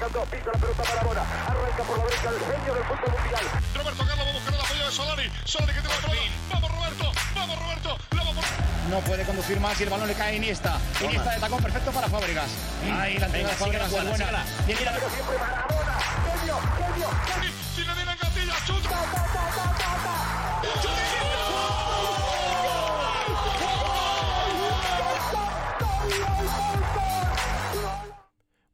[0.00, 3.44] marcando, pisa la pelota para Bona, arranca por la derecha el genio del fútbol mundial.
[3.74, 5.32] Roberto Carlos va a buscar el apoyo de Solari.
[5.44, 6.20] Solari que tiene la pelota.
[6.50, 8.42] Vamos Roberto, vamos Roberto, la.
[8.88, 10.80] No puede conducir más y el balón le cae a Iniesta.
[11.02, 12.50] Iniesta de tacón perfecto para Fábregas.
[12.92, 14.44] Ahí la entrega de Fábregas es buena.
[14.66, 15.98] Tiene la Siempre Maradona,
[16.40, 16.58] genio,
[17.76, 18.09] genio, genio.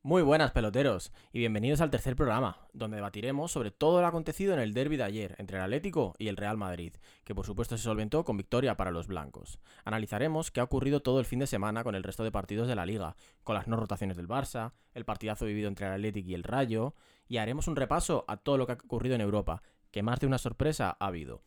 [0.06, 4.60] Muy buenas peloteros y bienvenidos al tercer programa, donde debatiremos sobre todo lo acontecido en
[4.60, 7.82] el derby de ayer entre el Atlético y el Real Madrid, que por supuesto se
[7.82, 9.58] solventó con victoria para los blancos.
[9.84, 12.76] Analizaremos qué ha ocurrido todo el fin de semana con el resto de partidos de
[12.76, 16.34] la liga, con las no rotaciones del Barça, el partidazo vivido entre el Atlético y
[16.34, 16.94] el Rayo,
[17.26, 19.60] y haremos un repaso a todo lo que ha ocurrido en Europa,
[19.90, 21.42] que más de una sorpresa ha habido.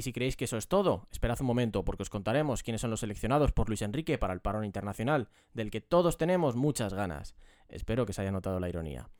[0.00, 2.88] Y si creéis que eso es todo, esperad un momento porque os contaremos quiénes son
[2.88, 7.34] los seleccionados por Luis Enrique para el parón internacional, del que todos tenemos muchas ganas.
[7.68, 9.10] Espero que se haya notado la ironía.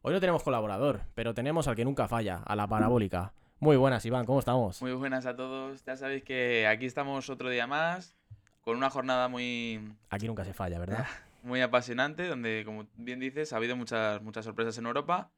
[0.00, 3.34] Hoy no tenemos colaborador, pero tenemos al que nunca falla, a la parabólica.
[3.60, 4.80] Muy buenas, Iván, ¿cómo estamos?
[4.80, 5.84] Muy buenas a todos.
[5.84, 8.16] Ya sabéis que aquí estamos otro día más,
[8.62, 11.06] con una jornada muy, Aquí nunca se falla, ¿verdad?
[11.42, 15.30] muy apasionante, donde, como bien dices, ha habido muchas, muchas sorpresas en Europa.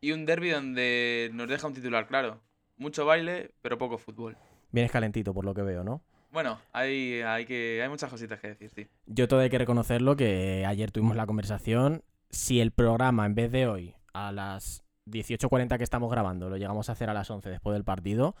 [0.00, 2.40] Y un derby donde nos deja un titular claro.
[2.76, 4.36] Mucho baile, pero poco fútbol.
[4.72, 6.02] Vienes calentito por lo que veo, ¿no?
[6.32, 8.88] Bueno, hay, hay, que, hay muchas cositas que decir, sí.
[9.06, 12.02] Yo todo hay que reconocerlo que ayer tuvimos la conversación.
[12.30, 16.88] Si el programa, en vez de hoy, a las 18.40 que estamos grabando, lo llegamos
[16.88, 18.34] a hacer a las 11 después del partido,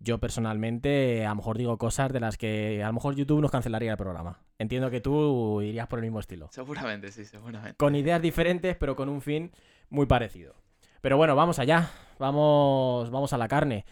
[0.00, 3.50] yo personalmente a lo mejor digo cosas de las que a lo mejor YouTube nos
[3.50, 4.40] cancelaría el programa.
[4.58, 6.48] Entiendo que tú irías por el mismo estilo.
[6.52, 7.76] Seguramente, sí, seguramente.
[7.76, 9.52] Con ideas diferentes, pero con un fin
[9.88, 10.54] muy parecido.
[11.00, 11.90] Pero bueno, vamos allá.
[12.18, 13.84] Vamos, vamos a la carne.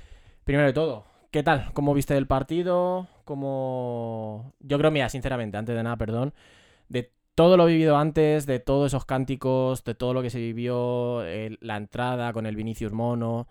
[0.44, 1.70] Primero de todo, ¿qué tal?
[1.72, 3.06] ¿Cómo viste el partido?
[3.24, 4.52] ¿Cómo...
[4.60, 6.34] Yo creo, mira, sinceramente, antes de nada, perdón,
[6.88, 11.22] de todo lo vivido antes, de todos esos cánticos, de todo lo que se vivió,
[11.60, 13.46] la entrada con el Vinicius Mono,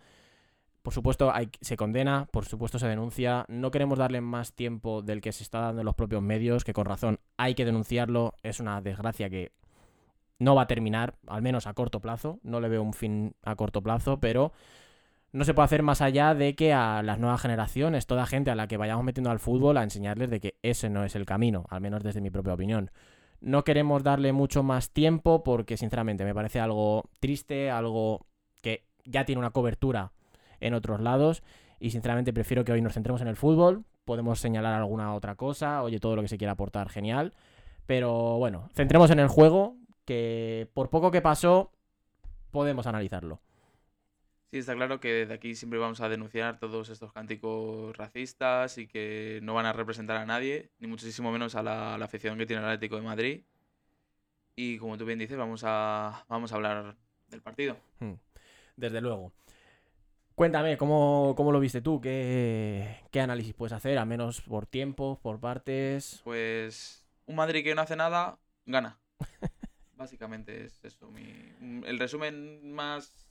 [0.81, 5.21] por supuesto hay- se condena, por supuesto se denuncia, no queremos darle más tiempo del
[5.21, 8.59] que se está dando en los propios medios, que con razón hay que denunciarlo, es
[8.59, 9.51] una desgracia que
[10.39, 13.55] no va a terminar, al menos a corto plazo, no le veo un fin a
[13.55, 14.51] corto plazo, pero
[15.31, 18.55] no se puede hacer más allá de que a las nuevas generaciones, toda gente a
[18.55, 21.65] la que vayamos metiendo al fútbol, a enseñarles de que ese no es el camino,
[21.69, 22.91] al menos desde mi propia opinión.
[23.41, 28.25] No queremos darle mucho más tiempo porque sinceramente me parece algo triste, algo
[28.61, 30.13] que ya tiene una cobertura
[30.61, 31.43] en otros lados
[31.79, 35.83] y sinceramente prefiero que hoy nos centremos en el fútbol, podemos señalar alguna otra cosa,
[35.83, 37.33] oye, todo lo que se quiera aportar, genial,
[37.85, 39.75] pero bueno, centremos en el juego,
[40.05, 41.71] que por poco que pasó,
[42.51, 43.41] podemos analizarlo.
[44.51, 48.87] Sí, está claro que desde aquí siempre vamos a denunciar todos estos cánticos racistas y
[48.87, 52.37] que no van a representar a nadie, ni muchísimo menos a la, a la afición
[52.37, 53.43] que tiene el Atlético de Madrid.
[54.55, 56.95] Y como tú bien dices, vamos a, vamos a hablar
[57.27, 57.75] del partido.
[58.77, 59.33] Desde luego.
[60.35, 61.99] Cuéntame, ¿cómo, cómo lo viste tú?
[61.99, 63.97] ¿Qué, ¿Qué análisis puedes hacer?
[63.97, 66.21] A menos por tiempo, por partes.
[66.23, 68.99] Pues un Madrid que no hace nada, gana.
[69.95, 71.09] Básicamente es eso.
[71.11, 73.27] mi- el resumen más,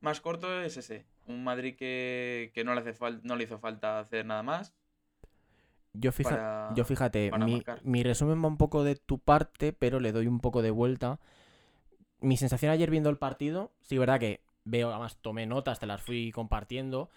[0.00, 1.06] más corto es ese.
[1.26, 4.74] Un Madrid que, que no, le hace fal- no le hizo falta hacer nada más.
[5.92, 7.80] Yo, fija- para- yo fíjate, para mi, marcar.
[7.84, 11.20] mi resumen va un poco de tu parte, pero le doy un poco de vuelta.
[12.20, 16.02] Mi sensación ayer viendo el partido, sí, verdad que veo, además tomé notas, te las
[16.02, 17.08] fui compartiendo.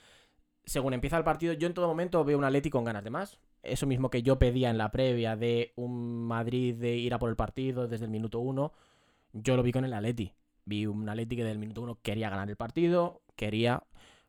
[0.65, 3.39] Según empieza el partido, yo en todo momento veo un Atleti con ganas de más.
[3.63, 7.29] Eso mismo que yo pedía en la previa de un Madrid de ir a por
[7.29, 8.73] el partido desde el minuto uno,
[9.33, 10.33] yo lo vi con el Atleti.
[10.65, 13.83] Vi un Atleti que desde el minuto uno quería ganar el partido, quería...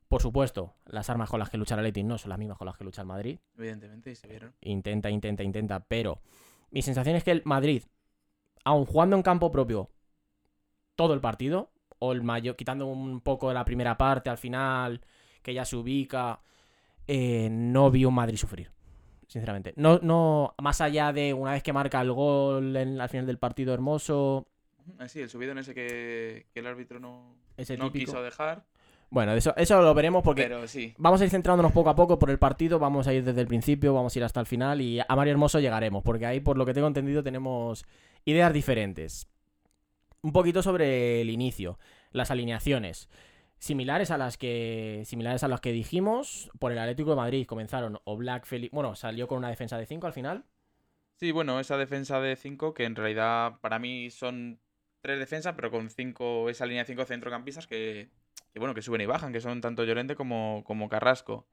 [0.09, 2.67] Por supuesto, las armas con las que lucha el Atleti no son las mismas con
[2.67, 4.53] las que lucha el Madrid Evidentemente, y se vieron.
[4.61, 6.21] intenta, intenta, intenta, pero
[6.71, 7.85] mi sensación es que el Madrid,
[8.65, 9.89] aun jugando en campo propio
[10.97, 11.71] todo el partido,
[12.01, 15.01] o el mayor, quitando un poco de la primera parte al final,
[15.43, 16.41] que ya se ubica,
[17.07, 18.71] eh, no vi un Madrid sufrir.
[19.31, 19.73] Sinceramente.
[19.77, 23.39] No, no, más allá de una vez que marca el gol en- al final del
[23.39, 24.45] partido hermoso,
[24.99, 28.65] Ah, sí, el subidón ese que, que el árbitro no, ese no quiso dejar.
[29.09, 32.19] Bueno, eso, eso lo veremos porque Pero sí, Vamos a ir centrándonos poco a poco
[32.19, 34.81] por el partido, vamos a ir desde el principio, vamos a ir hasta el final
[34.81, 37.85] y a Mario Hermoso llegaremos, porque ahí, por lo que tengo entendido, tenemos
[38.25, 39.29] ideas diferentes.
[40.23, 41.79] Un poquito sobre el inicio,
[42.11, 43.09] las alineaciones.
[43.61, 48.01] Similares a las que similares a las que dijimos, por el Atlético de Madrid comenzaron
[48.05, 50.45] o Black Felipe, bueno, salió con una defensa de 5 al final.
[51.15, 54.59] sí, bueno, esa defensa de 5 que en realidad para mí son
[55.01, 58.11] tres defensas, pero con cinco, esa línea de cinco centrocampistas que,
[58.53, 61.47] que, bueno, que suben y bajan, que son tanto Llorente como, como Carrasco.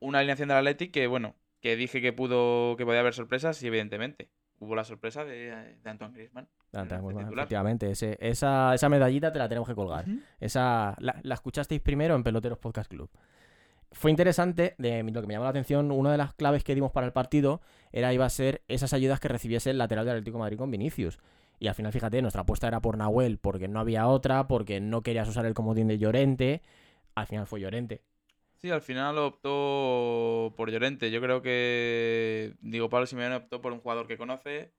[0.00, 3.66] Una alineación del Athletic que, bueno, que dije que pudo, que podía haber sorpresas, y
[3.66, 4.28] evidentemente.
[4.60, 6.48] Hubo la sorpresa de, de Antoine Griezmann.
[6.72, 7.42] El Guzmán, titular.
[7.44, 10.04] efectivamente, ese- esa, esa medallita te la tenemos que colgar.
[10.40, 13.10] Esa la, la escuchasteis primero en Peloteros Podcast Club.
[13.92, 16.92] Fue interesante, de, lo que me llamó la atención, una de las claves que dimos
[16.92, 20.36] para el partido era iba a ser esas ayudas que recibiese el lateral del Atlético
[20.36, 21.18] de Madrid con Vinicius.
[21.58, 25.02] Y al final, fíjate, nuestra apuesta era por Nahuel porque no había otra, porque no
[25.02, 26.60] querías usar el comodín de Llorente.
[27.14, 28.02] Al final fue Llorente.
[28.58, 31.10] Sí, al final optó por Llorente.
[31.10, 34.72] Yo creo que Diego Pablo Simeone optó por un jugador que conoce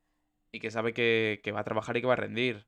[0.52, 2.68] y que sabe que, que va a trabajar y que va a rendir.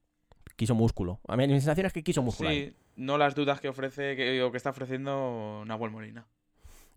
[0.56, 1.20] Quiso músculo.
[1.28, 2.50] A mí mi sensación es que quiso músculo.
[2.50, 6.28] Sí, no las dudas que ofrece que, o que está ofreciendo Nahuel Molina.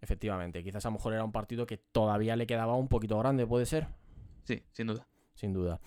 [0.01, 3.47] Efectivamente, quizás a lo mejor era un partido que todavía le quedaba un poquito grande,
[3.47, 3.89] puede ser.
[4.45, 5.07] Sí, sin duda.
[5.35, 5.81] sin duda.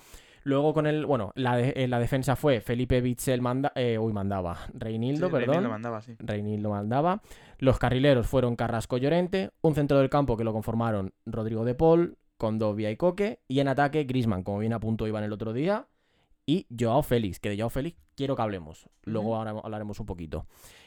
[0.47, 4.13] Luego con el, bueno, la, de- eh, la defensa fue Felipe Bitzel manda, eh, uy,
[4.13, 5.47] mandaba, Reinildo, Sí, perdón.
[5.55, 6.15] Reinildo mandaba, sí.
[6.19, 7.21] Reinildo mandaba.
[7.59, 12.17] Los carrileros fueron Carrasco Llorente, un centro del campo que lo conformaron Rodrigo de Paul,
[12.37, 15.87] Condovia y Coque, y en ataque Grisman, como bien a punto iban el otro día,
[16.45, 18.87] y Joao Félix, que de Joao Félix quiero que hablemos.
[19.03, 20.45] Luego ahora hablaremos un poquito.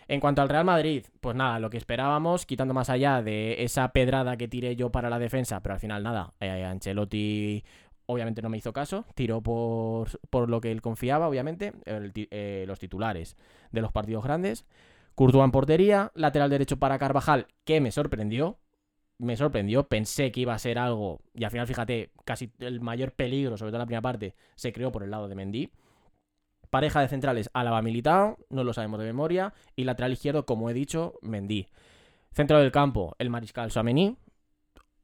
[0.09, 3.93] En cuanto al Real Madrid, pues nada, lo que esperábamos, quitando más allá de esa
[3.93, 7.63] pedrada que tiré yo para la defensa, pero al final nada, eh, Ancelotti
[8.11, 12.79] obviamente no me hizo caso, tiró por, por lo que él confiaba, obviamente, eh, los
[12.79, 13.37] titulares
[13.71, 14.67] de los partidos grandes.
[15.15, 18.59] Courtois en portería, lateral derecho para Carvajal, que me sorprendió,
[19.19, 23.13] me sorprendió, pensé que iba a ser algo, y al final, fíjate, casi el mayor
[23.13, 25.71] peligro, sobre todo en la primera parte, se creó por el lado de Mendy.
[26.71, 30.75] Pareja de centrales, Álava Militao, no lo sabemos de memoria, y lateral izquierdo, como he
[30.75, 31.69] dicho, Mendy.
[32.33, 34.17] Centro del campo, el Mariscal Suamení.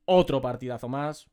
[0.05, 1.29] Otro partidazo más,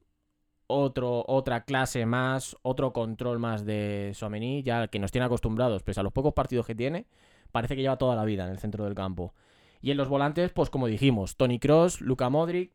[0.68, 6.00] otro, otra clase más, otro control más de Suamení, ya que nos tiene acostumbrados, pese
[6.00, 7.06] a los pocos partidos que tiene,
[7.52, 9.34] parece que lleva toda la vida en el centro del campo.
[9.82, 12.72] Y en los volantes, pues como dijimos, Tony Cross, Luka Modric,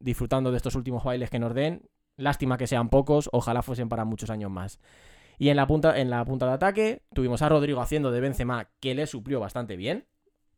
[0.00, 1.88] disfrutando de estos últimos bailes que nos den.
[2.16, 4.78] Lástima que sean pocos, ojalá fuesen para muchos años más.
[5.36, 8.68] Y en la punta, en la punta de ataque, tuvimos a Rodrigo haciendo de Benzema,
[8.80, 10.06] que le suplió bastante bien.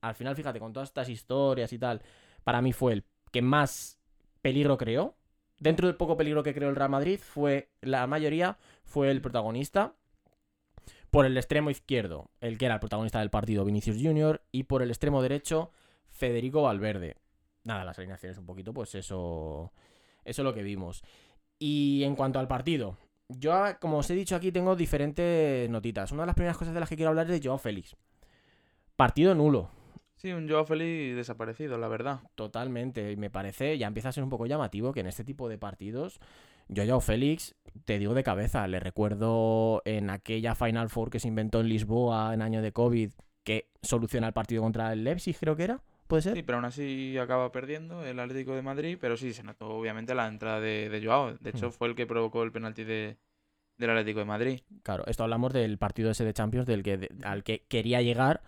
[0.02, 2.02] Al final, fíjate, con todas estas historias y tal,
[2.44, 3.98] para mí fue el que más
[4.42, 5.16] peligro creó.
[5.58, 9.94] Dentro del poco peligro que creó el Real Madrid, fue la mayoría fue el protagonista.
[11.10, 14.82] Por el extremo izquierdo, el que era el protagonista del partido, Vinicius Jr., y por
[14.82, 15.70] el extremo derecho,
[16.08, 17.16] Federico Valverde.
[17.64, 19.72] Nada, las alineaciones un poquito, pues eso.
[20.24, 21.02] Eso es lo que vimos.
[21.58, 22.98] Y en cuanto al partido,
[23.28, 26.12] yo, como os he dicho aquí, tengo diferentes notitas.
[26.12, 27.96] Una de las primeras cosas de las que quiero hablar es de Joao Félix.
[28.94, 29.70] Partido nulo,
[30.26, 32.20] Sí, un Joao Félix desaparecido, la verdad.
[32.34, 33.12] totalmente.
[33.12, 35.56] Y me parece, ya empieza a ser un poco llamativo que en este tipo de
[35.58, 36.18] partidos,
[36.68, 41.28] yo Joao Félix, te digo de cabeza, le recuerdo en aquella Final Four que se
[41.28, 43.12] inventó en Lisboa en año de COVID,
[43.44, 45.80] que soluciona el partido contra el Leipzig, creo que era.
[46.08, 46.34] ¿Puede ser?
[46.34, 50.14] Sí, pero aún así acaba perdiendo el Atlético de Madrid, pero sí, se notó obviamente
[50.14, 51.34] la entrada de, de Joao.
[51.38, 51.72] De hecho, Hmm.
[51.72, 53.16] fue el que provocó el penalti de,
[53.76, 54.60] del Atlético de Madrid.
[54.82, 58.42] Claro, esto hablamos del partido ese de Champions del que, de- al que quería llegar.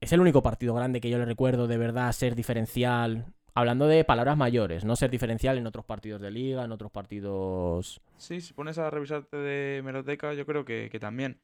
[0.00, 3.34] Es el único partido grande que yo le recuerdo de verdad ser diferencial.
[3.54, 8.00] Hablando de palabras mayores, no ser diferencial en otros partidos de liga, en otros partidos.
[8.16, 11.40] Sí, si pones a revisarte de hemeroteca, yo creo que, que también.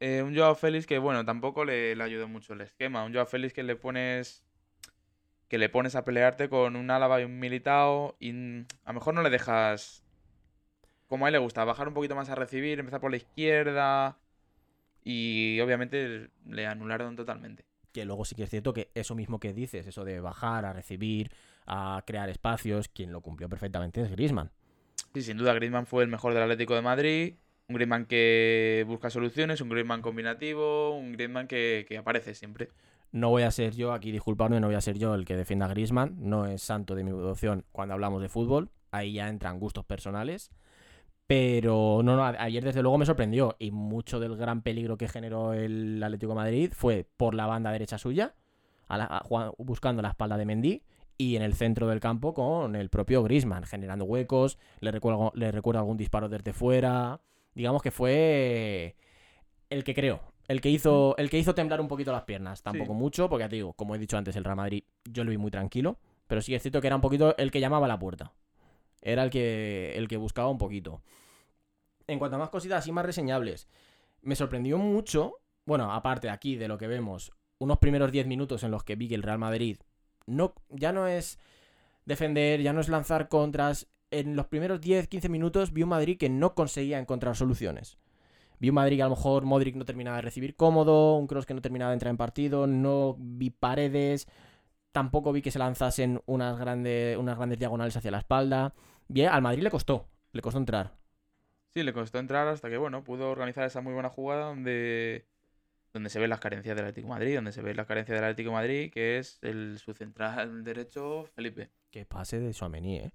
[0.00, 3.04] Eh, un Joao Félix que, bueno, tampoco le, le ayudó mucho el esquema.
[3.04, 4.44] Un Joao Félix que le pones.
[5.48, 8.94] que le pones a pelearte con un Álava y un Militao y mm, a lo
[8.94, 10.04] mejor no le dejas.
[11.08, 14.18] Como a él le gusta, bajar un poquito más a recibir, empezar por la izquierda.
[15.04, 17.64] Y obviamente le anularon totalmente.
[17.98, 20.72] Que luego sí que es cierto que eso mismo que dices, eso de bajar, a
[20.72, 21.32] recibir,
[21.66, 24.52] a crear espacios, quien lo cumplió perfectamente es Grisman.
[25.14, 27.34] Sí, sin duda, Griezmann fue el mejor del Atlético de Madrid.
[27.66, 32.68] Un Griezmann que busca soluciones, un Griezmann combinativo, un Griezmann que, que aparece siempre.
[33.10, 35.66] No voy a ser yo, aquí disculpadme, no voy a ser yo el que defienda
[35.66, 36.14] a Grisman.
[36.20, 38.70] No es santo de mi devoción cuando hablamos de fútbol.
[38.92, 40.52] Ahí ya entran gustos personales.
[41.28, 43.54] Pero no, no, ayer desde luego me sorprendió.
[43.58, 47.70] Y mucho del gran peligro que generó el Atlético de Madrid fue por la banda
[47.70, 48.34] derecha suya,
[48.88, 50.82] a la- a- buscando la espalda de Mendy.
[51.18, 54.56] Y en el centro del campo con el propio Grisman, generando huecos.
[54.80, 57.20] Le recuerdo, le recuerdo algún disparo desde fuera.
[57.54, 58.96] Digamos que fue
[59.68, 60.20] el que creó.
[60.46, 62.62] El que hizo, el que hizo temblar un poquito las piernas.
[62.62, 62.98] Tampoco Sí.
[62.98, 65.36] mucho, porque ya te digo, como he dicho antes, el Real Madrid yo lo vi
[65.36, 65.98] muy tranquilo.
[66.26, 68.32] Pero sí es cierto que era un poquito el que llamaba a la puerta.
[69.00, 71.02] Era el que, el que buscaba un poquito.
[72.06, 73.68] En cuanto a más cositas así más reseñables,
[74.22, 78.70] me sorprendió mucho, bueno, aparte aquí de lo que vemos, unos primeros 10 minutos en
[78.70, 79.78] los que vi que el Real Madrid
[80.26, 81.38] no, ya no es
[82.04, 83.88] defender, ya no es lanzar contras.
[84.10, 87.98] En los primeros 10-15 minutos vi un Madrid que no conseguía encontrar soluciones.
[88.58, 91.46] Vi un Madrid que a lo mejor Modric no terminaba de recibir cómodo, un Cross
[91.46, 94.26] que no terminaba de entrar en partido, no vi paredes,
[94.92, 98.74] tampoco vi que se lanzasen unas grandes, unas grandes diagonales hacia la espalda.
[99.08, 100.92] Bien, al Madrid le costó, le costó entrar.
[101.74, 105.26] Sí, le costó entrar hasta que, bueno, pudo organizar esa muy buena jugada donde,
[105.92, 108.24] donde se ven las carencias del Atlético de Madrid, donde se ve la carencia del
[108.24, 111.70] Atlético de Madrid, que es el, su central derecho, Felipe.
[111.90, 113.12] Que pase de Suamení, ¿eh?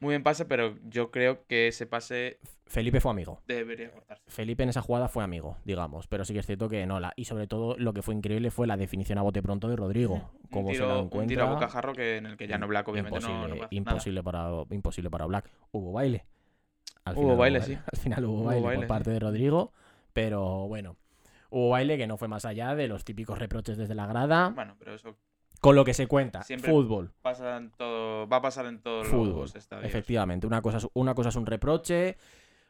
[0.00, 3.40] Muy bien pase, pero yo creo que ese pase Felipe fue amigo.
[3.46, 4.22] debería cortarse.
[4.26, 7.12] Felipe en esa jugada fue amigo, digamos, pero sí que es cierto que no la.
[7.16, 10.30] Y sobre todo lo que fue increíble fue la definición a bote pronto de Rodrigo.
[10.50, 11.28] Como se la tiro, un encuentra.
[11.28, 14.50] tiro a bocajarro que en el que ya no Black obviamente imposible, no, imposible para
[14.70, 15.50] imposible para Black.
[15.70, 16.26] Hubo baile.
[17.04, 17.74] Al Hubo baile, sí.
[17.92, 18.88] Al final hubo, Hubo baile, baile, por sí.
[18.88, 19.72] parte de Rodrigo,
[20.12, 20.96] pero bueno.
[21.50, 24.48] Hubo baile que no fue más allá de los típicos reproches desde la grada.
[24.48, 25.16] Bueno, pero eso
[25.66, 26.42] con lo que se cuenta.
[26.42, 27.12] Siempre- Fútbol.
[27.22, 29.86] pasa en todo, va a pasar en todos Fútbol, los estadios.
[29.86, 32.16] Efectivamente, una cosa, es, una cosa es un reproche,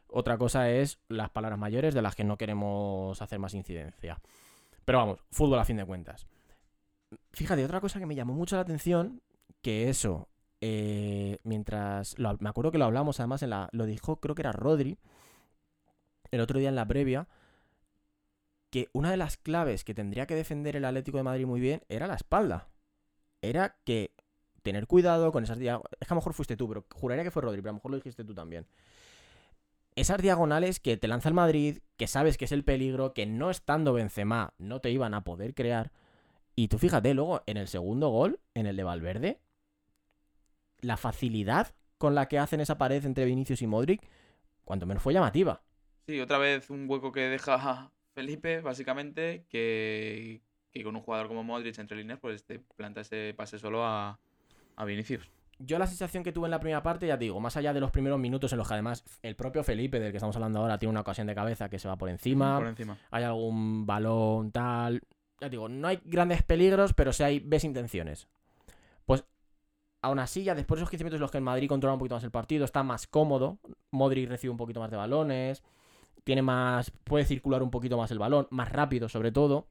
[0.07, 4.19] otra cosa es las palabras mayores de las que no queremos hacer más incidencia.
[4.85, 6.27] Pero vamos, fútbol a fin de cuentas.
[7.33, 9.21] Fíjate, otra cosa que me llamó mucho la atención,
[9.61, 10.27] que eso,
[10.61, 14.41] eh, mientras, lo- me acuerdo que lo hablamos además, en la, lo dijo, creo que
[14.41, 14.97] era Rodri,
[16.31, 17.27] el otro día en la previa,
[18.69, 21.83] que una de las claves que tendría que defender el Atlético de Madrid muy bien
[21.89, 22.67] era la espalda.
[23.49, 24.13] Era que
[24.61, 25.97] tener cuidado con esas diagonales.
[25.99, 27.77] Es que a lo mejor fuiste tú, pero juraría que fue Rodri, pero a lo
[27.77, 28.67] mejor lo dijiste tú también.
[29.95, 33.49] Esas diagonales que te lanza el Madrid, que sabes que es el peligro, que no
[33.49, 35.91] estando Benzema no te iban a poder crear.
[36.55, 39.39] Y tú fíjate, luego en el segundo gol, en el de Valverde,
[40.81, 44.07] la facilidad con la que hacen esa pared entre Vinicius y Modric,
[44.63, 45.63] cuanto menos fue llamativa.
[46.07, 50.41] Sí, otra vez un hueco que deja Felipe, básicamente, que,
[50.77, 54.19] que con un jugador como Modric entre líneas, pues te planta ese pase solo a,
[54.75, 55.29] a Vinicius.
[55.59, 57.79] Yo la sensación que tuve en la primera parte, ya te digo, más allá de
[57.79, 60.77] los primeros minutos en los que además el propio Felipe, del que estamos hablando ahora,
[60.77, 62.59] tiene una ocasión de cabeza que se va por encima.
[62.59, 62.97] Por encima.
[63.09, 65.01] hay algún balón, tal.
[65.39, 68.27] Ya te digo, no hay grandes peligros, pero sí hay ves intenciones.
[69.05, 69.23] Pues
[70.01, 71.99] aún así, ya después de esos 15 minutos en los que el Madrid controla un
[71.99, 73.57] poquito más el partido, está más cómodo.
[73.91, 75.63] Modric recibe un poquito más de balones.
[76.23, 76.91] Tiene más.
[76.91, 79.67] puede circular un poquito más el balón, más rápido sobre todo.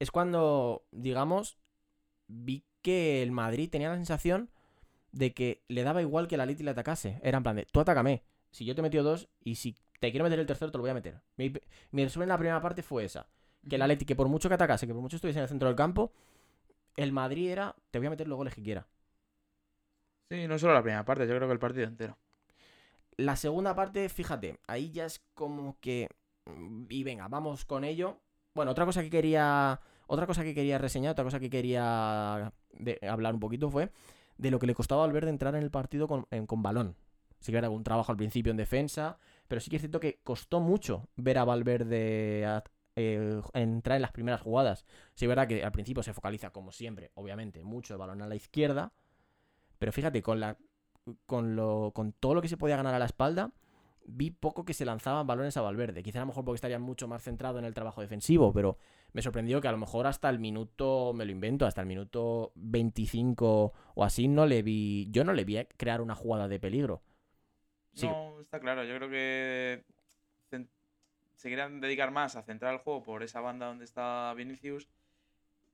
[0.00, 1.58] Es cuando, digamos,
[2.26, 4.50] vi que el Madrid tenía la sensación
[5.12, 7.20] de que le daba igual que el Atleti le atacase.
[7.22, 8.24] Era en plan de, tú atácame.
[8.50, 10.82] Si yo te he metido dos y si te quiero meter el tercero, te lo
[10.82, 11.20] voy a meter.
[11.36, 11.52] Mi,
[11.92, 13.28] mi resumen en la primera parte fue esa.
[13.68, 15.68] Que el Atleti, que por mucho que atacase, que por mucho estuviese en el centro
[15.68, 16.12] del campo,
[16.96, 18.88] el Madrid era, te voy a meter los goles que quiera.
[20.30, 22.16] Sí, no solo la primera parte, yo creo que el partido entero.
[23.16, 26.08] La segunda parte, fíjate, ahí ya es como que...
[26.46, 28.18] mm, Y venga, vamos con ello.
[28.54, 29.80] Bueno, otra cosa que quería...
[30.12, 32.52] Otra cosa que quería reseñar, otra cosa que quería
[33.08, 33.92] hablar un poquito fue
[34.38, 36.26] de lo que le costaba al Valverde entrar en el partido con,
[36.62, 36.96] balón.
[37.38, 40.18] Sí que era un trabajo al principio en defensa, pero sí que es cierto que
[40.24, 42.64] costó mucho ver a Valverde a-
[42.96, 44.84] eh, entrar en las primeras jugadas.
[45.14, 48.26] Sí, es verdad que al principio se focaliza, como siempre, obviamente, mucho el balón a
[48.26, 48.92] la izquierda,
[49.78, 50.58] pero fíjate, con la
[51.26, 53.52] con, lo, con todo lo que se podía ganar a la espalda,
[54.04, 56.02] vi poco que se lanzaban balones a Valverde.
[56.02, 58.76] Quizá a lo mejor porque estaría mucho más centrado en el trabajo defensivo, pero
[59.12, 62.52] me sorprendió que a lo mejor hasta el minuto, me lo invento, hasta el minuto
[62.54, 67.02] 25 o así, no le vi, yo no le vi crear una jugada de peligro.
[68.02, 68.84] No, está claro.
[68.84, 69.84] Yo creo que
[71.34, 74.88] se querían dedicar más a centrar el juego por esa banda donde está Vinicius.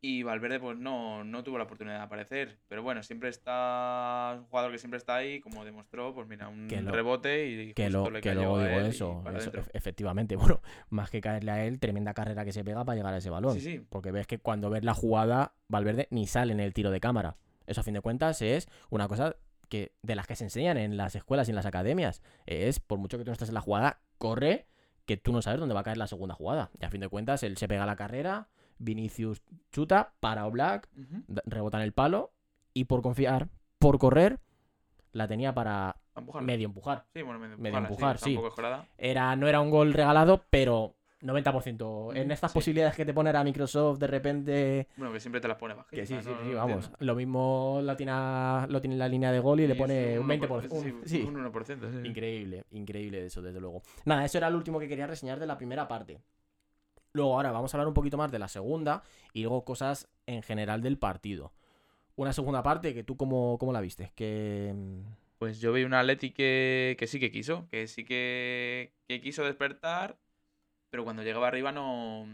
[0.03, 2.59] Y Valverde, pues no, no tuvo la oportunidad de aparecer.
[2.69, 4.33] Pero bueno, siempre está.
[4.35, 7.47] Es un jugador que siempre está ahí, como demostró, pues mira, un Que lo- rebote
[7.49, 10.61] y Que, justo lo, le que luego a digo eso, eso, efectivamente, bueno,
[10.91, 13.55] más que caerle a él, tremenda carrera que se pega para llegar a ese balón.
[13.55, 13.87] Sí, sí.
[13.89, 17.37] Porque ves que cuando ves la jugada, Valverde ni sale en el tiro de cámara.
[17.67, 19.35] Eso a fin de cuentas es una cosa
[19.69, 22.23] que de las que se enseñan en las escuelas y en las academias.
[22.45, 24.67] Es, por mucho que tú no estés en la jugada, corre,
[25.07, 26.71] que tú no sabes dónde va a caer la segunda jugada.
[26.81, 28.49] Y a fin de cuentas, él se pega la carrera,
[28.79, 29.43] Vinicius
[29.73, 31.23] chuta, para Black, Ujú.
[31.47, 32.33] rebota en el palo,
[32.75, 34.39] y por confiar, por correr,
[35.13, 36.47] la tenía para A empujarla.
[36.47, 37.05] medio empujar.
[37.15, 38.87] Sí, bueno, medio, medio empujarla, empujar, sí.
[38.99, 42.15] Era, no era un gol regalado, pero 90%.
[42.15, 42.55] En estas sí.
[42.59, 45.99] posibilidades que te pone ahora Microsoft de repente Bueno, que siempre te las pone bajitas.
[45.99, 46.45] que sí, sí, ¿no?
[46.45, 46.91] sí, vamos.
[46.99, 48.13] Lo mismo lo tiene,
[48.69, 50.69] lo tiene en la línea de gol y le pone un 20%.
[50.69, 51.91] 1%, un- sí, sí, un 1%.
[52.03, 52.09] sí.
[52.09, 53.83] increíble, increíble eso, desde luego.
[54.05, 56.21] Nada, eso era lo último que quería reseñar de la primera parte.
[57.17, 60.43] Luego, ahora vamos a hablar un poquito más de la segunda y luego cosas en
[60.43, 61.53] general del partido.
[62.15, 64.13] Una segunda parte que tú, ¿cómo, cómo la viste?
[64.15, 64.73] Que.
[64.75, 65.01] mm,
[65.39, 69.45] Pues yo vi un Atleti que, que sí que quiso, que sí que, que quiso
[69.45, 70.19] despertar,
[70.91, 72.27] pero cuando llegaba arriba no,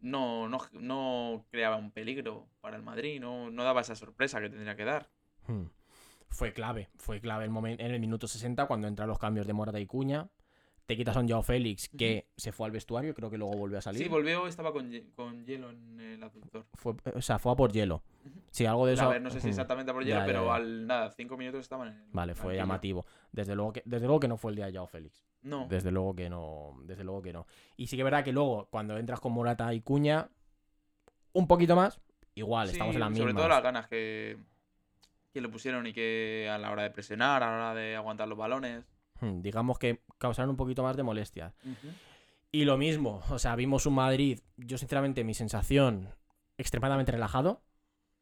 [0.00, 4.50] no, no, no creaba un peligro para el Madrid, no, no daba esa sorpresa que
[4.50, 5.08] tendría que dar.
[5.46, 5.66] Hmm.
[6.28, 9.52] Fue clave, fue clave el momento en el minuto 60 cuando entran los cambios de
[9.52, 10.28] Morata y Cuña.
[10.90, 13.78] Te quitas a un Joao Félix que se fue al vestuario, creo que luego volvió
[13.78, 14.02] a salir.
[14.02, 16.66] Sí, volvió, estaba con, con hielo en el aductor.
[16.74, 18.02] Fue- o sea, fue a por hielo.
[18.50, 19.04] Sí, algo de eso.
[19.04, 20.54] A ver, no sé si exactamente por Ya, hielo, ya, pero ya.
[20.56, 22.10] al nada, cinco minutos estaban en el.
[22.12, 23.06] Vale, fue llamativo.
[23.30, 25.24] Desde luego que, desde luego que no fue el día de Joao Félix.
[25.42, 26.80] No, Desde luego que no.
[26.82, 27.46] Desde luego que no.
[27.76, 30.28] Y sí que es verdad que luego, cuando entras con Morata y Cuña,
[31.32, 32.00] un poquito más,
[32.34, 33.22] igual, Sí, estamos en la misma.
[33.26, 34.38] Sobre todo las ganas que,
[35.32, 38.26] que le pusieron y que a la hora de presionar, a la hora de aguantar
[38.26, 38.84] los balones.
[39.20, 41.54] Hmm, Digamos que causaron un poquito más de molestia.
[42.52, 46.08] Y lo mismo, o sea, vimos un Madrid, yo sinceramente mi sensación,
[46.58, 47.62] extremadamente relajado.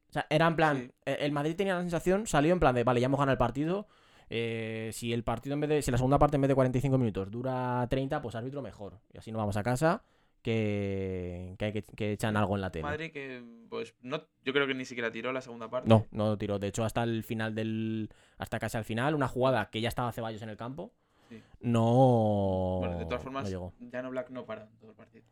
[0.08, 0.90] O sea, era en plan, Sí.
[1.06, 3.38] e- el Madrid tenía la sensación, salió en plan de, vale, ya hemos ganado el
[3.38, 3.88] partido.
[4.30, 6.98] eh, si el partido en vez de, si la segunda parte en vez de 45
[6.98, 9.00] minutos dura 30, pues árbitro mejor.
[9.10, 10.02] Y así nos vamos a casa,
[10.42, 12.82] que, que, hay que, que echan algo en la tele.
[12.84, 15.88] Madrid que, pues, no, yo creo que ni siquiera tiró la segunda parte.
[15.88, 16.58] No, no tiró.
[16.58, 18.08] De hecho, hasta el final del.
[18.38, 20.92] Hasta casi al final, una jugada que ya estaba Ceballos en el campo.
[21.28, 21.42] Sí.
[21.60, 22.78] No.
[22.80, 23.72] Bueno, de todas formas, No llegó.
[23.92, 25.24] Jan Black no para en todo el partido.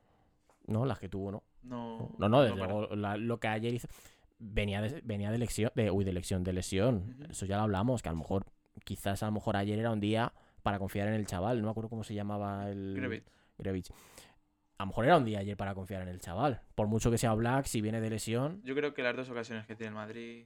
[0.67, 1.43] No, las que tuvo, no.
[1.63, 3.89] No, No, no, desde luego, la- lo que ayer hizo.
[4.39, 5.71] Venía de, venía de lesión.
[5.75, 7.17] De, uy, de lesión, de lesión.
[7.31, 8.45] Eso ya lo hablamos, que a lo mejor.
[8.85, 10.33] Quizás a lo mejor ayer era un día
[10.63, 11.59] para confiar en el chaval.
[11.61, 12.95] No me acuerdo cómo se llamaba el.
[12.97, 13.25] Grevich.
[13.59, 13.89] Grevich.
[14.79, 16.61] A lo mejor era un día ayer para confiar en el chaval.
[16.75, 18.61] Por mucho que sea Black, si viene de lesión.
[18.63, 20.45] Yo creo que las dos ocasiones que tiene el Madrid,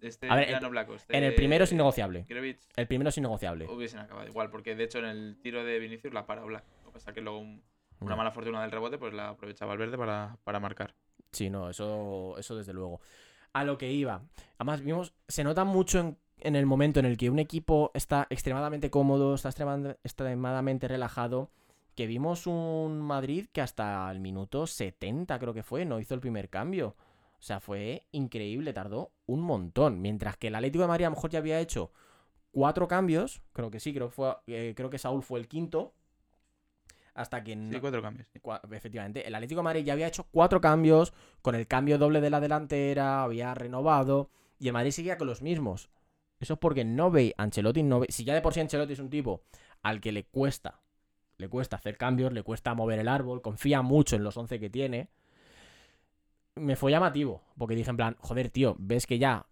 [0.00, 2.24] este A ver, Oblak o este En el primero es innegociable.
[2.28, 3.66] Grevich El primero es innegociable.
[3.66, 6.64] hubiesen acabado igual, porque de hecho en el tiro de Vinicius la para Oblak.
[6.84, 7.62] Lo que pasa es que luego un-
[8.00, 10.94] una mala fortuna del rebote, pues la aprovechaba el verde para, para marcar.
[11.32, 13.00] Sí, no, eso, eso desde luego.
[13.52, 14.22] A lo que iba.
[14.58, 18.26] Además, vimos, se nota mucho en, en el momento en el que un equipo está
[18.30, 21.50] extremadamente cómodo, está extrema- extremadamente relajado,
[21.96, 26.20] que vimos un Madrid que hasta el minuto 70 creo que fue, no hizo el
[26.20, 26.94] primer cambio.
[27.38, 30.00] O sea, fue increíble, tardó un montón.
[30.00, 31.90] Mientras que el Atlético de Madrid a lo mejor ya había hecho
[32.52, 35.92] cuatro cambios, creo que sí, creo que, fue, eh, creo que Saúl fue el quinto.
[37.14, 37.72] Hasta que no-
[38.32, 38.76] Sí, cuatro cambios.
[38.76, 42.28] Efectivamente, el Atlético de Madrid ya había hecho cuatro cambios, con el cambio doble de
[42.30, 45.88] la delantera, había renovado, y el Madrid seguía con los mismos.
[46.40, 48.98] Eso es porque no ve, Ancelotti no ve, si ya de por sí Ancelotti es
[48.98, 49.42] un tipo
[49.82, 50.82] al que le cuesta,
[51.38, 54.70] le cuesta hacer cambios, le cuesta mover el árbol, confía mucho en los 11 que
[54.70, 55.10] tiene,
[56.54, 59.46] me fue llamativo, porque dije en plan, joder, tío, ves que ya,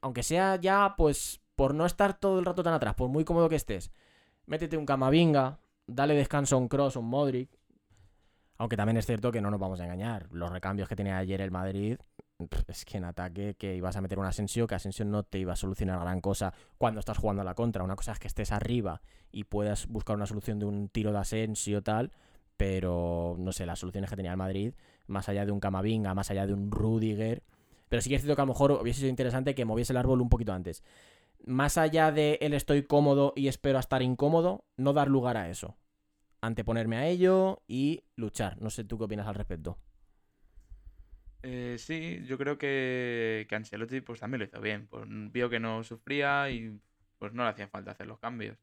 [0.00, 3.48] aunque sea ya, pues, por no estar todo el rato tan atrás, por muy cómodo
[3.48, 3.92] que estés,
[4.46, 7.50] métete un Camavinga, dale descanso a un Cross, un Modric,
[8.58, 10.28] aunque también es cierto que no nos vamos a engañar.
[10.32, 11.98] Los recambios que tenía ayer el Madrid,
[12.68, 15.52] es que en ataque que ibas a meter un Asensio, que Asensio no te iba
[15.52, 17.82] a solucionar gran cosa cuando estás jugando a la contra.
[17.82, 19.00] Una cosa es que estés arriba
[19.32, 22.12] y puedas buscar una solución de un tiro de Asensio tal,
[22.56, 24.74] pero no sé, las soluciones que tenía el Madrid,
[25.06, 27.42] más allá de un Camavinga, más allá de un Rudiger.
[27.88, 29.98] Pero sí que es cierto que a lo mejor hubiese sido interesante que moviese el
[29.98, 30.82] árbol un poquito antes.
[31.44, 35.76] Más allá de el estoy cómodo y espero estar incómodo, no dar lugar a eso
[36.40, 38.60] anteponerme a ello y luchar.
[38.60, 39.78] No sé tú qué opinas al respecto.
[41.48, 44.88] Eh, sí, yo creo que, que Ancelotti pues también lo hizo bien.
[44.88, 46.76] Pues, vio que no sufría y
[47.18, 48.58] pues no le hacía falta hacer los cambios.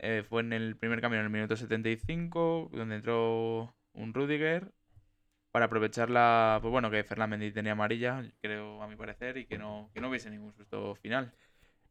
[0.00, 4.72] Eh, fue en el primer cambio en el minuto 75, donde entró un Rudiger
[5.52, 6.58] para aprovechar la.
[6.60, 10.00] Pues bueno, que Ferland Mendy tenía amarilla, creo, a mi parecer, y que no, que
[10.00, 11.32] no hubiese ningún susto final.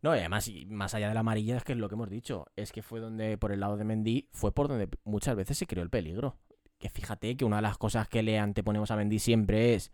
[0.02, 2.10] No, y además, y más allá de la amarilla, es que es lo que hemos
[2.10, 2.48] dicho.
[2.58, 5.68] Es que fue donde, por el lado de Mendy, fue por donde muchas veces se
[5.68, 6.36] creó el peligro.
[6.80, 9.92] Que fíjate que una de las cosas que le anteponemos a Mendy siempre es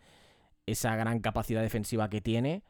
[0.65, 2.63] esa gran capacidad defensiva que tiene.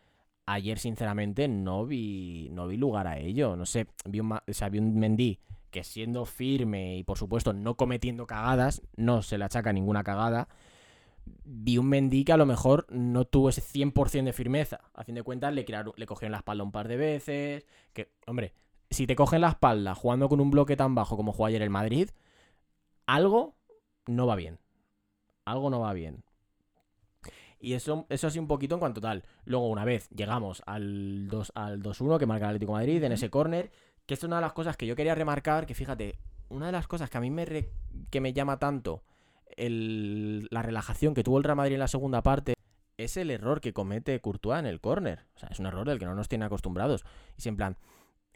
[0.46, 3.56] Ayer, sinceramente, no vi, no vi lugar a ello.
[3.56, 5.40] No sé, vi un, un Mendy
[5.72, 10.48] que siendo firme y, por supuesto, no cometiendo cagadas, no se le achaca ninguna cagada,
[11.26, 14.82] vi un Mendy que a lo mejor no tuvo ese 100% de firmeza.
[14.94, 17.66] A fin de cuentas, le, crearon- le cogieron la espalda un par de veces.
[17.94, 18.54] Que, hombre,
[18.90, 21.70] si te cogen la espalda jugando con un bloque tan bajo como jugó ayer el
[21.70, 22.10] Madrid,
[23.06, 23.56] algo
[24.08, 24.60] no va bien.
[25.46, 26.24] Algo no va bien.
[27.64, 29.24] Y eso, eso así un poquito en cuanto tal.
[29.46, 33.14] Luego, una vez llegamos al 2 al 2-1 que marca el Atlético de Madrid en
[33.14, 33.72] ese córner,
[34.06, 36.88] que es una de las cosas que yo quería remarcar, que fíjate, una de las
[36.88, 37.72] cosas que a mí me, re-
[38.10, 39.04] que me llama tanto
[39.56, 42.56] el- la relajación que tuvo el Real Madrid en la segunda parte
[42.98, 45.26] es el error que comete Courtois en el córner.
[45.36, 47.04] O sea, es un error del que no nos tiene acostumbrados.
[47.38, 47.78] Y es en plan,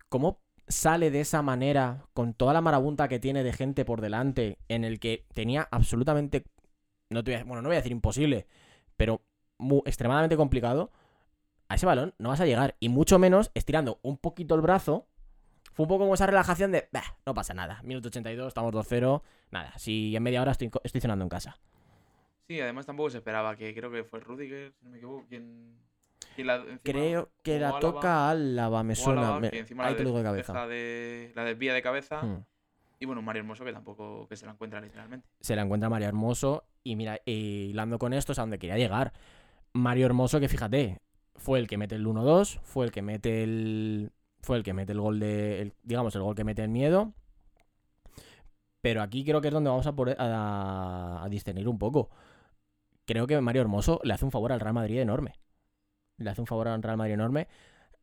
[0.10, 4.58] ¿cómo sale de esa manera con toda la marabunta que tiene de gente por delante
[4.68, 6.46] en el que tenía absolutamente,
[7.10, 8.48] no te voy a- bueno, no voy a decir imposible,
[8.98, 9.22] pero
[9.58, 10.92] mu- extremadamente complicado?
[11.70, 12.76] A ese balón no vas a llegar.
[12.80, 15.08] Y mucho menos estirando un poquito el brazo.
[15.74, 17.82] Fue un poco como esa relajación de, "Bah, no pasa nada.
[17.84, 19.22] Minuto 82, estamos 2-0.
[19.52, 21.58] Nada, si en media hora estoy, estoy cenando en casa.
[22.48, 25.78] Sí, además tampoco se esperaba que creo que fue Rudiger, si no me equivoco, quien.
[26.36, 29.22] quien la, encima- Creo que la Álava, toca Álava, me suena.
[29.22, 30.68] Álava, me- ahí te lo digo de cabeza.
[30.68, 32.22] de- la desvía de cabeza.
[32.24, 32.44] Hmm.
[33.00, 35.28] Y bueno, Mario Hermoso que tampoco que se la encuentra literalmente.
[35.40, 36.66] Se la encuentra Mario Hermoso.
[36.84, 39.14] Y mira, y hilando con esto es a donde quería llegar.
[39.74, 41.00] Mario Hermoso, que fíjate,
[41.36, 44.12] fue el que mete el 1-2, fue el que mete el.
[44.42, 45.74] Fue el que mete el gol de.
[45.84, 47.14] digamos, el gol que mete el miedo.
[48.82, 52.10] Pero aquí creo que es donde vamos a, poder- a, a discernir un poco.
[53.06, 55.34] Creo que Mario Hermoso le hace un favor al Real Madrid enorme.
[56.18, 57.48] Le hace un favor al Real Madrid enorme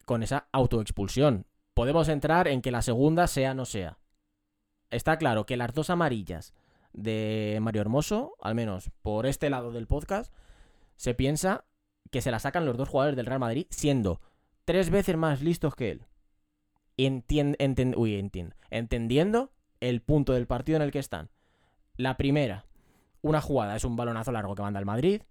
[0.05, 1.47] con esa autoexpulsión.
[1.73, 3.99] Podemos entrar en que la segunda sea no sea.
[4.95, 6.55] Está claro que las dos amarillas
[6.93, 10.33] de Mario Hermoso, al menos por este lado del podcast,
[10.95, 11.65] se piensa
[12.13, 14.21] que se la sacan los dos jugadores del Real Madrid siendo
[14.65, 16.07] tres veces más listos que él.
[16.97, 21.29] Entien- enten- uy, entien- entendiendo el punto del partido en el que están.
[21.97, 22.65] La primera,
[23.21, 25.23] una jugada, es un balonazo largo que manda el Madrid,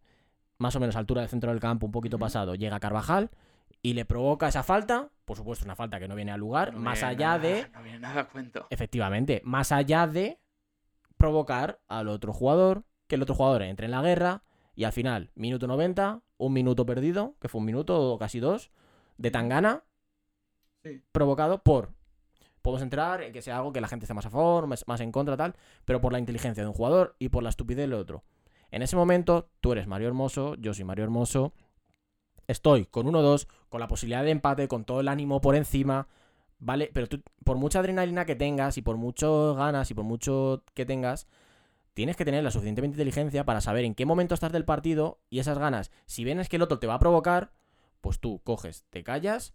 [0.57, 3.31] más o menos a altura del centro del campo, un poquito pasado, llega Carvajal
[3.81, 6.79] y le provoca esa falta, por supuesto una falta que no viene al lugar, No
[6.79, 8.67] más allá nada- de No viene nada a cuento.
[8.69, 10.39] Efectivamente, más allá de
[11.17, 14.43] provocar al otro jugador, que el otro jugador entre en la guerra
[14.75, 18.71] y al final, minuto 90, un minuto perdido, que fue un minuto o casi dos,
[19.17, 19.83] de Tangana,
[20.83, 21.01] Sí.
[21.13, 21.93] provocado por...
[22.61, 24.99] Podemos entrar en que sea algo que la gente esté más a favor, más, más
[25.01, 25.53] en contra, tal,
[25.85, 28.23] pero por la inteligencia de un jugador y por la estupidez del otro.
[28.71, 31.53] En ese momento, tú eres Mario Hermoso, yo soy Mario Hermoso,
[32.47, 36.07] estoy con 1-2, con la posibilidad de empate, con todo el ánimo por encima,
[36.59, 36.91] ¿vale?
[36.93, 40.85] Pero tú, por mucha adrenalina que tengas y por mucho ganas y por mucho que
[40.85, 41.27] tengas,
[41.93, 45.39] tienes que tener la suficientemente inteligencia para saber en qué momento estás del partido y
[45.39, 45.91] esas ganas.
[46.05, 47.51] Si vienes que el otro te va a provocar,
[48.01, 49.53] pues tú coges, te callas,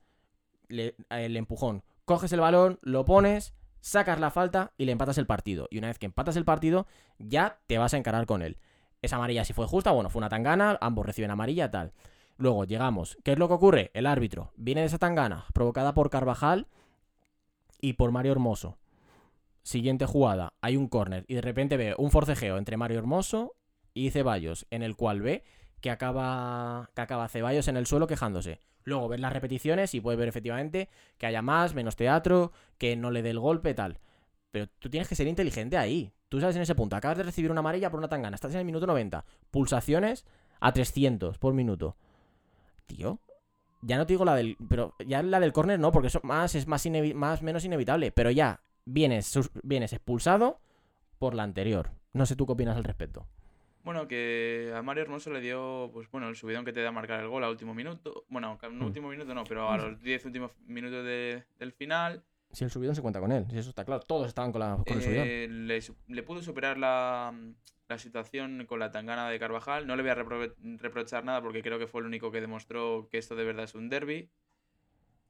[0.69, 5.27] le- el empujón, coges el balón, lo pones, sacas la falta y le empatas el
[5.27, 5.69] partido.
[5.71, 6.87] Y una vez que empatas el partido,
[7.19, 8.59] ya te vas a encarar con él.
[9.03, 11.93] Esa amarilla si fue justa, bueno, fue una tangana, ambos reciben amarilla, tal.
[12.39, 13.19] Luego llegamos.
[13.25, 13.91] ¿Qué es lo que ocurre?
[13.95, 16.69] El árbitro viene de esa tangana, provocada por Carvajal
[17.81, 18.79] y por Mario Hermoso.
[19.65, 23.57] Siguiente jugada, hay un córner y de repente ve un forcejeo entre Mario Hermoso
[23.93, 25.43] y Ceballos, en el cual ve
[25.81, 28.61] que acaba, que acaba Ceballos en el suelo quejándose.
[28.85, 33.11] Luego ves las repeticiones y puedes ver efectivamente que haya más, menos teatro, que no
[33.11, 33.99] le dé el golpe, tal.
[34.53, 36.13] Pero tú tienes que ser inteligente ahí.
[36.29, 38.61] Tú sabes en ese punto, acabas de recibir una amarilla por una tangana, estás en
[38.61, 40.25] el minuto 90, pulsaciones
[40.61, 41.97] a 300 por minuto.
[42.89, 43.21] Tío,
[43.83, 44.57] ya no te digo la del.
[44.69, 48.11] Pero ya la del córner no, porque eso más es más, más menos inevitable.
[48.11, 50.59] Pero ya vienes, vienes expulsado
[51.21, 51.91] por la anterior.
[52.13, 53.27] No sé tú qué opinas al respecto.
[53.85, 57.21] Bueno, que a Mario Hermoso le dio, pues bueno, el subidón que te da marcar
[57.21, 58.25] el gol al último minuto.
[58.29, 58.83] Bueno, no Mm.
[58.87, 62.25] último minuto no, pero a los 10 últimos minutos de- del final.
[62.51, 64.01] Si el subidón se cuenta con él, si eso está claro.
[64.03, 65.25] Todos estaban con, la, con el subidón.
[65.29, 67.33] eh, le, le pudo superar la,
[67.89, 69.87] la situación con la tangana de Carvajal.
[69.87, 73.09] No le voy a repro- reprochar nada porque creo que fue el único que demostró
[73.11, 74.31] que esto de verdad es un derby.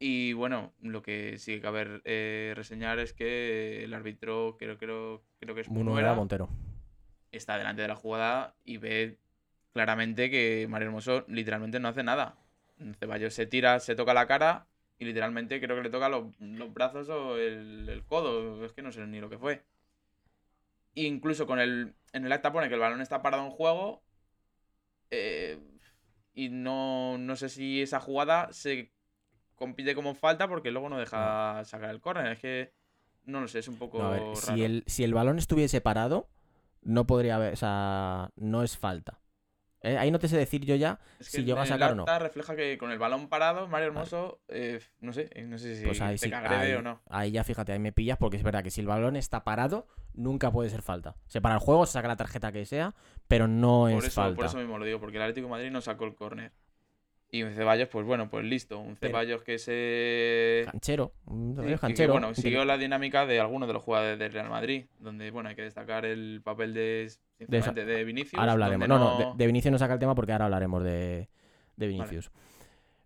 [0.01, 5.25] Y bueno, lo que sí que cabe eh, reseñar es que el árbitro, creo, creo,
[5.41, 6.49] creo que es Munuera, Montero.
[7.33, 9.19] está delante de la jugada y ve
[9.73, 12.37] claramente que Mario Hermoso literalmente no hace nada.
[12.99, 14.67] Ceballos se tira, se toca la cara
[14.99, 18.65] y literalmente creo que le toca los, los brazos o el, el codo.
[18.65, 19.65] Es que no sé ni lo que fue.
[20.95, 21.95] Incluso con el.
[22.13, 24.03] En el acta pone que el balón está parado en juego.
[25.11, 25.59] eh,
[26.35, 28.93] y no, no sé si esa jugada se
[29.57, 32.33] compite como falta porque luego no deja sacar el córner.
[32.33, 32.73] Es que.
[33.25, 34.37] No lo sé, es un poco No, a ver, raro.
[34.37, 36.29] si, el, si el balón estuviese parado,
[36.81, 37.53] no podría haber.
[37.53, 39.21] O sea, no es falta.
[39.83, 41.93] Eh, Ahí no te sé decir yo ya Es si que llega a sacar o
[41.93, 42.03] el no.
[42.03, 45.77] acta refleja que con el balón parado, Mario Hermoso, eh, no sé, eh, no sé
[45.77, 46.33] si Pues ahí te sí.
[46.35, 47.01] Ahí, o no.
[47.11, 49.87] ahí ya fíjate, ahí me pillas porque es verdad que si el balón está parado,
[50.19, 51.17] nunca puede ser falta.
[51.27, 52.95] Se para el juego, se saca la tarjeta que sea,
[53.27, 54.37] pero no Por es eso, falta.
[54.37, 56.53] por eso mismo lo digo, porque el Atlético de Madrid no sacó el córner.
[57.31, 58.79] Y un Ceballos, pues bueno, pues listo.
[58.79, 60.65] Un Pero- Ceballos que se.
[60.71, 61.13] Canchero.
[61.27, 64.87] un Sí, que, bueno, siguió la dinámica de algunos de los jugadores del Real Madrid,
[64.99, 68.41] donde bueno, hay que destacar el papel de, de, Vinicius.
[68.41, 68.89] Ahora hablaremos.
[68.89, 71.29] No, no, de, de Vinicius no saca el tema porque ahora hablaremos de,
[71.77, 72.31] de Vinicius.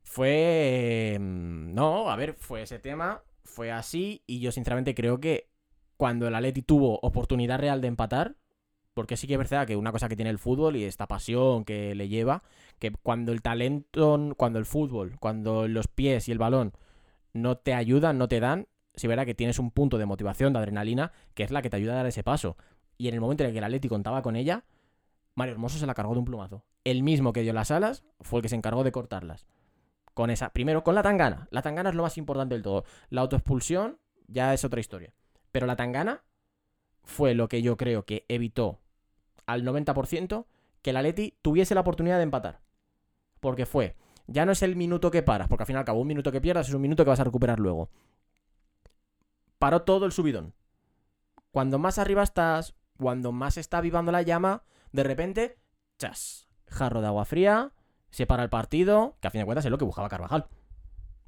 [0.05, 1.16] Fue.
[1.18, 5.48] mm, No, a ver, fue ese tema, fue así, y yo sinceramente creo que
[6.03, 8.35] cuando el Atleti tuvo oportunidad real de empatar,
[8.93, 11.65] porque sí que es verdad que una cosa que tiene el fútbol y esta pasión
[11.65, 12.43] que le lleva,
[12.81, 16.73] que cuando el talento, cuando el fútbol, cuando los pies y el balón
[17.35, 20.59] no te ayudan, no te dan, sí verá que tienes un punto de motivación, de
[20.59, 22.57] adrenalina, que es la que te ayuda a dar ese paso.
[22.99, 24.65] Y en el momento en el que el Atleti contaba con ella,
[25.37, 26.65] Mario Hermoso se la cargó de un plumazo.
[26.83, 29.47] El mismo que dio las alas fue el que se encargó de cortarlas.
[30.15, 31.47] Con esa, primero con la tangana.
[31.53, 32.83] La tangana es lo más importante del todo.
[33.09, 35.15] La autoexpulsión ya es otra historia.
[35.53, 36.25] Pero la tangana
[37.05, 38.81] fue lo que yo creo que evitó
[39.47, 40.47] al 90%
[40.83, 42.61] que el Atleti tuviese la oportunidad de empatar.
[43.41, 46.01] Porque fue, ya no es el minuto que paras, porque al fin y al cabo
[46.01, 47.91] un minuto que pierdas es un minuto que vas a recuperar luego.
[49.59, 50.55] Paró todo el subidón.
[51.51, 55.59] Cuando más arriba estás, cuando más está avivando la llama, de repente,
[55.99, 57.73] chas, jarro de agua fría,
[58.11, 60.47] se para el partido, que a fin de cuentas es lo que buscaba Carvajal.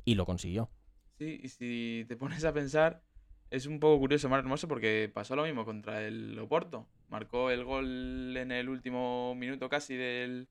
[0.05, 0.71] Y lo consiguió.
[1.19, 3.03] Sí, y si te pones a pensar,
[3.51, 6.87] es un poco curioso, más hermoso, porque pasó lo mismo contra el Oporto.
[7.09, 10.49] Marcó el gol en el último minuto casi del,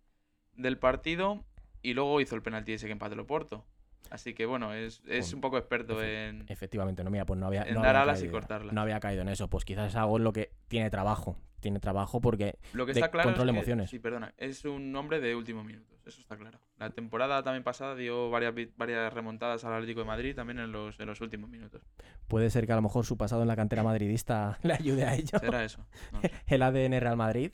[0.55, 1.43] del partido
[1.81, 3.65] y luego hizo el penalti ese que empató el Oporto.
[4.09, 7.47] Así que bueno, es, es un poco experto efe- en, Efectivamente, no, mira, pues no
[7.47, 7.63] había.
[7.63, 8.33] en no dar había alas y caído.
[8.33, 8.73] cortarlas.
[8.73, 9.47] No había caído en eso.
[9.49, 11.35] Pues quizás es algo en lo que tiene trabajo.
[11.61, 12.57] Tiene trabajo porque.
[12.73, 13.89] Lo que está claro control de es que, emociones.
[13.89, 16.59] sí, perdona, es un hombre de últimos minutos, eso está claro.
[16.77, 20.99] La temporada también pasada dio varias, varias remontadas al Atlético de Madrid también en los,
[20.99, 21.81] en los últimos minutos.
[22.27, 25.15] Puede ser que a lo mejor su pasado en la cantera madridista le ayude a
[25.15, 25.39] ello.
[25.39, 25.85] ¿Será eso?
[26.11, 26.31] No lo sé.
[26.47, 27.51] el ADN Real Madrid.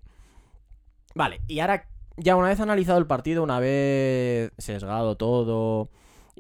[1.14, 5.90] Vale, y ahora, ya una vez analizado el partido, una vez sesgado todo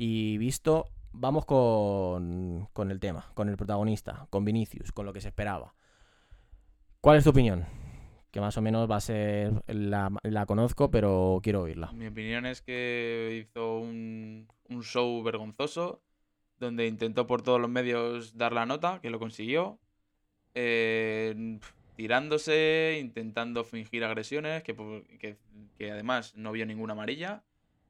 [0.02, 5.20] y visto, vamos con, con el tema, con el protagonista, con Vinicius, con lo que
[5.20, 5.76] se esperaba.
[7.02, 7.66] ¿Cuál es tu opinión?
[8.32, 11.92] Que más o menos va a ser, la, la conozco, pero quiero oírla.
[11.92, 16.02] Mi opinión es que hizo un, un show vergonzoso
[16.60, 19.80] donde intentó por todos los medios dar la nota, que lo consiguió,
[20.56, 21.60] eh,
[21.98, 24.78] tirándose, intentando fingir agresiones, que,
[25.20, 25.36] que,
[25.78, 27.44] que además no vio ninguna amarilla,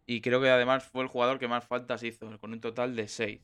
[0.10, 3.08] y creo que además fue el jugador que más faltas hizo, con un total de
[3.08, 3.40] 6.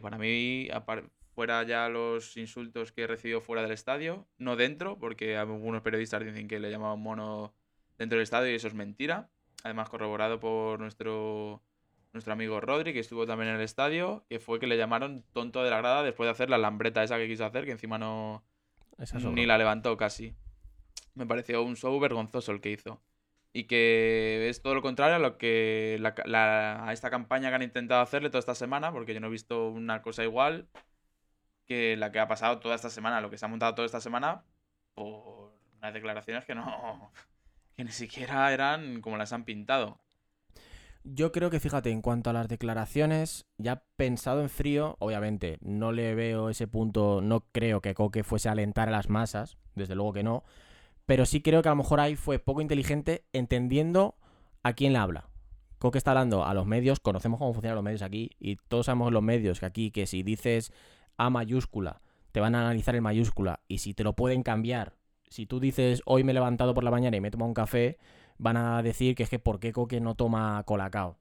[0.00, 0.68] para mí,
[1.34, 6.46] fuera ya los insultos que recibió fuera del estadio, no dentro, porque algunos periodistas dicen
[6.46, 7.52] que le llamaban mono
[7.98, 9.28] dentro del estadio y eso es mentira.
[9.64, 11.60] Además, corroborado por nuestro,
[12.12, 15.64] nuestro amigo Rodri, que estuvo también en el estadio, que fue que le llamaron tonto
[15.64, 18.44] de la grada después de hacer la lambreta esa que quiso hacer, que encima no
[18.98, 20.32] Esa ni la levantó casi.
[21.14, 23.02] Me pareció un show vergonzoso el que hizo.
[23.54, 27.56] Y que es todo lo contrario a lo que la, la- a esta campaña que
[27.56, 30.68] han intentado hacerle toda esta semana, porque yo no he visto una cosa igual
[31.66, 34.00] que la que ha pasado toda esta semana, lo que se ha montado toda esta
[34.00, 34.44] semana
[34.94, 37.12] por unas declaraciones que no
[37.76, 40.00] que ni siquiera eran como las han pintado.
[41.04, 45.92] Yo creo que, fíjate, en cuanto a las declaraciones, ya pensado en frío, obviamente no
[45.92, 49.94] le veo ese punto, no creo que Coque fuese a alentar a las masas, desde
[49.96, 50.44] luego que no,
[51.06, 54.16] pero sí creo que a lo mejor ahí fue poco inteligente entendiendo
[54.62, 55.28] a quién le habla.
[55.78, 59.12] Coque está hablando a los medios, conocemos cómo funcionan los medios aquí, y todos sabemos
[59.12, 60.72] los medios que aquí, que si dices
[61.18, 62.00] A mayúscula,
[62.32, 64.94] te van a analizar en mayúscula, y si te lo pueden cambiar,
[65.28, 67.54] si tú dices hoy me he levantado por la mañana y me he tomado un
[67.54, 67.98] café,
[68.38, 71.18] van a decir que es que por qué Coque no toma colacao.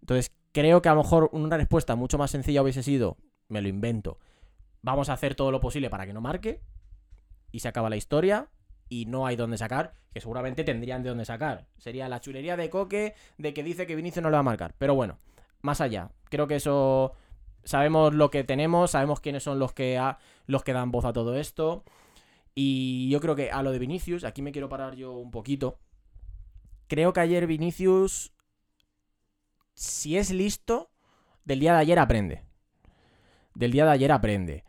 [0.00, 3.16] Entonces, creo que a lo mejor una respuesta mucho más sencilla hubiese sido,
[3.48, 4.18] me lo invento,
[4.82, 6.60] vamos a hacer todo lo posible para que no marque,
[7.50, 8.48] y se acaba la historia,
[8.88, 11.66] y no hay dónde sacar, que seguramente tendrían de dónde sacar.
[11.76, 14.74] Sería la chulería de Coque de que dice que Vinicius no le va a marcar.
[14.78, 15.18] Pero bueno,
[15.62, 17.12] más allá, creo que eso...
[17.64, 20.00] Sabemos lo que tenemos, sabemos quiénes son los que,
[20.46, 21.84] los que dan voz a todo esto.
[22.54, 25.78] Y yo creo que a lo de Vinicius, aquí me quiero parar yo un poquito.
[26.86, 28.32] Creo que ayer Vinicius,
[29.74, 30.90] si es listo,
[31.44, 32.42] del día de ayer aprende.
[33.54, 34.64] Del día de ayer aprende.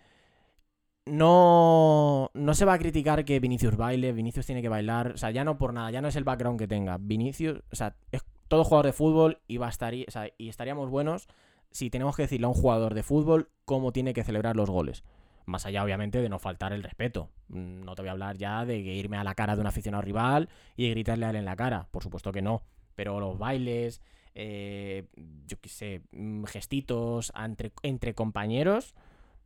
[1.09, 5.31] No, no se va a criticar que Vinicius baile, Vinicius tiene que bailar, o sea,
[5.31, 6.97] ya no por nada, ya no es el background que tenga.
[6.99, 11.27] Vinicius, o sea, es todo jugador de fútbol y, bastaría, o sea, y estaríamos buenos
[11.71, 15.03] si tenemos que decirle a un jugador de fútbol cómo tiene que celebrar los goles.
[15.45, 17.29] Más allá, obviamente, de no faltar el respeto.
[17.47, 20.01] Mm, No te voy a hablar ya de irme a la cara de un aficionado
[20.03, 21.87] rival y gritarle a él en la cara.
[21.89, 22.61] Por supuesto que no.
[22.95, 24.01] Pero los bailes,
[24.35, 25.07] eh,
[25.47, 28.93] yo qué sé, mm, gestitos entre, entre compañeros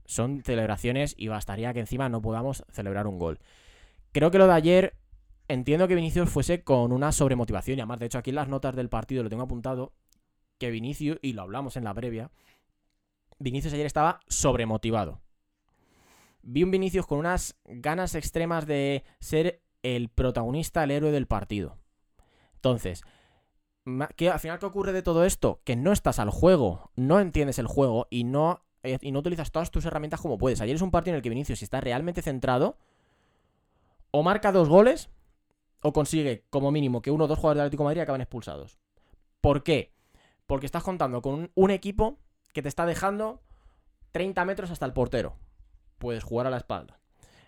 [0.05, 3.39] son celebraciones y bastaría que encima no podamos celebrar un gol.
[4.11, 4.95] Creo que lo de ayer,
[5.47, 7.77] entiendo que Vinicius fuese con una sobremotivación.
[7.77, 9.93] Y además, de hecho, aquí en las notas del partido lo tengo apuntado,
[10.57, 12.31] que Vinicius, y lo hablamos en la previa,
[13.39, 15.21] Vinicius ayer estaba sobremotivado.
[16.43, 21.77] Vi un Vinicius con unas ganas extremas de ser el protagonista, el héroe del partido.
[22.55, 23.03] Entonces,
[24.15, 25.61] ¿qué, al final, ¿qué ocurre de todo esto?
[25.63, 29.71] Que no estás al juego, no entiendes el juego y no, y no utilizas todas
[29.71, 30.61] tus herramientas como puedes.
[30.61, 32.77] Ayer es un partido en el que Vinicius, si está realmente centrado,
[34.11, 35.09] o marca dos goles,
[35.81, 38.77] o consigue, como mínimo, que uno o dos jugadores del Atlético Madrid acaben expulsados.
[39.41, 39.93] ¿Por qué?
[40.45, 42.19] Porque estás contando con un, un equipo
[42.53, 43.41] que te está dejando
[44.11, 45.37] 30 metros hasta el portero.
[45.97, 46.99] Puedes jugar a la espalda.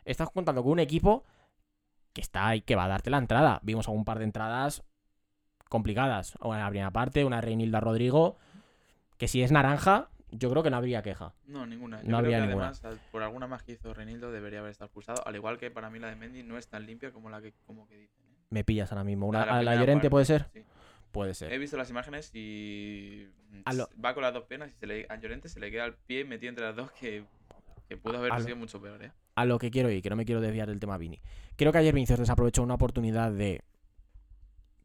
[0.05, 1.25] Estás contando con un equipo
[2.13, 3.59] que está ahí, que va a darte la entrada.
[3.63, 4.83] Vimos algún par de entradas
[5.69, 6.35] complicadas.
[6.41, 8.37] Una en la primera parte, una Reinilda Rodrigo,
[9.17, 11.33] que si es naranja, yo creo que no habría queja.
[11.47, 11.97] No, ninguna.
[11.97, 12.69] Yo No creo habría que ninguna.
[12.69, 15.25] además, por alguna más que hizo Renildo, debería haber estado expulsado.
[15.27, 17.53] Al igual que para mí la de Mendy no es tan limpia como la que,
[17.65, 18.25] como que dicen.
[18.25, 18.35] ¿eh?
[18.49, 19.27] Me pillas ahora mismo.
[19.27, 20.45] Una, A la ¿A la primera Llorente parte, puede ser?
[20.53, 20.63] sí.
[21.11, 21.59] Puede He ser.
[21.59, 23.27] visto las imágenes y
[23.73, 25.93] lo- va con las dos piernas y se le, a Llorente se le queda el
[25.93, 27.23] pie metido entre las dos que
[27.87, 29.11] Que pudo haber a lo- sido mucho peor, ¿eh?
[29.35, 31.21] a lo que quiero ir, que no me quiero desviar del tema Vini.
[31.55, 33.61] Creo que ayer Vinicius desaprovechó una oportunidad de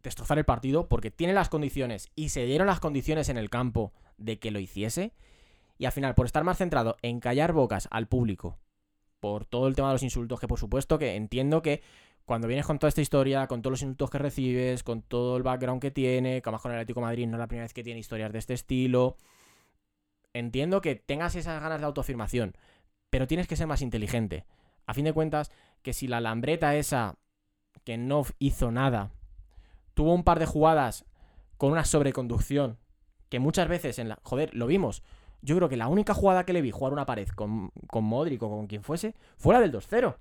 [0.02, 3.92] destrozar el partido porque tiene las condiciones y se dieron las condiciones en el campo
[4.18, 5.12] de que lo hiciese.
[5.80, 8.58] Y al final, por estar más centrado en callar bocas al público,
[9.18, 11.80] por todo el tema de los insultos, que por supuesto que entiendo que
[12.26, 15.42] cuando vienes con toda esta historia, con todos los insultos que recibes, con todo el
[15.42, 17.82] background que tiene, que además con el Atlético Madrid no es la primera vez que
[17.82, 19.16] tiene historias de este estilo,
[20.34, 22.58] entiendo que tengas esas ganas de autoafirmación,
[23.08, 24.44] pero tienes que ser más inteligente.
[24.84, 27.16] A fin de cuentas, que si la lambreta esa
[27.84, 29.12] que no hizo nada,
[29.94, 31.06] tuvo un par de jugadas
[31.56, 32.76] con una sobreconducción,
[33.30, 34.18] que muchas veces en la...
[34.24, 35.02] Joder, lo vimos.
[35.42, 38.42] Yo creo que la única jugada que le vi jugar una pared con, con Modric
[38.42, 40.16] o con quien fuese, fue la del 2-0.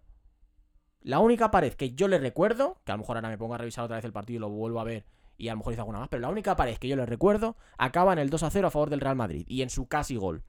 [1.02, 3.58] La única pared que yo le recuerdo, que a lo mejor ahora me pongo a
[3.58, 5.06] revisar otra vez el partido y lo vuelvo a ver
[5.40, 7.56] y a lo mejor hice alguna más, pero la única pared que yo le recuerdo
[7.78, 10.44] acaba en el 2 0 a favor del Real Madrid y en su casi gol.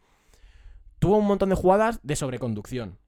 [0.99, 2.99] Tuvo un montón de jugadas de sobreconducción.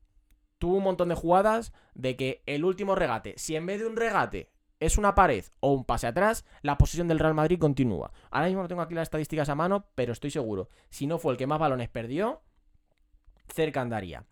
[0.59, 3.97] Tuvo un montón de jugadas de que el último regate, si en vez de un
[3.97, 4.49] regate
[4.87, 8.13] es una pared o un pase atrás, la posición del Real Madrid continúa.
[8.31, 10.69] Ahora mismo no tengo aquí las estadísticas a mano, pero estoy seguro.
[10.91, 12.43] Si no fue el que más balones perdió,
[13.49, 14.25] cerca andaría.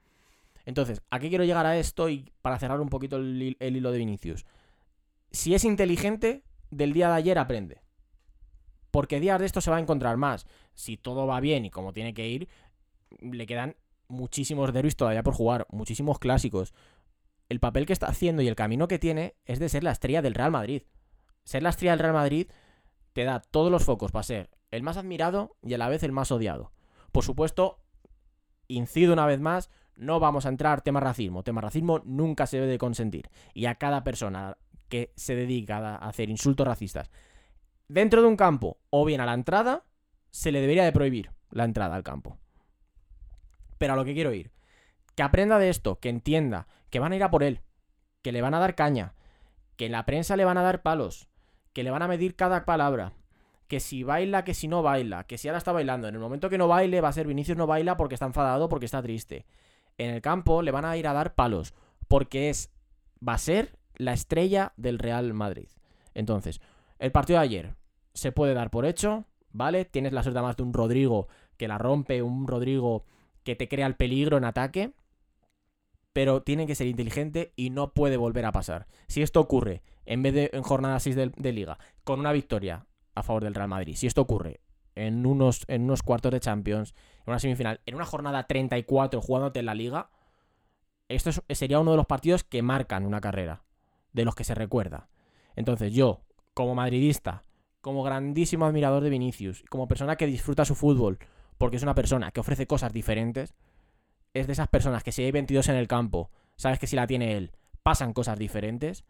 [0.66, 2.08] Entonces, ¿a qué quiero llegar a esto?
[2.08, 4.44] Y para cerrar un poquito el, el hilo de Vinicius.
[5.30, 7.80] Si es inteligente, del día de ayer aprende.
[8.90, 10.46] Porque días de esto se va a encontrar más.
[10.74, 12.48] Si todo va bien y como tiene que ir,
[13.20, 13.76] le quedan
[14.08, 16.74] muchísimos derbis todavía por jugar, muchísimos clásicos.
[17.50, 20.22] El papel que está haciendo y el camino que tiene es de ser la estrella
[20.22, 20.84] del Real Madrid.
[21.44, 22.50] Ser la estrella del Real Madrid
[23.12, 26.12] te da todos los focos para ser el más admirado y a la vez el
[26.12, 26.72] más odiado.
[27.12, 27.84] Por supuesto,
[28.68, 31.42] incido una vez más, no vamos a entrar tema racismo.
[31.42, 33.28] Tema racismo nunca se debe de consentir.
[33.52, 34.56] Y a cada persona
[34.88, 37.10] que se dedica a hacer insultos racistas
[37.90, 39.84] dentro de un campo o bien a la entrada,
[40.30, 42.38] se le debería de prohibir la entrada al campo.
[43.78, 44.52] Pero a lo que quiero ir,
[45.16, 47.60] que aprenda de esto, que entienda que van a ir a por él,
[48.22, 49.14] que le van a dar caña,
[49.76, 51.28] que en la prensa le van a dar palos,
[51.72, 53.12] que le van a medir cada palabra,
[53.68, 56.50] que si baila, que si no baila, que si ahora está bailando, en el momento
[56.50, 59.46] que no baile va a ser Vinicius no baila porque está enfadado, porque está triste.
[59.96, 61.74] En el campo le van a ir a dar palos,
[62.08, 62.72] porque es
[63.26, 65.68] va a ser la estrella del Real Madrid.
[66.14, 66.60] Entonces,
[66.98, 67.74] el partido de ayer
[68.14, 69.84] se puede dar por hecho, ¿vale?
[69.84, 73.04] Tienes la suerte además de un Rodrigo que la rompe, un Rodrigo
[73.44, 74.94] que te crea el peligro en ataque,
[76.12, 78.86] pero tiene que ser inteligente y no puede volver a pasar.
[79.06, 83.22] Si esto ocurre en vez de en jornada 6 de, liga, con una victoria a
[83.22, 84.60] favor del Real Madrid, si esto ocurre
[84.96, 89.60] en unos, en unos cuartos de Champions, en una semifinal, en una jornada 34 jugándote
[89.60, 90.10] en la liga,
[91.08, 93.62] esto es- sería uno de los partidos que marcan una carrera,
[94.12, 95.08] de los que se recuerda.
[95.56, 96.22] Entonces yo,
[96.54, 97.44] como madridista,
[97.80, 101.18] como grandísimo admirador de Vinicius, como persona que disfruta su fútbol,
[101.56, 103.54] porque es una persona que ofrece cosas diferentes,
[104.34, 107.06] es de esas personas que si hay 22 en el campo, sabes que si la
[107.06, 109.04] tiene él, pasan cosas diferentes,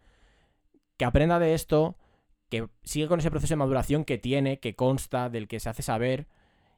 [0.96, 1.96] que aprenda de esto,
[2.48, 5.82] que sigue con ese proceso de maduración que tiene, que consta, del que se hace
[5.82, 6.26] saber,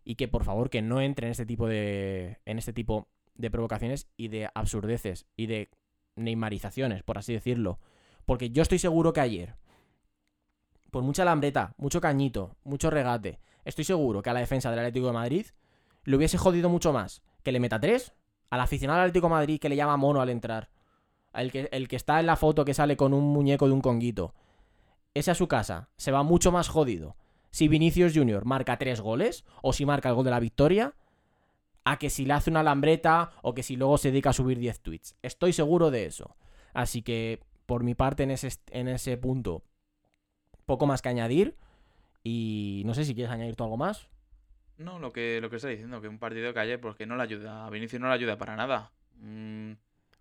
[0.04, 2.38] y que por favor que no entre en este tipo de.
[2.44, 5.70] en este tipo de provocaciones y de absurdeces y de
[6.16, 7.78] neymarizaciones, por así decirlo.
[8.26, 9.54] Porque yo estoy seguro que ayer,
[10.90, 15.06] por mucha lambreta, mucho cañito, mucho regate, estoy seguro que a la defensa del Atlético
[15.06, 15.46] de Madrid
[16.04, 18.12] le hubiese jodido mucho más que le meta tres
[18.52, 20.68] al aficionado del Atlético Madrid que le llama mono al entrar.
[21.32, 23.80] El que, el que está en la foto que sale con un muñeco de un
[23.80, 24.34] conguito.
[25.14, 27.16] Ese a su casa se va mucho más jodido
[27.50, 28.44] si Vinicius Jr.
[28.44, 30.94] marca tres goles o si marca el gol de la victoria
[31.84, 34.58] a que si le hace una lambreta o que si luego se dedica a subir
[34.58, 35.16] 10 tweets.
[35.22, 36.36] Estoy seguro de eso.
[36.74, 39.64] Así que, por mi parte, en ese, en ese punto,
[40.66, 41.56] poco más que añadir.
[42.22, 44.08] Y no sé si quieres añadir tú algo más.
[44.82, 47.16] No, lo que, lo que está diciendo, que un partido que ayer, pues que no
[47.16, 47.66] le ayuda.
[47.66, 48.92] A Vinicius no le ayuda para nada.
[49.16, 49.72] Mm,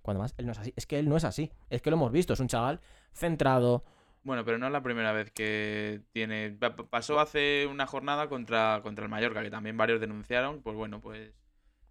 [0.02, 0.74] Cuando más, él no es así.
[0.76, 1.52] Es que él no es así.
[1.70, 2.34] Es que lo hemos visto.
[2.34, 2.80] Es un chaval
[3.14, 3.84] centrado.
[4.24, 6.52] bueno, pero no es la primera vez que tiene.
[6.52, 10.62] pa- pa- Pasó hace una jornada contra, contra el Mallorca, que también varios denunciaron.
[10.62, 11.32] Pues bueno, pues.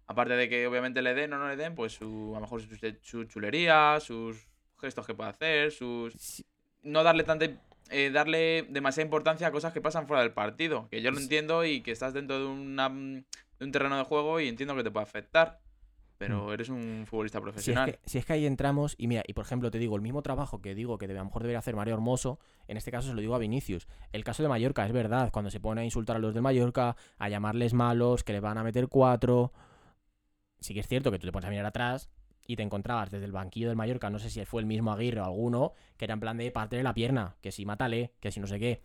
[0.07, 2.61] Aparte de que obviamente le den o no le den, pues su, a lo mejor
[2.61, 4.45] su, su chulería, sus
[4.79, 6.43] gestos que puede hacer, sus.
[6.83, 7.45] No darle tanta.
[7.91, 10.87] Eh, darle demasiada importancia a cosas que pasan fuera del partido.
[10.89, 13.23] Que yo lo entiendo y que estás dentro de, una, de
[13.65, 15.59] un terreno de juego y entiendo que te puede afectar.
[16.17, 17.85] Pero eres un futbolista Si es, profesional.
[17.91, 20.21] que, si es que ahí entramos, y mira, y por ejemplo te digo, el mismo
[20.21, 22.37] trabajo que digo que debe- a lo mejor debería hacer Mario Hermoso,
[22.67, 23.87] en este caso se lo digo a Vinicius.
[24.11, 26.95] El caso de Mallorca, es verdad, cuando se pone a insultar a los de Mallorca,
[27.17, 29.51] a llamarles malos, que le van a meter cuatro.
[30.59, 32.11] Sí que es cierto que tú te pones a mirar atrás
[32.51, 35.21] y te encontrabas desde el banquillo del Mallorca, no sé si fue el mismo Aguirre
[35.21, 38.41] o alguno, que era en plan de partirle la pierna, que si mátale, que si
[38.41, 38.83] no sé qué.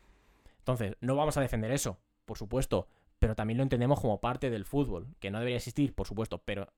[0.58, 2.86] Entonces, no vamos a defender eso, por supuesto,
[3.18, 6.68] pero también lo entendemos como parte del fútbol, que no debería existir, por supuesto, pero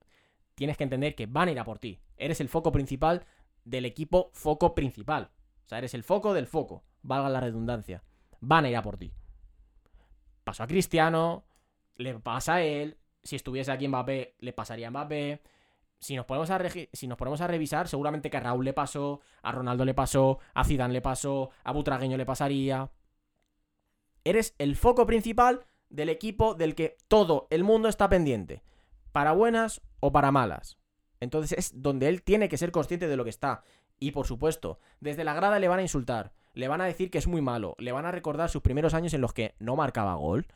[0.54, 2.00] tienes que entender que van a ir a por ti.
[2.16, 3.26] Eres el foco principal
[3.64, 5.30] del equipo foco principal.
[5.66, 8.02] O sea, eres el foco del foco, valga la redundancia.
[8.40, 9.12] Van a ir a por ti.
[10.42, 11.44] Pasó a Cristiano,
[11.96, 15.42] le pasa a él, si estuviese aquí Mbappé, le pasaría a Mbappé.
[16.00, 16.60] Si nos, ponemos a
[16.92, 20.38] si nos ponemos a revisar, seguramente que a Raúl le pasó, a Ronaldo le pasó,
[20.54, 22.90] a Zidane le pasó, a Butragueño le pasaría.
[24.22, 28.62] Eres el foco principal del equipo del que todo el mundo está pendiente.
[29.10, 30.78] Para buenas o para malas.
[31.18, 33.64] Entonces es donde él tiene que ser consciente de lo que está.
[33.98, 37.18] Y por supuesto, desde la grada le van a insultar, le van a decir que
[37.18, 40.14] es muy malo, le van a recordar sus primeros años en los que no marcaba
[40.14, 40.46] gol,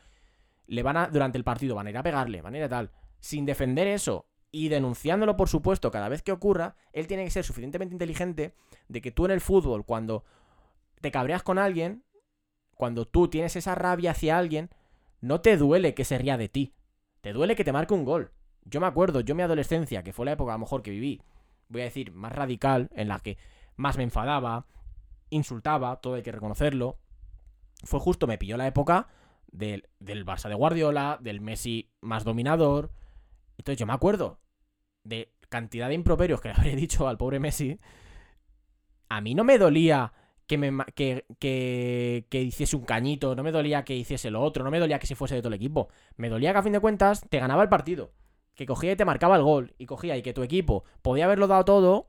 [0.66, 2.68] le van a, durante el partido, van a ir a pegarle, van a ir a
[2.68, 2.92] tal.
[3.18, 7.42] Sin defender eso y denunciándolo, por supuesto, cada vez que ocurra, él tiene que ser
[7.42, 8.54] suficientemente inteligente
[8.86, 10.24] de que tú en el fútbol, cuando
[11.00, 12.04] te cabreas con alguien,
[12.74, 14.68] cuando tú tienes esa rabia hacia alguien,
[15.22, 16.74] no te duele que se ría de ti,
[17.22, 18.30] te duele que te marque un gol.
[18.64, 21.22] Yo me acuerdo, yo mi adolescencia, que fue la época a lo mejor que viví,
[21.68, 23.38] voy a decir, más radical, en la que
[23.76, 24.66] más me enfadaba,
[25.30, 26.98] insultaba, todo hay que reconocerlo,
[27.84, 29.08] fue justo, me pilló la época
[29.50, 32.92] del, del Barça de Guardiola, del Messi más dominador.
[33.56, 34.41] Entonces yo me acuerdo
[35.04, 37.78] de cantidad de improperios que le habría dicho al pobre Messi.
[39.08, 40.12] A mí no me dolía
[40.46, 44.64] que, me, que, que, que hiciese un cañito, no me dolía que hiciese lo otro,
[44.64, 45.88] no me dolía que se fuese de todo el equipo.
[46.16, 48.12] Me dolía que a fin de cuentas te ganaba el partido.
[48.54, 49.74] Que cogía y te marcaba el gol.
[49.78, 52.08] Y cogía y que tu equipo podía haberlo dado todo,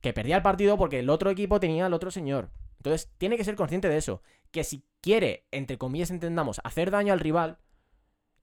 [0.00, 2.50] que perdía el partido porque el otro equipo tenía al otro señor.
[2.78, 4.22] Entonces tiene que ser consciente de eso.
[4.50, 7.58] Que si quiere, entre comillas entendamos, hacer daño al rival,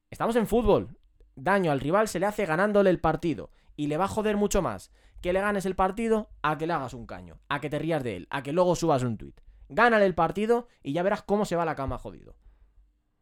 [0.10, 0.98] estamos en fútbol.
[1.36, 3.52] Daño al rival se le hace ganándole el partido.
[3.80, 6.74] Y le va a joder mucho más que le ganes el partido a que le
[6.74, 9.40] hagas un caño, a que te rías de él, a que luego subas un tuit.
[9.70, 12.36] Gánale el partido y ya verás cómo se va la cama jodido.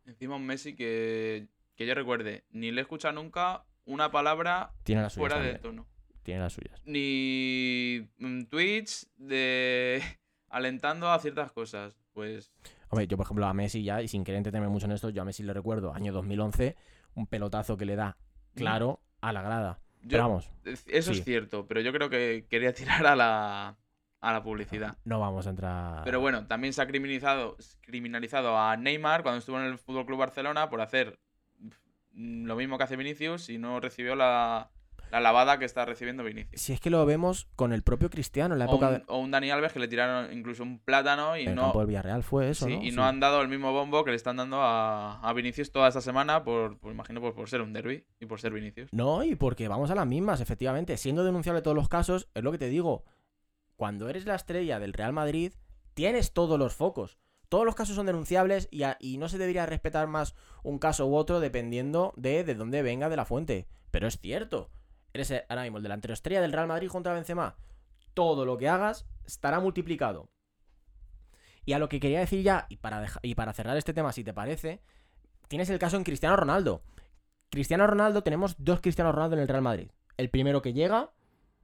[0.07, 5.07] Encima un Messi que, que yo recuerde, ni le he escuchado nunca una palabra Tiene
[5.11, 5.85] fuera de tono.
[6.23, 6.81] Tiene las suyas.
[6.85, 10.01] Ni mm, tweets de
[10.49, 12.01] alentando a ciertas cosas.
[12.13, 12.51] Pues
[12.89, 15.21] Hombre, yo por ejemplo a Messi ya, y sin querer entretenerme mucho en esto, yo
[15.21, 16.75] a Messi le recuerdo, año 2011,
[17.13, 18.17] un pelotazo que le da
[18.55, 19.81] claro a la grada.
[20.07, 21.19] Yo- Pero vamos, eso sí.
[21.19, 23.77] es cierto, pero yo creo que quería tirar a la,
[24.19, 24.97] a la publicidad.
[25.05, 26.03] no vamos a entrar...
[26.03, 30.19] Pero bueno, también se ha criminalizado, criminalizado a Neymar cuando estuvo en el Fútbol Club
[30.19, 31.19] Barcelona por hacer
[32.13, 34.71] lo mismo que hace Vinicius y no recibió la,
[35.11, 36.61] la lavada que está recibiendo Vinicius.
[36.61, 39.03] Si es que lo vemos con el propio Cristiano en la O época un, de...
[39.07, 41.87] o un Dani Alves que le tiraron incluso un plátano y el no, campo del
[41.87, 42.83] Villarreal fue eso, sí, ¿no?
[42.83, 42.95] y Sí.
[42.95, 46.01] no han dado el mismo bombo que le están dando a, a Vinicius toda esta
[46.01, 48.89] semana por, por imagino por, por ser un derby y por ser Vinicius.
[48.91, 50.97] No, y porque vamos a las mismas, efectivamente.
[50.97, 53.03] Siendo denunciable todos los casos, es lo que te digo.
[53.75, 55.53] Cuando eres la estrella del Real Madrid,
[55.93, 57.17] tienes todos los focos.
[57.49, 61.07] Todos los casos son denunciables y, a- y no se debería respetar más un caso
[61.07, 63.67] u otro dependiendo de, de dónde venga de la fuente.
[63.91, 64.69] Pero es cierto.
[65.13, 67.55] Eres ahora mismo el delantero estrella del Real Madrid contra Benzema.
[68.13, 70.29] Todo lo que hagas estará multiplicado.
[71.65, 74.23] Y a lo que quería decir ya, y para, y para cerrar este tema, si
[74.23, 74.81] te parece,
[75.47, 76.81] tienes el caso en Cristiano Ronaldo.
[77.49, 79.91] Cristiano Ronaldo, tenemos dos Cristiano Ronaldo en el Real Madrid.
[80.15, 81.11] El primero que llega,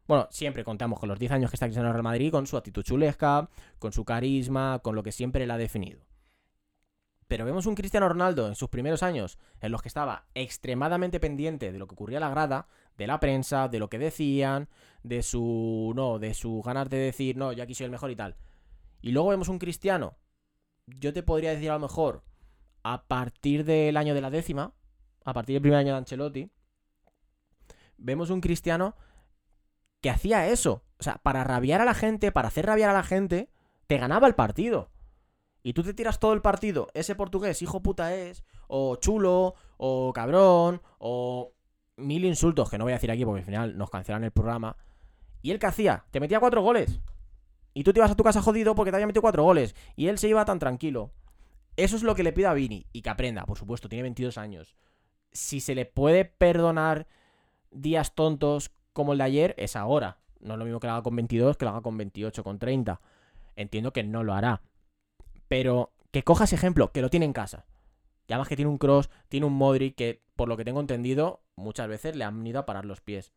[0.08, 2.84] bueno, siempre contamos con los 10 años que está Cristiano Real Madrid, con su actitud
[2.84, 6.06] chulesca, con su carisma, con lo que siempre le ha definido.
[7.34, 11.72] Pero vemos un Cristiano Ronaldo en sus primeros años, en los que estaba extremadamente pendiente
[11.72, 14.70] de lo que ocurría en la grada, de la prensa, de lo que decían,
[15.02, 15.94] de su.
[15.96, 18.36] no, de su ganas de decir, no, yo aquí soy el mejor y tal.
[19.02, 20.16] Y luego vemos un Cristiano,
[20.86, 22.24] yo te podría decir a lo mejor,
[22.84, 24.76] a partir del año de la décima,
[25.26, 26.52] a partir del primer año de Ancelotti,
[27.98, 28.96] vemos un Cristiano
[30.02, 30.84] que hacía eso.
[31.00, 33.50] O sea, para rabiar a la gente, para hacer rabiar a la gente,
[33.88, 34.93] te ganaba el partido.
[35.64, 40.12] Y tú te tiras todo el partido, ese portugués, hijo puta es, o chulo, o
[40.14, 41.54] cabrón, o
[41.96, 44.76] mil insultos que no voy a decir aquí porque al final nos cancelan el programa.
[45.42, 46.06] ¿Y él qué hacía?
[46.12, 47.00] Te metía cuatro goles.
[47.74, 49.76] Y tú te ibas a tu casa jodido porque te había metido cuatro goles.
[49.96, 51.12] Y él se iba tan tranquilo.
[51.76, 52.86] Eso es lo que le pido a Vini.
[52.94, 54.76] Y que aprenda, por supuesto, tiene 22 años.
[55.32, 57.08] Si se le puede perdonar
[57.72, 60.20] días tontos como el de ayer, es ahora.
[60.40, 62.60] No es lo mismo que lo haga con 22 que lo haga con 28, con
[62.60, 63.02] 30.
[63.56, 64.62] Entiendo que no lo hará.
[65.54, 67.68] Pero que coja ese ejemplo, que lo tiene en casa.
[68.28, 71.44] Y además que tiene un cross, tiene un Modric que, por lo que tengo entendido,
[71.56, 73.34] muchas veces le han ido a parar los pies.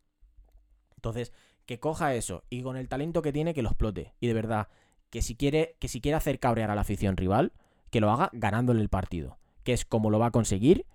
[0.95, 1.35] Entonces,
[1.67, 4.14] que coja eso y con el talento que tiene, que lo explote.
[4.19, 4.69] Y de verdad,
[5.11, 7.53] que si quiere, que si quiere hacer cabrear a la afición rival,
[7.91, 9.37] que lo haga ganándole el partido.
[9.62, 10.87] Que es como lo va a conseguir,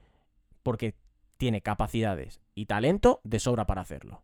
[0.63, 0.95] porque
[1.37, 4.23] tiene capacidades y talento de sobra para hacerlo.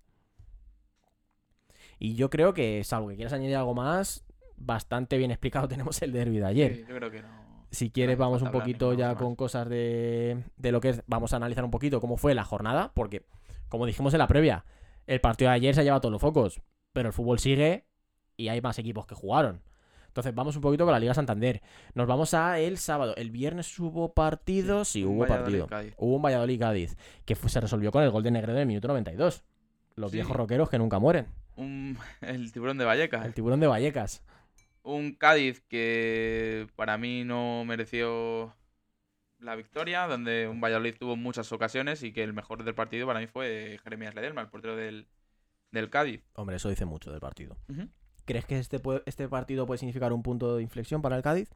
[2.00, 4.27] Y yo creo que, salvo que quieras añadir algo más,
[4.58, 6.76] bastante bien explicado tenemos el derby de ayer.
[6.76, 7.48] Sí, yo creo que no.
[7.70, 11.04] Si quieres, vamos un poquito ya con cosas de, de lo que es.
[11.08, 13.26] Vamos a analizar un poquito cómo fue la jornada, porque,
[13.68, 14.64] como dijimos en la previa,
[15.06, 16.62] el partido de ayer se ha llevado todos los focos,
[16.94, 17.86] pero el fútbol sigue
[18.38, 19.62] y hay más equipos que jugaron.
[20.08, 21.62] Entonces vamos un poquito con la Liga Santander.
[21.94, 23.14] Nos vamos a el sábado.
[23.18, 25.68] El viernes hubo partido, sí, hubo Valladolid, partido.
[25.68, 25.94] Cádiz.
[25.98, 26.96] Hubo un Valladolid-Cádiz
[27.26, 29.44] que fue- se resolvió con el gol de Negredo en el minuto 92.
[29.96, 30.18] Los Sí.
[30.18, 31.28] viejos roqueros que nunca mueren.
[31.58, 33.26] Un- el tiburón de Vallecas.
[33.26, 34.24] El tiburón de Vallecas.
[34.88, 38.56] Un Cádiz que para mí no mereció
[39.40, 43.20] la victoria, donde un Valladolid tuvo muchas ocasiones y que el mejor del partido para
[43.20, 45.08] mí fue Jeremías Ledesma, el portero del,
[45.72, 46.24] del Cádiz.
[46.36, 47.58] Hombre, eso dice mucho del partido.
[48.24, 51.50] ¿Crees que este, este partido puede significar un punto de inflexión para el Cádiz?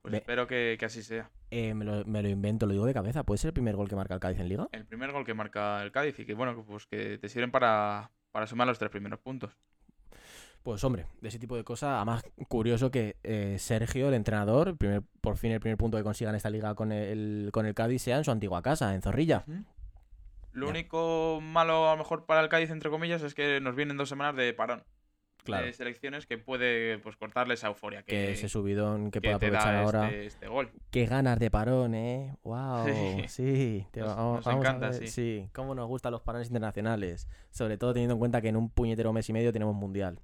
[0.00, 1.30] Pues Ve- espero que, que así sea.
[1.50, 3.24] Eh, me, lo, me lo invento, lo digo de cabeza.
[3.24, 4.68] ¿Puede ser el primer gol que marca el Cádiz en Liga?
[4.72, 8.10] El primer gol que marca el Cádiz y que bueno, pues que te sirven para,
[8.32, 9.52] para sumar los tres primeros puntos.
[10.62, 15.02] Pues hombre, de ese tipo de cosas, además curioso que eh, Sergio, el entrenador, primer,
[15.22, 18.02] por fin el primer punto que consiga en esta liga con el, con el Cádiz
[18.02, 19.44] sea en su antigua casa, en Zorrilla.
[20.52, 20.70] Lo Ya.
[20.70, 24.08] único malo a lo mejor para el Cádiz, entre comillas, es que nos vienen dos
[24.10, 24.82] semanas de parón.
[25.44, 25.64] Claro.
[25.64, 29.36] De selecciones que puede pues cortarle esa euforia que, Que ese subidón que que pueda
[29.36, 30.04] aprovechar ahora.
[30.10, 30.70] este, este gol.
[30.90, 32.36] Qué ganas de parón, ¿eh?
[32.42, 32.84] ¡Wow!
[32.86, 33.86] Sí, Sí.
[33.90, 35.48] te Nos- vamos, nos vamos a encanta, ver- sí.
[35.54, 37.26] cómo nos gustan los parones internacionales.
[37.50, 40.20] Sobre todo teniendo en cuenta que en un puñetero mes y medio tenemos mundial.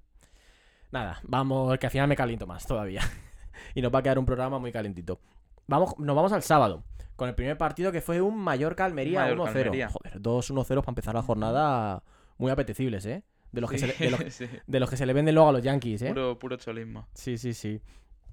[0.91, 3.01] Nada, vamos, que al final me caliento más todavía.
[3.75, 5.19] y nos va a quedar un programa muy calentito.
[5.67, 6.83] Vamos, nos vamos al sábado.
[7.15, 9.57] Con el primer partido que fue un Mallorca-Almería Mallorca, 1-0.
[9.57, 9.89] Almería.
[9.89, 12.03] Joder, 2-1-0 para empezar la jornada
[12.37, 13.23] muy apetecibles, ¿eh?
[13.51, 15.49] De los, que se le, de, los, Sí, de los que se le venden luego
[15.49, 16.09] a los Yankees, ¿eh?
[16.09, 17.07] puro, puro cholismo.
[17.13, 17.81] Sí, sí, sí.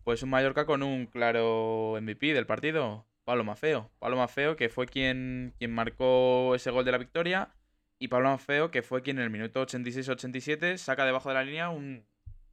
[0.04, 3.90] Pues un Mallorca con un claro MVP del partido, Pablo Mafeo.
[3.98, 7.54] Pablo Mafeo que fue quien, quien marcó ese gol de la victoria
[7.98, 11.70] y Pablo Mafeo que fue quien en el minuto 86-87 saca debajo de la línea
[11.70, 12.04] un,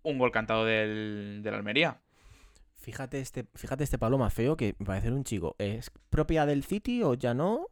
[0.04, 2.00] un gol cantado del, del Almería.
[2.78, 5.56] Fíjate este, fíjate este Paloma feo que me parece un chico.
[5.60, 7.68] ¿Es propia del City o ya no?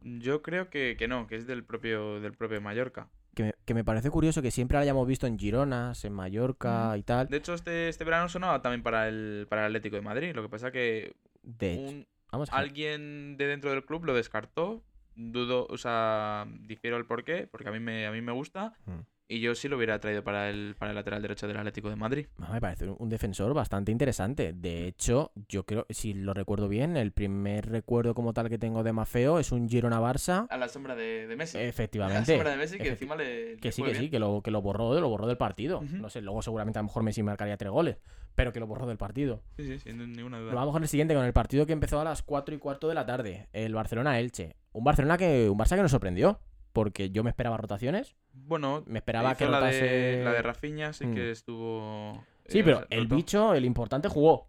[0.00, 3.08] Yo creo que, que no, que es del propio, del propio Mallorca.
[3.34, 6.88] Que me, que me parece curioso que siempre la hayamos visto en Gironas, en Mallorca
[6.88, 6.96] Ujú.
[6.96, 7.28] y tal.
[7.28, 10.34] De hecho, este, este verano sonaba también para el, para el Atlético de Madrid.
[10.34, 14.14] Lo que pasa que De hecho, un, vamos a alguien de dentro del club lo
[14.14, 14.84] descartó.
[15.14, 18.74] Dudo, o sea, difiero el porqué, porque a mí me, a mí me gusta.
[18.86, 19.00] Mm.
[19.32, 21.96] Y yo sí lo hubiera traído para el, para el lateral derecho del Atlético de
[21.96, 22.26] Madrid.
[22.52, 24.52] Me parece un- defensor bastante interesante.
[24.52, 28.82] De hecho, yo creo, si lo recuerdo bien, el primer recuerdo como tal que tengo
[28.82, 30.46] de Mafeo es un Girona Barça.
[30.50, 31.56] A la sombra de, de Messi.
[31.56, 32.32] A la Efectivamente.
[32.34, 33.56] sombra de Messi que encima le.
[33.56, 35.80] Que le sí, que sí, que lo, que lo borró, lo borró del partido.
[35.82, 37.96] No sé, luego seguramente a lo mejor Messi marcaría tres goles,
[38.34, 39.42] pero que lo borró del partido.
[39.56, 40.52] Sí, sí, sin ninguna duda.
[40.52, 42.88] Nos vamos con el siguiente, con el partido que empezó a las 4 y cuarto
[42.88, 43.48] de la tarde.
[43.54, 44.56] El Barcelona-Elche.
[44.72, 45.48] Un Barcelona que.
[45.48, 46.38] Un Barça que nos sorprendió.
[46.72, 48.16] Porque yo me esperaba rotaciones.
[48.32, 49.84] Bueno, Me esperaba que la rotase.
[49.84, 51.14] de, la de Rafinha, sí Mm.
[51.14, 52.24] que estuvo.
[52.46, 54.48] Sí, eh, pero el bicho, el importante, jugó.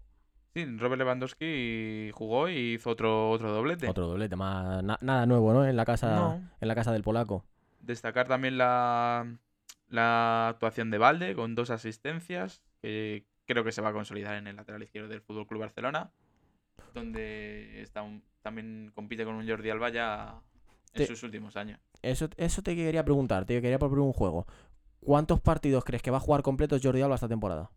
[0.56, 3.90] Sí, Robert Lewandowski jugó y hizo otro, otro doblete.
[3.90, 5.66] Otro doblete, más, na- nada nuevo, ¿no?
[5.66, 6.50] En la casa, No.
[6.62, 7.44] en la casa del polaco.
[7.82, 9.36] Destacar también la,
[9.90, 14.48] la actuación de Valde con dos asistencias, que creo que se va a consolidar en
[14.48, 16.12] el lateral izquierdo del Fútbol Club Barcelona,
[16.94, 20.40] donde está un- también compite con un Jordi Alba ya
[20.94, 21.80] en Te- sus últimos años.
[22.04, 24.46] Eso, eso te quería preguntar, te quería proponer un juego.
[25.00, 27.72] ¿Cuántos partidos crees que va a jugar completos Jordi Alba esta temporada?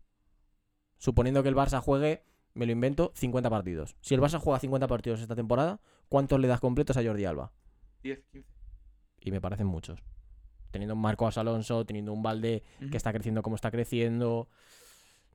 [0.97, 2.23] Suponiendo que el Barça juegue,
[2.53, 3.95] me lo invento, 50 partidos.
[4.01, 7.51] Si el Barça juega 50 partidos esta temporada, ¿cuántos le das completos a Jordi Alba?
[8.03, 8.47] 10, 15.
[9.21, 10.03] Y me parecen muchos.
[10.71, 12.89] Teniendo un Marcos Alonso, teniendo un Valde Ujú.
[12.89, 14.49] que está creciendo como está creciendo.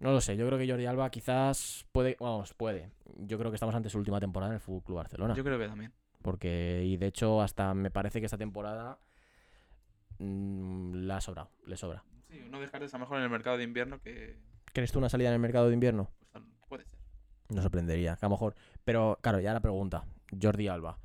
[0.01, 2.91] No lo sé, yo creo que Jordi Alba quizás puede, vamos, puede.
[3.19, 5.35] Yo creo que estamos ante su última temporada en el Fútbol Club Barcelona.
[5.35, 5.93] Yo creo que también.
[6.23, 8.99] Porque, y de hecho, hasta me parece que esta temporada
[10.19, 12.03] mm, la ha sobrado, le sobra.
[12.31, 14.37] Sí, no descartes a lo mejor en el mercado de invierno que
[14.73, 16.09] ¿Crees tú una salida en el mercado de invierno?
[16.33, 16.99] pues, puede ser.
[17.51, 18.55] No sorprendería, que a lo mejor.
[18.85, 20.05] Pero claro, ya la pregunta,
[20.41, 20.99] Jordi Alba,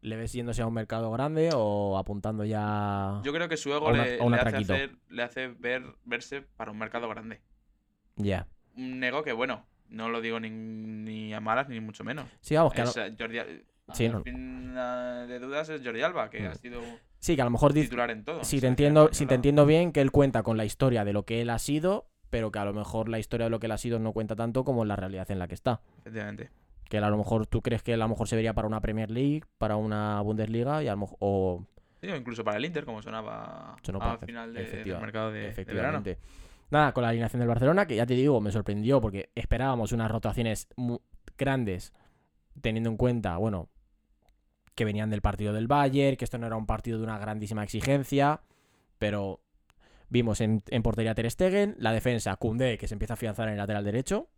[0.00, 3.90] ¿le ves yéndose a un mercado grande o apuntando ya Yo creo que su ego
[3.90, 7.40] una- le, hace, hacer- le hace ver, verse para un mercado grande.
[8.16, 8.48] ya?
[8.74, 12.26] Un ego que, bueno, no lo digo ni, ni a malas ni mucho menos.
[12.40, 13.38] Sí, vamos, que Es, eh, Jordi
[13.94, 14.22] Sí, no.
[14.22, 16.46] fin de dudas es Jordi Alba, que Mm.
[16.46, 16.80] ha sido
[17.18, 18.42] sí, que a lo mejor titular en todo.
[18.44, 21.24] si te entiendo, si te entiendo bien, que él cuenta con la historia de lo
[21.24, 23.72] que él ha sido, pero que a lo mejor la historia de lo que él
[23.72, 25.80] ha sido no cuenta tanto como la realidad en la que está.
[26.00, 26.50] Efectivamente.
[26.88, 28.66] Que él a lo mejor tú crees que él a lo mejor se vería para
[28.66, 31.64] una Premier League, para una Bundesliga y a lo mejor o
[32.00, 35.44] Sí, o incluso para el Inter, como sonaba al final de- del mercado de, de
[35.44, 35.50] verano.
[35.52, 36.18] efectivamente.
[36.70, 40.10] Nada, con la alineación del Barcelona, que ya te digo, me sorprendió porque esperábamos unas
[40.10, 40.68] rotaciones
[41.38, 41.92] grandes,
[42.60, 43.68] teniendo en cuenta, bueno,
[44.74, 47.62] que venían del partido del Bayern, que esto no era un partido de una grandísima
[47.62, 48.40] exigencia,
[48.98, 49.40] pero
[50.08, 53.52] vimos en, en portería Ter Stegen, la defensa Koundé, que se empieza a afianzar en
[53.52, 54.28] el lateral derecho,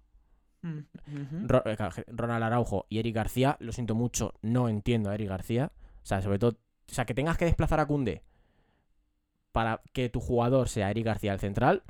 [0.64, 1.76] Mm, eh,
[2.06, 5.72] Ronald Araujo y Eric García, lo siento mucho, no entiendo a Eric García,
[6.02, 8.22] o sea, sobre todo, o sea, que tengas que desplazar a Koundé
[9.52, 11.82] para que tu jugador sea Eric García el central,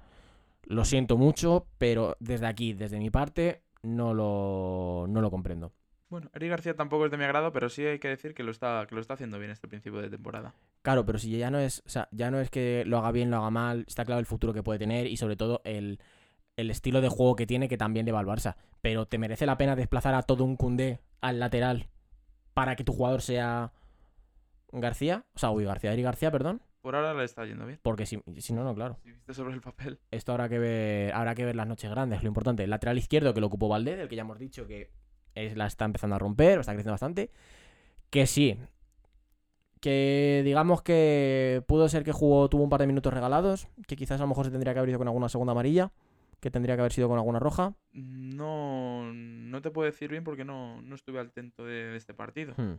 [0.64, 5.72] lo siento mucho, pero desde aquí, desde mi parte, no lo, no lo comprendo.
[6.08, 8.50] Bueno, Eric García tampoco es de mi agrado, pero sí hay que decir que lo
[8.50, 10.54] está, que lo está haciendo bien este principio de temporada.
[10.82, 13.30] Claro, pero si ya no es, o sea, ya no es que lo haga bien,
[13.30, 15.98] lo haga mal, está claro el futuro que puede tener y sobre todo el,
[16.56, 18.56] el estilo de juego que tiene que también le va al Barça.
[18.80, 21.88] Pero ¿te merece la pena desplazar a todo un Cundé al lateral
[22.52, 23.72] para que tu jugador sea
[24.72, 25.24] García?
[25.34, 26.60] O sea, uy, García, Eric García, perdón.
[26.82, 27.80] Por ahora le está yendo bien.
[27.82, 28.98] Porque si, si no, no, claro.
[29.02, 29.98] Si viste sobre el papel.
[30.10, 32.62] Esto habrá que ver, habrá que ver las noches grandes, lo importante.
[32.62, 34.90] El lateral izquierdo que lo ocupó Valdés, el que ya hemos dicho que
[35.34, 37.30] es, la está empezando a romper, está creciendo bastante.
[38.10, 38.58] Que sí.
[39.80, 43.68] Que digamos que pudo ser que jugó, tuvo un par de minutos regalados.
[43.86, 45.92] Que quizás a lo mejor se tendría que haber ido con alguna segunda amarilla.
[46.40, 47.74] Que tendría que haber sido con alguna roja.
[47.92, 52.14] No, no te puedo decir bien porque no, no estuve al tanto de, de este
[52.14, 52.54] partido.
[52.56, 52.74] Hmm.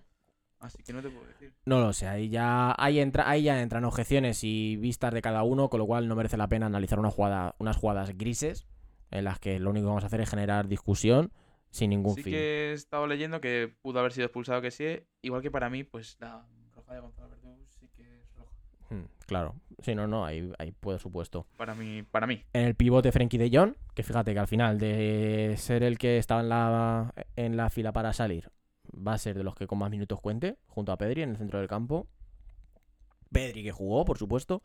[0.59, 1.53] Así que no te puedo decir.
[1.65, 5.43] No lo sé, ahí ya, ahí, entra, ahí ya entran objeciones y vistas de cada
[5.43, 8.65] uno, con lo cual no merece la pena analizar una jugada, unas jugadas grises
[9.11, 11.31] en las que lo único que vamos a hacer es generar discusión
[11.75, 12.31] sin ningún Sí fin.
[12.33, 15.01] que he estado leyendo que pudo haber sido expulsado que sí.
[15.21, 18.51] Igual que para mí, pues la roja de Gonzalo Verdú sí que es roja.
[18.89, 21.45] Hmm, claro, sí, no, no, ahí, ahí puede supuesto.
[21.57, 22.41] Para mí, para mí.
[22.53, 26.17] En el pivote Frenkie de Jong, que fíjate que al final de ser el que
[26.17, 28.49] estaba en la, en la fila para salir,
[28.95, 31.37] va a ser de los que con más minutos cuente, junto a Pedri en el
[31.37, 32.07] centro del campo.
[33.33, 34.63] Pedri que jugó, por supuesto.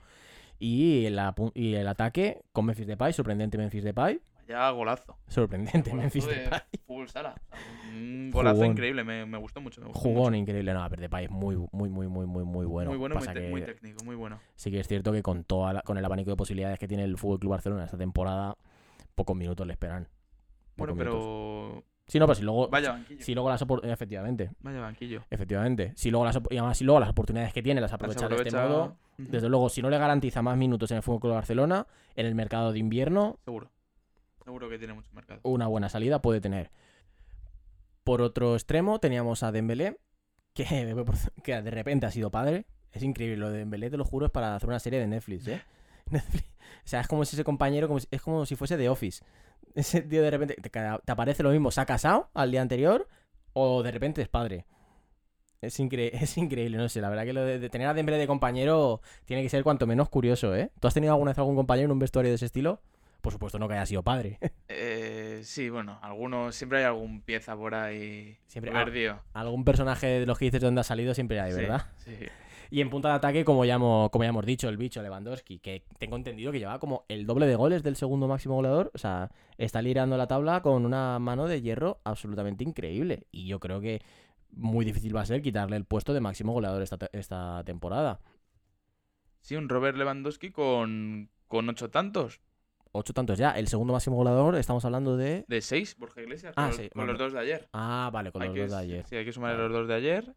[0.61, 1.19] Y el,
[1.55, 4.21] y el ataque con Memphis Depay, sorprendente Memphis Depay.
[4.55, 5.17] Vaya golazo.
[5.29, 6.61] Sorprendente Golazo Memphis de Depay.
[6.87, 7.35] fútbol sala.
[7.51, 8.71] O sea, un golazo Jugón.
[8.73, 9.05] increíble.
[9.05, 9.81] Me, me gustó mucho.
[9.81, 10.37] Me gustó Jugón mucho.
[10.37, 10.73] increíble.
[10.75, 12.91] No, ver, Depay es muy, muy, muy, muy, muy, muy bueno.
[12.91, 14.41] muy bueno, muy, Pasa te- que muy técnico, muy bueno.
[14.57, 17.05] sí que es cierto que con, toda la- con el abanico de posibilidades que tiene
[17.05, 18.57] el Fútbol Club Barcelona esta temporada,
[19.15, 20.09] pocos minutos le esperan.
[20.77, 21.25] Bueno, Pocos minutos.
[21.75, 21.85] pero.
[22.07, 23.23] Sí, no, pues si luego, Vaya banquillo.
[23.25, 25.23] si luego las efectivamente, Vaya banquillo.
[25.31, 25.93] efectivamente.
[25.95, 28.49] Si luego las, y además, si luego las oportunidades que tiene las aprovecha de este
[28.49, 28.97] aprovecha- modo.
[29.17, 31.87] Desde luego, si no le garantiza más minutos en el Fútbol Club Barcelona,
[32.17, 33.71] en el mercado de invierno, Seguro.
[34.51, 35.39] Seguro que tiene mucho mercado.
[35.45, 36.73] una buena salida puede tener.
[38.03, 39.99] Por otro extremo, teníamos a Dembélé,
[40.55, 42.67] que, de repente ha sido padre.
[42.91, 45.47] Es increíble, lo de Dembélé, te lo juro, es para hacer una serie de Netflix,
[45.47, 45.63] ¿eh?
[46.11, 46.45] Netflix.
[46.85, 49.25] O sea, es como si ese compañero, es como si fuese de Office.
[49.77, 50.79] Ese tío de repente te,
[51.13, 53.07] aparece lo mismo, se ha casado al día anterior
[53.53, 54.67] o de repente es padre.
[55.61, 58.19] Es, incre- es increíble, no sé, la verdad que lo de, de tener a Dembélé
[58.19, 60.73] de compañero tiene que ser cuanto menos curioso, ¿eh?
[60.81, 62.81] ¿Tú has tenido alguna vez algún compañero en un vestuario de ese estilo?
[63.21, 64.39] Por supuesto, no que haya sido padre.
[64.73, 66.55] Eh, sí, bueno, algunos.
[66.55, 68.39] Siempre hay algún pieza por ahí.
[68.47, 69.21] Siempre- perdido.
[69.33, 71.87] Algún personaje de los que dices de dónde ha salido siempre hay, ¿verdad?
[71.99, 72.13] Sí.
[72.73, 75.59] Y en punta de ataque, como ya, hemos, como ya hemos dicho, el bicho Lewandowski,
[75.59, 78.93] que tengo entendido que lleva como el doble de goles del segundo máximo goleador.
[78.95, 83.27] O sea, está liderando la tabla con una mano de hierro absolutamente increíble.
[83.33, 84.03] Y yo creo que
[84.53, 88.21] muy difícil va a ser quitarle el puesto de máximo goleador esta, esta temporada.
[89.41, 92.41] Sí, un Robert Lewandowski con, con ocho tantos.
[92.93, 93.53] Ocho tantos ya.
[93.53, 95.45] El segundo máximo goleador, estamos hablando de.
[95.47, 96.53] De seis, Borja Iglesias.
[96.57, 97.69] Ah, con, los- sí, con los dos de ayer.
[97.73, 99.07] Ah, vale, con Hay los que, dos de ayer.
[99.07, 99.63] Sí, hay que sumar Vale.
[99.69, 100.35] los dos de ayer.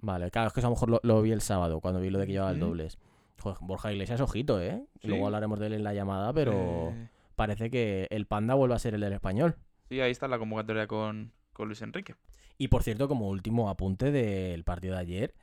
[0.00, 2.08] Vale, claro, es que eso a lo mejor lo, lo vi el sábado, cuando vi
[2.10, 2.98] lo de que llevaba el dobles.
[3.40, 4.84] Joder, Borja Iglesias, ojito, ¿eh?
[5.00, 5.08] Sí.
[5.08, 6.52] Luego hablaremos de él en la llamada, pero
[6.90, 9.56] Eh, parece que el panda vuelve a ser el del español.
[9.88, 12.14] sí, ahí está la convocatoria con, con Luis Enrique.
[12.56, 15.34] Y por cierto, como último apunte del partido de ayer,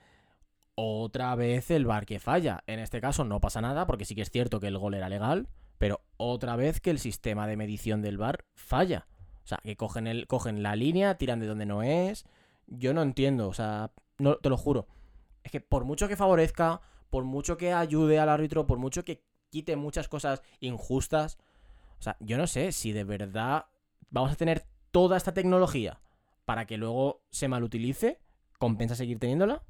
[0.75, 2.63] otra vez el bar que falla.
[2.67, 5.07] En este caso no pasa nada, porque sí que es cierto que el gol era
[5.09, 5.47] legal,
[5.77, 9.07] pero otra vez que el sistema de medición del bar falla.
[9.43, 12.25] O sea, que cogen, el, cogen la línea, tiran de donde no es.
[12.67, 14.87] Yo no entiendo, o sea, no, te lo juro.
[15.43, 19.23] Es que por mucho que favorezca, por mucho que ayude al árbitro, por mucho que
[19.51, 21.37] quite muchas cosas injustas,
[21.99, 23.67] o sea, yo no sé si de verdad
[24.09, 26.01] vamos a tener toda esta tecnología
[26.45, 28.19] para que luego se malutilice,
[28.57, 29.63] compensa seguir teniéndola.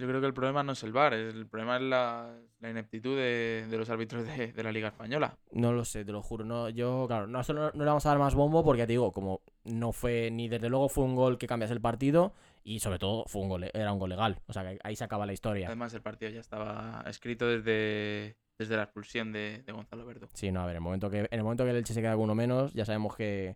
[0.00, 3.16] Yo creo que el problema no es el VAR, el problema es la, la ineptitud
[3.16, 5.36] de, de los árbitros de, de la Liga Española.
[5.52, 6.42] No lo sé, te lo juro.
[6.44, 8.94] No, yo, claro, no, solo no le vamos a dar más bombo porque ya te
[8.94, 12.32] digo, como no fue, ni desde luego fue un gol que cambiase el partido
[12.64, 14.38] y sobre todo fue un gol, era un gol legal.
[14.46, 15.66] O sea, que ahí se acaba la historia.
[15.66, 20.28] Además, el partido ya estaba escrito desde, desde la expulsión de, de Gonzalo Verdú.
[20.32, 22.00] Sí, no, a ver, en el momento que, en el momento que el Elche se
[22.00, 23.54] queda con uno menos, ya sabemos que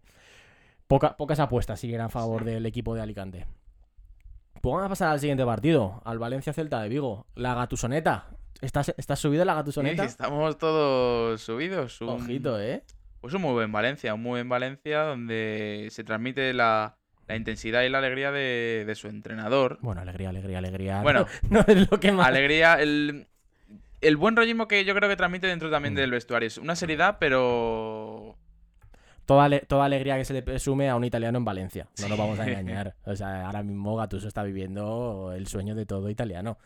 [0.86, 3.46] poca- pocas apuestas siguen a favor del equipo de Alicante.
[4.64, 7.26] Pues vamos a pasar al siguiente partido, al Valencia Celta de Vigo.
[7.34, 8.28] La gatusoneta.
[8.62, 10.04] ¿Estás, estás subido en la gatusoneta?
[10.04, 12.00] Sí, estamos todos subidos.
[12.00, 12.82] Un, Ojito, ¿eh?
[13.20, 16.96] Pues un muy buen Valencia, un muy buen Valencia donde se transmite la,
[17.28, 19.76] la intensidad y la alegría de, de su entrenador.
[19.82, 21.00] Bueno, alegría, alegría, alegría.
[21.02, 21.26] Bueno.
[21.50, 22.26] no, no es lo que más.
[22.26, 23.26] Alegría, el,
[24.00, 25.98] el buen rollismo que yo creo que transmite dentro también Mm.
[25.98, 26.46] del vestuario.
[26.46, 28.34] Es una seriedad, pero
[29.26, 31.88] Toda, toda alegría que se le presume a un italiano en Valencia.
[32.00, 32.94] No nos vamos a engañar.
[33.04, 36.58] O sea, ahora mismo Gattuso está viviendo el sueño de todo italiano.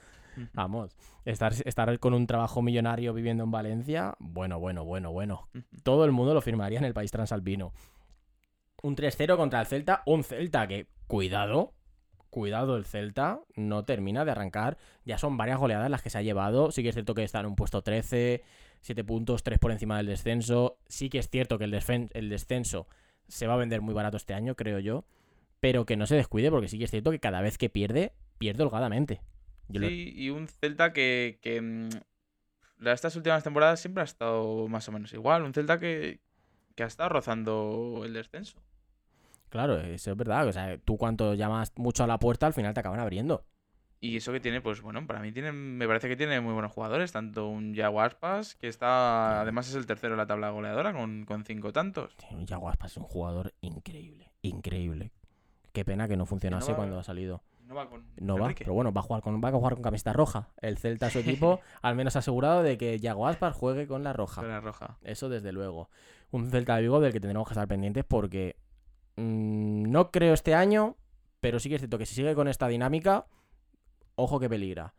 [0.52, 5.48] Vamos, estar, estar con un trabajo millonario viviendo en Valencia, bueno, bueno, bueno, bueno.
[5.82, 7.72] Todo el mundo lo firmaría en el país transalpino.
[8.82, 11.74] Un 3-0 contra el Celta, un Celta que, cuidado,
[12.30, 14.78] cuidado el Celta, no termina de arrancar.
[15.04, 16.70] Ya son varias goleadas las que se ha llevado.
[16.70, 18.42] Sí que es cierto que está en un puesto 13,
[18.80, 20.78] 7 puntos, 3 por encima del descenso.
[20.88, 21.74] Sí que es cierto que el,
[22.12, 22.86] el descenso
[23.28, 25.04] se va a vender muy barato este año, creo yo.
[25.60, 28.12] Pero que no se descuide, porque sí que es cierto que cada vez que pierde,
[28.38, 29.20] pierde holgadamente.
[29.68, 31.88] Yo lo- Sí, y un Celta que, que mm,
[32.86, 35.42] estas últimas temporadas siempre ha estado más o menos igual.
[35.42, 36.20] Un Celta que,
[36.76, 38.56] que ha estado rozando el descenso.
[39.48, 40.46] Claro, eso es verdad.
[40.46, 43.44] O sea, tú cuando llamas mucho a la puerta, al final te acaban abriendo.
[44.00, 46.70] Y eso que tiene, pues bueno, para mí tiene, me parece que tiene muy buenos
[46.70, 47.10] jugadores.
[47.10, 51.24] Tanto un Yago Aspas, que está, además es el tercero en la tabla goleadora con,
[51.24, 52.14] con cinco tantos.
[52.18, 55.10] Sí, Yago Aspas es un jugador increíble, increíble.
[55.72, 57.42] Qué pena que no funcionase cuando ha salido.
[57.68, 59.82] No va con No va, pero bueno, va a jugar con, va a jugar con
[59.82, 60.48] camiseta roja.
[60.62, 64.12] El Celta, su equipo, al menos ha asegurado de que Yago Aspas juegue con la
[64.12, 64.40] roja.
[64.40, 64.96] Con la roja.
[65.02, 65.90] Eso desde luego.
[66.30, 68.56] Un Celta de Vigo del que tendremos que estar pendientes porque
[69.16, 70.96] mm, no creo este año,
[71.40, 73.26] pero sí que es cierto que si sigue con esta dinámica,
[74.18, 74.94] ojo que peligra.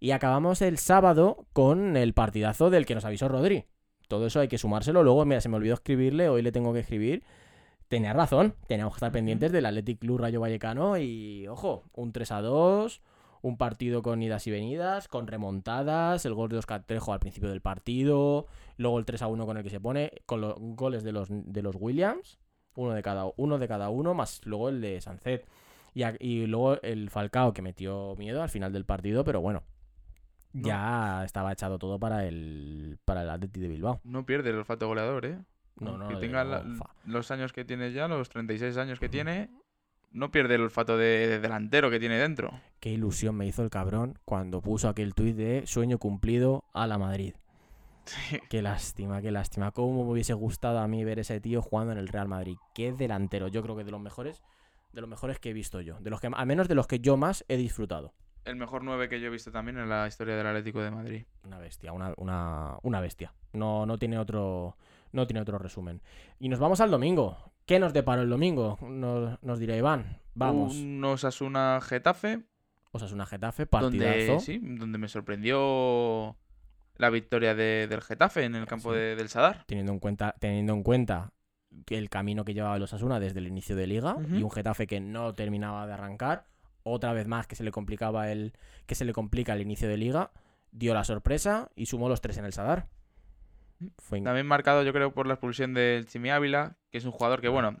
[0.00, 3.64] Y acabamos el sábado con el partidazo del que nos avisó Rodri.
[4.08, 5.02] Todo eso hay que sumárselo.
[5.02, 7.24] Luego, mira, se me olvidó escribirle, hoy le tengo que escribir.
[7.88, 12.32] Tenía razón, teníamos que estar pendientes del Athletic Club Rayo Vallecano y, ojo, un 3
[12.32, 13.02] a 2,
[13.42, 17.50] un partido con idas y venidas, con remontadas, el gol de Oscar Trejo al principio
[17.50, 18.46] del partido,
[18.78, 21.28] luego el 3 a 1 con el que se pone, con los goles de los,
[21.30, 22.38] de los Williams,
[22.74, 25.46] uno de cada uno, de cada uno más luego el de Sancet.
[25.94, 29.62] Y, a- y luego el Falcao que metió miedo al final del partido, pero bueno,
[30.52, 30.66] No.
[30.68, 34.00] ya estaba echado todo para el, para el Athletic de Bilbao.
[34.04, 35.38] No pierde el olfato goleador, ¿eh?
[35.80, 36.64] No, no, que de tenga la-
[37.04, 39.50] los años que tiene ya, los 36 años que tiene,
[40.12, 42.50] no pierde el olfato de, de delantero que tiene dentro.
[42.78, 46.98] Qué ilusión me hizo el cabrón cuando puso aquel tuit de sueño cumplido a la
[46.98, 47.34] Madrid.
[48.50, 49.70] Qué lástima, qué lástima.
[49.72, 52.56] Cómo me hubiese gustado a mí ver ese tío jugando en el Real Madrid.
[52.74, 53.48] Qué delantero.
[53.48, 54.42] Yo creo que de los mejores,
[54.94, 55.98] de los mejores que he visto yo.
[56.00, 58.14] De los que, al menos de los que yo más he disfrutado.
[58.44, 61.24] El mejor 9 que yo he visto también en la historia del Atlético de Madrid.
[61.44, 63.32] Una bestia, una, una, una bestia.
[63.52, 64.76] No, no tiene otro.
[65.12, 66.02] No tiene otro resumen.
[66.40, 67.52] Y nos vamos al domingo.
[67.66, 68.76] ¿Qué nos deparó el domingo?
[68.82, 70.18] Nos, nos dirá Iván.
[70.34, 70.74] Vamos.
[70.76, 72.44] Un Osasuna Getafe,
[72.90, 74.26] Osasuna Getafe, partidazo.
[74.26, 76.36] donde, sí, donde me sorprendió
[76.96, 78.98] la victoria de- del Getafe en el campo Sí.
[78.98, 79.64] de- del Sadar.
[79.66, 81.32] teniendo en cuenta, teniendo en cuenta
[81.90, 85.00] el camino que llevaba los Asuna desde el inicio de liga y un Getafe que
[85.00, 86.46] no terminaba de arrancar,
[86.82, 88.52] otra vez más que se le complicaba el
[88.86, 90.30] que se le complica el inicio de liga,
[90.72, 92.88] dio la sorpresa y sumó los tres en el Sadar.
[93.98, 97.40] Fue También marcado, yo creo, por la expulsión del Chimi Ávila, que es un jugador
[97.40, 97.78] que, bueno,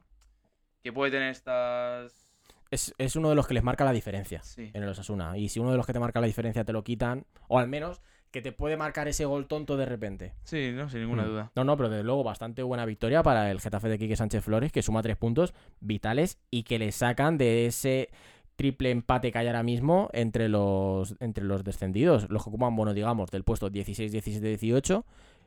[0.82, 2.34] que puede tener estas.
[2.70, 4.70] es, es uno de los que les marca la diferencia Sí.
[4.74, 5.36] en el Osasuna.
[5.38, 7.68] Y si uno de los que te marca la diferencia te lo quitan, o al
[7.68, 8.02] menos
[8.34, 10.32] que te puede marcar ese gol tonto de repente.
[10.42, 11.26] Sí, no, sin ninguna Mm.
[11.26, 11.52] duda.
[11.54, 14.72] No, no, pero desde luego bastante buena victoria para el Getafe de Quique Sánchez Flores,
[14.72, 18.10] que suma tres puntos vitales y que le sacan de ese
[18.56, 22.26] triple empate que hay ahora mismo entre los, entre los descendidos.
[22.28, 25.04] Los que ocupan, bueno, digamos, del puesto 16, 17, 18,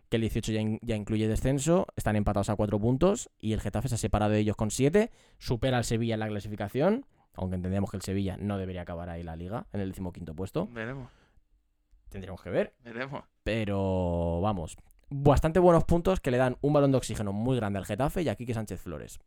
[0.09, 3.59] que el 18 ya, in- ya incluye descenso, están empatados a cuatro puntos y el
[3.59, 7.55] Getafe se ha separado de ellos con siete, supera al Sevilla en la clasificación, aunque
[7.57, 10.67] entendemos que el Sevilla no debería acabar ahí la liga, en el decimoquinto puesto.
[10.71, 11.09] Veremos,
[12.09, 12.73] Tendremos que ver.
[12.83, 13.23] veremos.
[13.43, 14.77] Pero vamos,
[15.09, 18.29] bastante buenos puntos que le dan un balón de oxígeno muy grande al Getafe y
[18.29, 19.19] a Quique Sánchez Flores.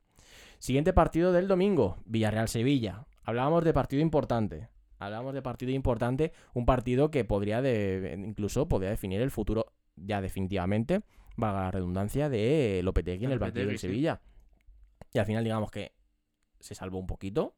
[0.59, 3.07] Siguiente partido del domingo, Villarreal-Sevilla.
[3.25, 4.69] Hablábamos de partido importante.
[4.99, 10.21] Hablábamos de partido importante, un partido que podría de, incluso podría definir el futuro ya
[10.21, 11.01] definitivamente,
[11.37, 13.87] valga la redundancia, de Lopetegui en el partido del sí.
[13.87, 14.21] Sevilla.
[15.15, 15.95] Y al final digamos que
[16.59, 17.55] se salvó un poquito,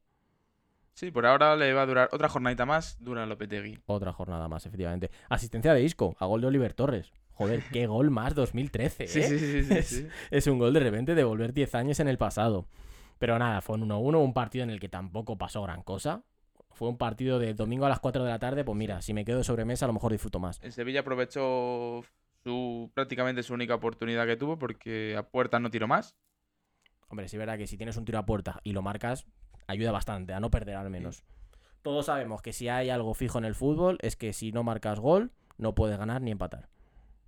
[0.94, 3.78] Sí, por ahora le va a durar otra jornadita más, dura Lopetegui.
[3.86, 5.10] otra jornada más, efectivamente.
[5.28, 7.12] Asistencia de Isco, a gol de Oliver Torres.
[7.32, 9.08] Joder, qué gol más 2013, ¿eh?
[9.08, 10.06] Sí, sí, sí, sí, Es- sí.
[10.30, 12.66] Es un gol de repente de volver 10 años en el pasado.
[13.18, 16.24] Pero nada, fue un 1-1, un partido en el que tampoco pasó gran cosa.
[16.72, 19.24] Fue un partido de domingo a las 4 de la tarde, pues mira, si me
[19.24, 20.60] quedo de sobremesa a lo mejor disfruto más.
[20.62, 22.02] El Sevilla aprovechó
[22.44, 26.16] su prácticamente su única oportunidad que tuvo porque a puerta no tiró más.
[27.08, 29.26] Hombre, sí es verdad que si tienes un tiro a puerta y lo marcas,
[29.66, 31.24] ayuda bastante, a no perder al menos.
[31.82, 35.00] Todos sabemos que si hay algo fijo en el fútbol es que si no marcas
[35.00, 36.68] gol, no puedes ganar ni empatar.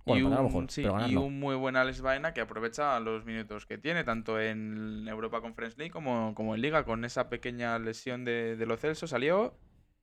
[0.05, 2.33] Bueno, y empatar a lo un, mejor, sí, pero y un muy buen Alex Baena
[2.33, 6.85] que aprovecha los minutos que tiene, tanto en Europa Conference League como, como en Liga,
[6.85, 9.57] con esa pequeña lesión de, de Lo Celso, salió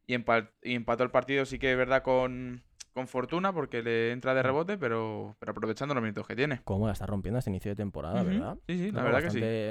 [0.07, 2.62] y, y empató el partido, sí que es verdad, con,
[2.93, 4.36] con fortuna, porque le entra Mm.
[4.36, 6.61] de rebote, pero, pero aprovechando los minutos que tiene.
[6.64, 8.22] Cómo la está rompiendo este inicio de temporada.
[8.22, 8.57] ¿verdad?
[8.68, 9.30] Sí, sí, la No, verdad que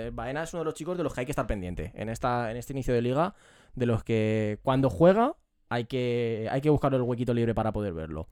[0.10, 0.16] sí.
[0.16, 1.92] Baena es uno de los chicos de los que hay que estar pendiente.
[1.96, 3.36] En, esta, en este inicio de liga,
[3.76, 5.36] de los que cuando juega,
[5.70, 8.28] hay que, hay que buscar el huequito libre para poder verlo.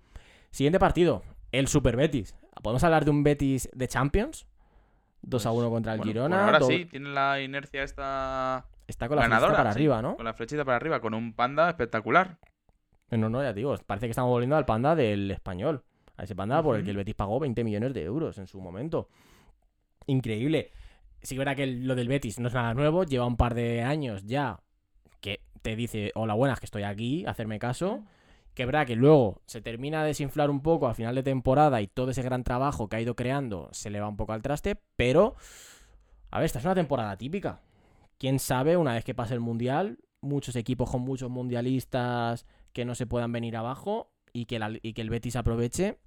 [0.52, 1.22] Siguiente partido,
[1.52, 2.36] el Super Betis.
[2.62, 4.48] ¿Podemos hablar de un Betis de Champions?
[5.22, 6.46] 2 a 1 contra el Bueno, Girona.
[6.46, 9.50] ahora sí, tiene la inercia esta Está con la ganadora.
[9.50, 10.16] flechita para sí, arriba, ¿no?
[10.16, 12.38] Con la flechita para arriba, con un panda espectacular.
[13.12, 15.84] No, no, ya te digo, parece que estamos volviendo al panda del español.
[16.18, 16.98] A ese panda por el que el.
[16.98, 19.08] Betis pagó 20 millones de euros en su momento.
[20.06, 20.72] Increíble.
[21.22, 23.82] Sí que verá que lo del Betis no es nada nuevo, lleva un par de
[23.84, 24.60] años ya
[25.22, 28.04] que te dice, hola buenas, que estoy aquí, hacerme caso.
[28.54, 31.88] Que verá que luego se termina de desinflar un poco a final de temporada y
[31.88, 34.78] todo ese gran trabajo que ha ido creando se le va un poco al traste,
[34.96, 35.36] pero...
[36.32, 37.62] A ver, esta es una temporada típica.
[38.18, 42.96] Quién sabe, una vez que pase el Mundial, muchos equipos con muchos mundialistas que no
[42.96, 45.98] se puedan venir abajo y que, la- y que el Betis aproveche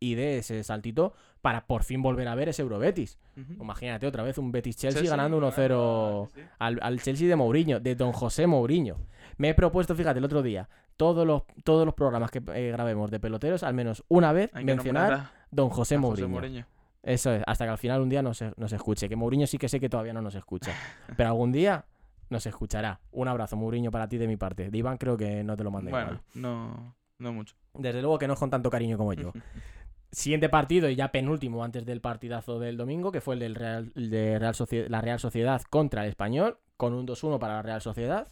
[0.00, 3.18] y dé ese saltito para por fin volver a ver ese Eurobetis.
[3.36, 3.62] Ujú.
[3.62, 6.46] Imagínate otra vez un Betis-Chelsea Chelsea, ganando 1-0 sí, sí.
[6.58, 8.96] al, al Chelsea de Mourinho, de Don José Mourinho.
[9.38, 13.10] Me he propuesto, fíjate, el otro día, todos los, todos los programas que eh, grabemos
[13.10, 16.28] de peloteros, al menos una vez Hay mencionar Don José a José Mourinho.
[16.28, 16.66] Mourinho.
[17.02, 19.08] Eso es, hasta que al final un día nos, nos escuche.
[19.08, 20.72] Que Mourinho sí que sé que todavía no nos escucha.
[21.16, 21.84] Pero algún día
[22.30, 23.00] nos escuchará.
[23.12, 24.70] Un abrazo, Mourinho, para ti de mi parte.
[24.70, 27.54] De Iván creo que no te lo manda Bueno, no, no mucho.
[27.74, 29.32] Desde luego que no es con tanto cariño como yo.
[30.10, 33.92] Siguiente partido y ya penúltimo antes del partidazo del domingo, que fue el del Real,
[33.94, 34.54] el de Real
[34.88, 38.28] la Real Sociedad contra el Español, con un 2-1 para la Real Sociedad.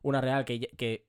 [0.00, 1.06] Una Real que, que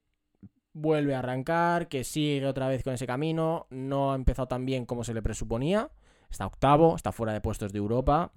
[0.74, 4.86] vuelve a arrancar, que sigue otra vez con ese camino, no ha empezado tan bien
[4.86, 5.90] como se le presuponía,
[6.30, 8.34] está octavo, está fuera de puestos de Europa,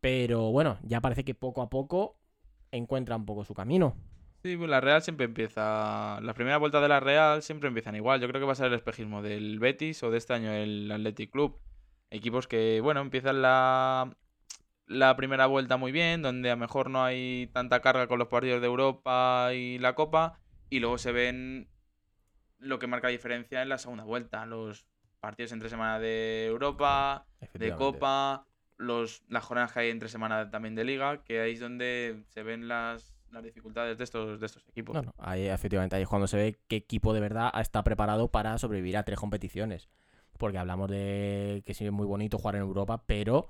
[0.00, 2.16] pero bueno, ya parece que poco a poco
[2.72, 3.96] encuentra un poco su camino.
[4.42, 6.20] Sí, pues la Real siempre empieza.
[6.20, 8.20] Las primeras vueltas de la Real siempre empiezan igual.
[8.20, 10.90] Yo creo que va a ser el espejismo del Betis o de este año el
[10.90, 11.58] Athletic Club.
[12.10, 14.16] Equipos que, bueno, empiezan la,
[14.86, 18.28] la primera vuelta muy bien, donde a lo mejor no hay tanta carga con los
[18.28, 20.38] partidos de Europa y la Copa,
[20.70, 21.68] y luego se ven
[22.58, 24.46] lo que marca la diferencia en la segunda vuelta.
[24.46, 24.86] Los
[25.20, 27.74] partidos entre semana de Europa, de.
[27.74, 28.46] Copa,
[28.78, 32.42] los, las jornadas que hay entre semana también de Liga, que ahí es donde se
[32.42, 34.94] ven las, las dificultades de estos, de estos equipos.
[34.94, 38.28] No, no, ahí efectivamente, ahí es cuando se ve qué equipo de verdad está preparado
[38.28, 39.88] para sobrevivir a tres competiciones.
[40.38, 43.48] Porque hablamos de que sí es muy bonito jugar en Europa, pero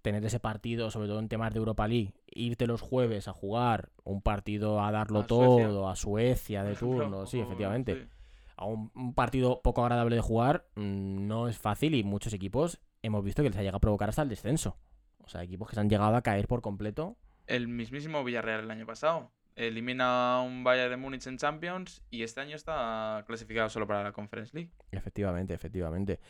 [0.00, 3.90] tener ese partido, sobre todo en temas de Europa League, irte los jueves a jugar
[4.04, 5.66] un partido a darlo A Suecia.
[5.66, 7.96] todo, a Suecia de ejemplo, turno, sí, efectivamente.
[7.96, 8.08] sí.
[8.56, 12.78] A un, un partido poco agradable de jugar mm, no es fácil y muchos equipos
[13.02, 14.76] hemos visto que les ha llegado a provocar hasta el descenso.
[15.24, 17.16] O sea, equipos que se han llegado a caer por completo.
[17.46, 19.30] El mismísimo Villarreal el año pasado.
[19.56, 24.02] Elimina a un Bayern de Múnich en Champions y este año está clasificado solo para
[24.02, 24.70] la Conference League.
[24.90, 26.20] Efectivamente, efectivamente.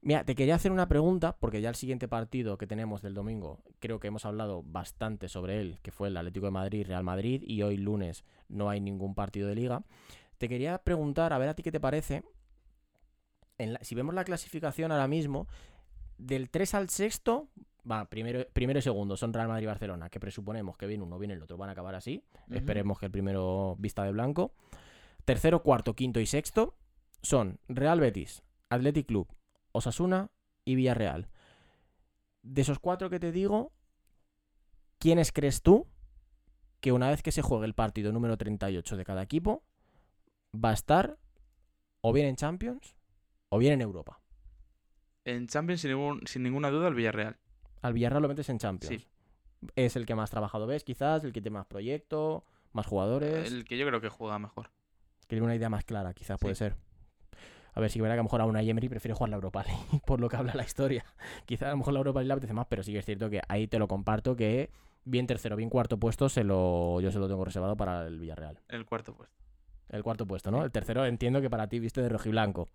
[0.00, 3.58] Mira, te quería hacer una pregunta, porque ya el siguiente partido que tenemos del domingo,
[3.80, 7.42] creo que hemos hablado bastante sobre él, que fue el Atlético de Madrid, Real Madrid,
[7.44, 9.82] y hoy lunes no hay ningún partido de liga.
[10.38, 12.22] Te quería preguntar, a ver a ti qué te parece,
[13.58, 15.48] en la- si vemos la clasificación ahora mismo,
[16.18, 17.48] del 3 al sexto,
[17.90, 21.18] va, primero, primero y segundo son Real Madrid y Barcelona, que presuponemos que viene uno,
[21.18, 22.22] viene el otro, van a acabar así.
[22.50, 24.52] Esperemos que el primero vista de blanco.
[25.24, 26.74] Tercero, cuarto, quinto y sexto
[27.22, 29.28] son Real Betis, Athletic Club,
[29.72, 30.30] Osasuna
[30.64, 31.28] y Villarreal.
[32.42, 33.72] De esos cuatro que te digo,
[34.98, 35.86] ¿quiénes crees tú
[36.80, 39.64] que una vez que se juegue el partido número 38 de cada equipo
[40.54, 41.18] va a estar
[42.00, 42.96] o bien en Champions
[43.48, 44.20] o bien en Europa?
[45.28, 47.36] En Champions, sin, ningún- sin ninguna duda, el Villarreal.
[47.82, 49.02] Al Villarreal lo metes en Champions.
[49.02, 49.08] Sí.
[49.76, 53.50] Es el que más trabajado ves, quizás, el que tiene más proyecto, más jugadores.
[53.52, 54.70] El que yo creo que juega mejor.
[55.22, 56.60] que tiene una idea más clara, quizás puede Sí.
[56.60, 56.76] ser.
[57.74, 59.62] A ver, si verá que a lo mejor a una Emery prefiere jugar la Europa
[59.64, 61.04] League, por lo que habla la historia.
[61.46, 63.28] Quizás a lo mejor la Europa League le apetece más, pero sí que es cierto
[63.28, 64.70] que ahí te lo comparto que
[65.04, 68.58] bien tercero, bien cuarto puesto, se lo, yo se lo tengo reservado para el Villarreal.
[68.68, 69.36] El cuarto puesto.
[69.90, 70.64] El cuarto puesto, ¿no?
[70.64, 72.68] El tercero entiendo que para ti viste de rojiblanco.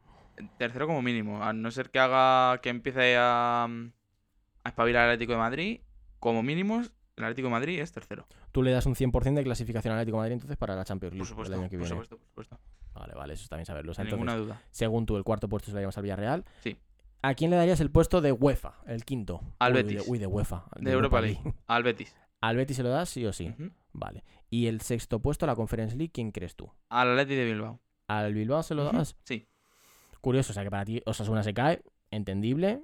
[0.57, 1.43] Tercero como mínimo.
[1.43, 5.81] A no ser que haga que empiece a, a espabilar al Atlético de Madrid,
[6.19, 6.81] como mínimo,
[7.15, 8.25] el Atlético de Madrid es tercero.
[8.51, 11.11] Tú le das un 100% de clasificación al Atlético de Madrid entonces para la Champions
[11.11, 11.89] Por League supuesto, el año que por viene.
[11.89, 12.59] supuesto, por supuesto.
[12.93, 13.91] Vale, vale, eso bien saberlo.
[13.91, 14.61] Entonces, ninguna duda.
[14.71, 16.45] según tú, el cuarto puesto se lo llamas al Villarreal.
[16.61, 16.77] Sí.
[17.21, 19.41] ¿A quién le darías el puesto de UEFA, el quinto?
[19.59, 20.05] Al Uy, Betis.
[20.05, 20.65] De, uy, de UEFA.
[20.79, 21.39] De Europa League.
[21.67, 22.15] Al Betis.
[22.41, 23.53] ¿Al Betis se lo das sí o sí?
[23.93, 24.23] Vale.
[24.49, 26.69] ¿Y el sexto puesto, la Conference League, quién crees tú?
[26.89, 27.79] Al Atlético de Bilbao.
[28.07, 29.15] ¿Al Bilbao se lo das?
[29.23, 29.47] Sí.
[30.23, 32.79] Curioso, o sea que para ti Osasuna se cae, entendible.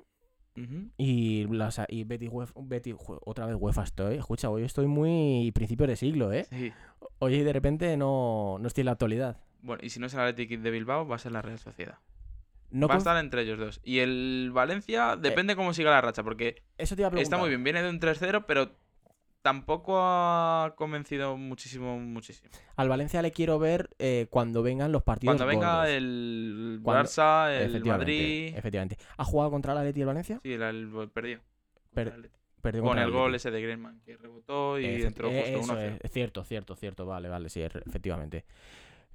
[0.98, 4.16] Y, la- y Betis, jue- otra vez UEFA estoy.
[4.18, 6.44] Escucha, hoy estoy muy principio de siglo, ¿eh?
[6.50, 6.74] Sí.
[7.20, 9.38] Hoy de repente no, no estoy en la actualidad.
[9.62, 12.00] Bueno, y si no es el Atlético de Bilbao, va a ser la Real Sociedad.
[12.72, 13.80] No va a estar entre ellos dos.
[13.86, 17.24] Y el Valencia depende cómo siga la racha, porque Eso te iba a preguntar.
[17.24, 18.76] está muy bien, viene de un 3-0, pero
[19.42, 22.50] tampoco ha convencido muchísimo, muchísimo.
[22.76, 25.90] Al Valencia le quiero ver eh, cuando vengan los partidos Cuando venga gordos.
[25.94, 28.54] el Barça, el Efectivamente, Madrid.
[28.58, 28.98] Efectivamente.
[29.18, 30.40] ¿Ha jugado contra el Atleti el Valencia?
[30.44, 31.40] Sí, el, el- perdió.
[31.94, 32.30] Per-
[32.62, 36.44] Perdió Con el gol ese de Griezmann, que rebotó y entró justo 1 es, cierto,
[36.44, 37.06] cierto, cierto.
[37.06, 38.44] Vale, vale, sí, er- efectivamente.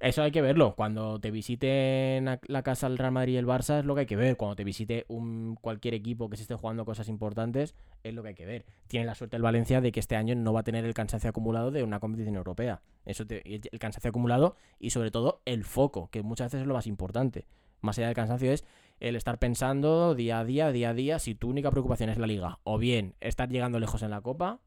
[0.01, 0.75] Eso hay que verlo.
[0.75, 4.05] Cuando te visiten la casa el Real Madrid y el Barça es lo que hay
[4.05, 4.35] que ver.
[4.35, 8.29] Cuando te visite un cualquier equipo que se esté jugando cosas importantes es lo que
[8.29, 8.65] hay que ver.
[8.87, 11.29] Tiene la suerte el Valencia de que este año no va a tener el cansancio
[11.29, 12.81] acumulado de una competición europea.
[13.05, 16.73] Eso te- el cansancio acumulado y sobre todo el foco, que muchas veces es lo
[16.73, 17.47] más importante.
[17.81, 18.65] Más allá del cansancio es
[18.99, 22.27] el estar pensando día a día, día a día, si tu única preocupación es la
[22.27, 24.59] liga o bien estar llegando lejos en la copa,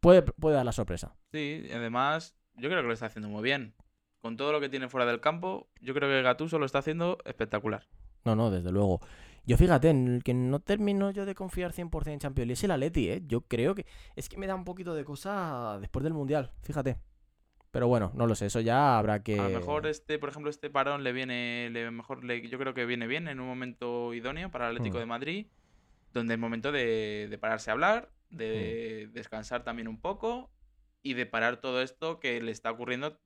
[0.00, 1.14] puede, puede dar la sorpresa.
[1.32, 3.74] Sí, además, yo creo que lo está haciendo muy bien.
[4.20, 7.18] Con todo lo que tiene fuera del campo, yo creo que Gattuso lo está haciendo
[7.24, 7.86] espectacular.
[8.24, 9.00] No, no, desde luego.
[9.46, 12.64] Yo fíjate, en el que no termino yo de confiar 100% en Champions League es
[12.64, 13.22] el Atleti, ¿eh?
[13.26, 13.86] Yo creo que...
[14.14, 16.98] Es que me da un poquito de cosa después del Mundial, fíjate.
[17.70, 19.38] Pero bueno, no lo sé, eso ya habrá que...
[19.40, 22.74] A lo mejor este, por ejemplo, este parón le viene, le mejor le- yo creo
[22.74, 25.00] que viene bien en un momento idóneo para el Atlético Mm.
[25.00, 25.46] de Madrid,
[26.12, 29.12] donde es momento de, de pararse a hablar, de Mm.
[29.14, 30.50] descansar también un poco
[31.02, 33.18] y de parar todo esto que le está ocurriendo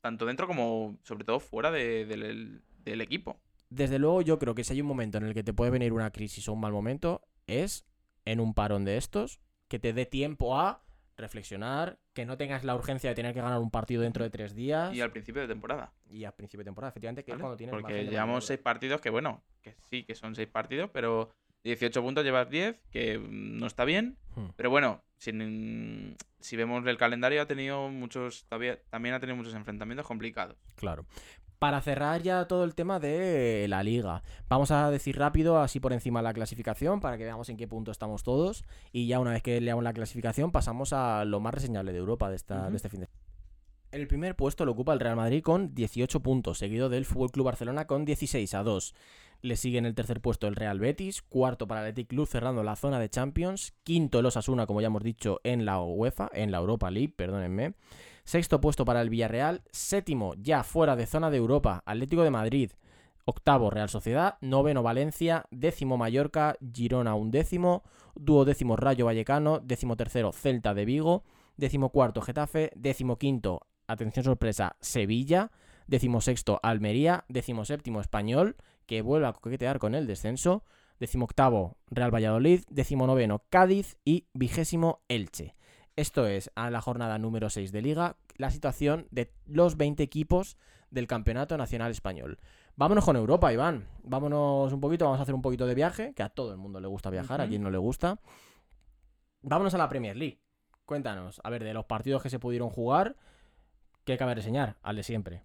[0.00, 3.40] tanto dentro como sobre todo fuera de- del, del equipo.
[3.70, 5.92] Desde luego yo creo que si hay un momento en el que te puede venir
[5.92, 7.86] una crisis o un mal momento, es
[8.24, 10.82] en un parón de estos que te dé tiempo a
[11.16, 14.54] reflexionar, que no tengas la urgencia de tener que ganar un partido dentro de tres
[14.54, 15.92] días Y al principio de temporada.
[16.10, 19.10] y a principio de temporada, efectivamente, que es cuando tienes Porque llevamos seis partidos que,
[19.10, 21.30] bueno, que sí, que son seis partidos, pero
[21.64, 24.16] 18 puntos llevas 10, que mm, no está bien.
[24.36, 24.48] Hmm.
[24.56, 30.06] Pero bueno, sin- si vemos el calendario, ha tenido muchos, también ha tenido muchos enfrentamientos
[30.06, 30.56] complicados.
[30.76, 31.06] Claro.
[31.58, 35.94] Para cerrar ya todo el tema de la liga, vamos a decir rápido, así por
[35.94, 38.64] encima la clasificación, para que veamos en qué punto estamos todos.
[38.92, 42.28] Y ya una vez que leamos la clasificación, pasamos a lo más reseñable de Europa
[42.28, 43.08] de, esta, de este fin de
[43.92, 47.46] El primer puesto lo ocupa el Real Madrid con 18 puntos, seguido del Fútbol Club
[47.46, 48.94] Barcelona con 16 a 2.
[49.44, 52.62] Le sigue en el tercer puesto el Real Betis, cuarto para el Athletic Club cerrando
[52.62, 56.50] la zona de Champions, quinto el Osasuna, como ya hemos dicho, en la UEFA, en
[56.50, 57.74] la Europa League, perdónenme.
[58.24, 59.60] Sexto puesto para el Villarreal.
[59.70, 62.70] Séptimo, ya fuera de zona de Europa, Atlético de Madrid.
[63.26, 64.38] Octavo, Real Sociedad.
[64.40, 65.44] Noveno, Valencia.
[65.50, 66.56] Décimo, Mallorca.
[66.72, 67.82] Girona, undécimo.
[68.14, 69.60] Duodécimo, Rayo Vallecano.
[69.60, 71.22] Décimo tercero, Celta de Vigo.
[71.58, 72.70] Décimo cuarto, Getafe.
[72.76, 75.50] Décimo quinto, atención sorpresa, Sevilla.
[75.86, 77.26] Décimo sexto, Almería.
[77.28, 78.56] Décimo séptimo, Español,
[78.86, 80.64] que vuelve a coquetear con el descenso.
[81.00, 82.62] Décimo octavo, Real Valladolid.
[82.68, 83.96] Décimo noveno, Cádiz.
[84.04, 85.54] Y vigésimo, Elche.
[85.96, 90.56] Esto es, a la jornada número 6 de Liga, la situación de los 20 equipos
[90.90, 92.38] del Campeonato Nacional Español.
[92.76, 93.86] Vámonos con Europa, Iván.
[94.02, 96.80] Vámonos un poquito, vamos a hacer un poquito de viaje, que a todo el mundo
[96.80, 98.18] le gusta viajar, a quien no le gusta.
[99.42, 100.40] Vámonos a la Premier League.
[100.84, 103.16] Cuéntanos, a ver, de los partidos que se pudieron jugar,
[104.04, 104.76] ¿qué cabe reseñar?
[104.82, 105.42] Al de siempre.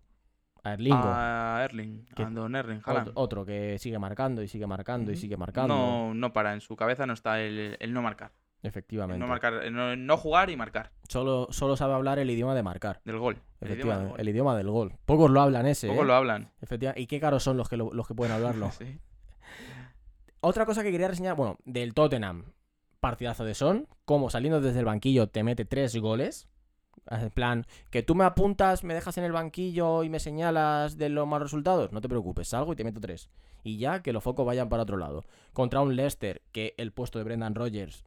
[0.63, 1.01] A Erlingo.
[1.03, 3.11] A Erling, a Don Erling, Haaland.
[3.15, 5.75] otro que sigue marcando y sigue marcando y sigue marcando.
[5.75, 8.31] No, no para, en su cabeza no está el, el no marcar.
[8.61, 9.17] El Efectivamente.
[9.19, 10.91] no marcar, el no, no jugar y marcar.
[11.07, 12.99] Solo, solo sabe hablar el idioma de marcar.
[13.05, 13.35] Del gol.
[13.35, 14.19] El idioma del Efectivamente, gol.
[14.19, 14.93] el idioma del gol.
[15.05, 15.87] Pocos lo hablan ese.
[15.87, 16.05] Poco ¿eh?
[16.05, 16.51] lo hablan.
[16.61, 17.01] Efectivamente.
[17.01, 18.69] Y qué caros son los que, lo- los que pueden hablarlo.
[18.77, 18.99] Sí.
[20.41, 22.45] Otra cosa que quería reseñar, bueno, del Tottenham.
[22.99, 23.87] Partidazo de Son.
[24.05, 26.47] Como saliendo desde el banquillo te mete tres goles.
[27.11, 31.09] En plan, que tú me apuntas, me dejas en el banquillo y me señalas de
[31.09, 31.91] los malos resultados.
[31.91, 33.29] No te preocupes, salgo y te meto tres.
[33.63, 35.25] Y ya que los focos vayan para otro lado.
[35.53, 38.05] Contra un Leicester que el puesto de Brendan Rodgers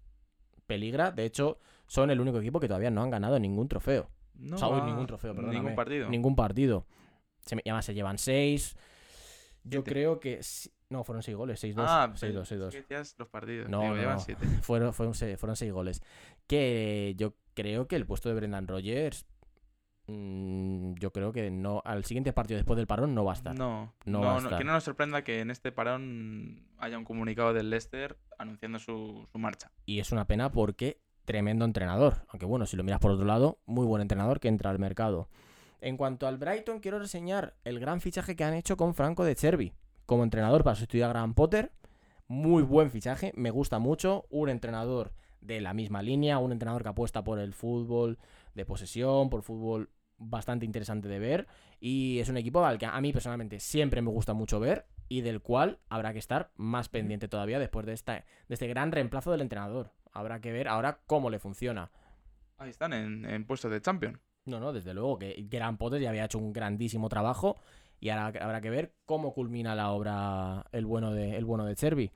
[0.67, 1.11] peligra.
[1.11, 1.59] De hecho,
[1.89, 4.09] son el único equipo que todavía no han ganado ningún trofeo.
[4.35, 5.59] No O sea, ningún trofeo, perdóname.
[5.59, 6.09] Ningún partido.
[6.09, 6.87] Ningún partido.
[7.45, 8.77] Se, me- además se llevan seis.
[9.65, 10.41] Yo creo que...
[10.93, 11.87] No, fueron seis goles, seis dos.
[11.89, 12.75] Ah, seis pero dos, seis es dos.
[12.75, 13.69] que decías los partidos.
[13.69, 14.21] No, Digo, no, llevan no.
[14.21, 14.47] siete.
[14.63, 16.03] Fueron, fueron, seis, fueron seis goles.
[16.47, 19.27] Que yo creo que el puesto de Brendan Rodgers...
[20.07, 23.55] mm, yo creo que no al siguiente partido después del parón no va a estar.
[23.57, 24.59] No, No no, va a no, estar.
[24.59, 29.27] que no nos sorprenda que en este parón haya un comunicado del Leicester anunciando su,
[29.31, 29.71] su marcha.
[29.87, 32.25] Y es una pena porque tremendo entrenador.
[32.29, 35.29] Aunque bueno, si lo miras por otro lado, muy buen entrenador que entra al mercado.
[35.81, 39.35] En cuanto al Brighton, quiero reseñar el gran fichaje que han hecho con Franco de
[39.35, 39.73] Cervi
[40.07, 41.73] como entrenador para sustituir a Graham Potter.
[42.29, 44.27] Muy buen fichaje, me gusta mucho.
[44.31, 48.19] Un entrenador de la misma línea, un entrenador que apuesta por el fútbol
[48.55, 51.47] de posesión, por fútbol bastante interesante de ver.
[51.81, 55.21] Y es un equipo al que a mí personalmente siempre me gusta mucho ver y
[55.21, 59.31] del cual habrá que estar más pendiente todavía después de, esta, de este gran reemplazo
[59.31, 59.93] del entrenador.
[60.13, 61.91] Habrá que ver ahora cómo le funciona.
[62.57, 64.21] Ahí están, en, en puestos de champion.
[64.45, 67.59] No, no, desde luego que Gran Potter ya había hecho un grandísimo trabajo
[68.03, 71.77] y ahora habrá que ver cómo culmina la obra el bueno de, el bueno de
[71.77, 72.11] Cervi.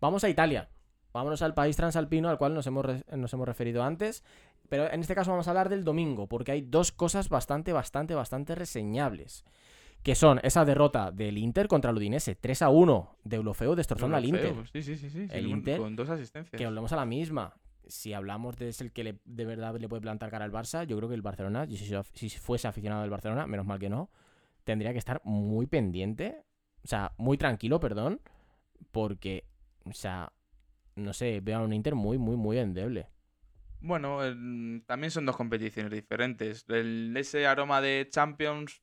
[0.00, 0.68] Vamos a Italia.
[1.12, 2.84] Vámonos al país transalpino al cual nos hemos,
[3.16, 4.24] nos hemos referido antes.
[4.68, 8.16] Pero en este caso vamos a hablar del domingo, porque hay dos cosas bastante, bastante,
[8.16, 9.44] bastante reseñables.
[10.02, 14.16] Que son esa derrota del Inter contra el Udinese, 3 a 1, de Eulofeu destrozando
[14.16, 14.54] al Inter.
[14.72, 15.08] Sí, sí, sí.
[15.08, 16.58] sí, El con- Inter, Con dos asistencias.
[16.58, 17.54] Que volvemos a la misma.
[17.86, 20.84] Si hablamos de es el que le- de verdad le puede plantar cara al Barça,
[20.84, 24.10] yo creo que el Barcelona, si, si fuese aficionado del Barcelona, menos mal que no,
[24.68, 26.44] tendría que estar muy pendiente,
[26.84, 28.20] o sea, muy tranquilo, perdón,
[28.92, 29.44] porque,
[29.86, 30.30] o sea,
[30.94, 33.08] no sé, veo a un Inter muy, muy, muy endeble.
[33.80, 36.66] Bueno, el- también son dos competiciones diferentes.
[36.68, 38.82] El- ese aroma de Champions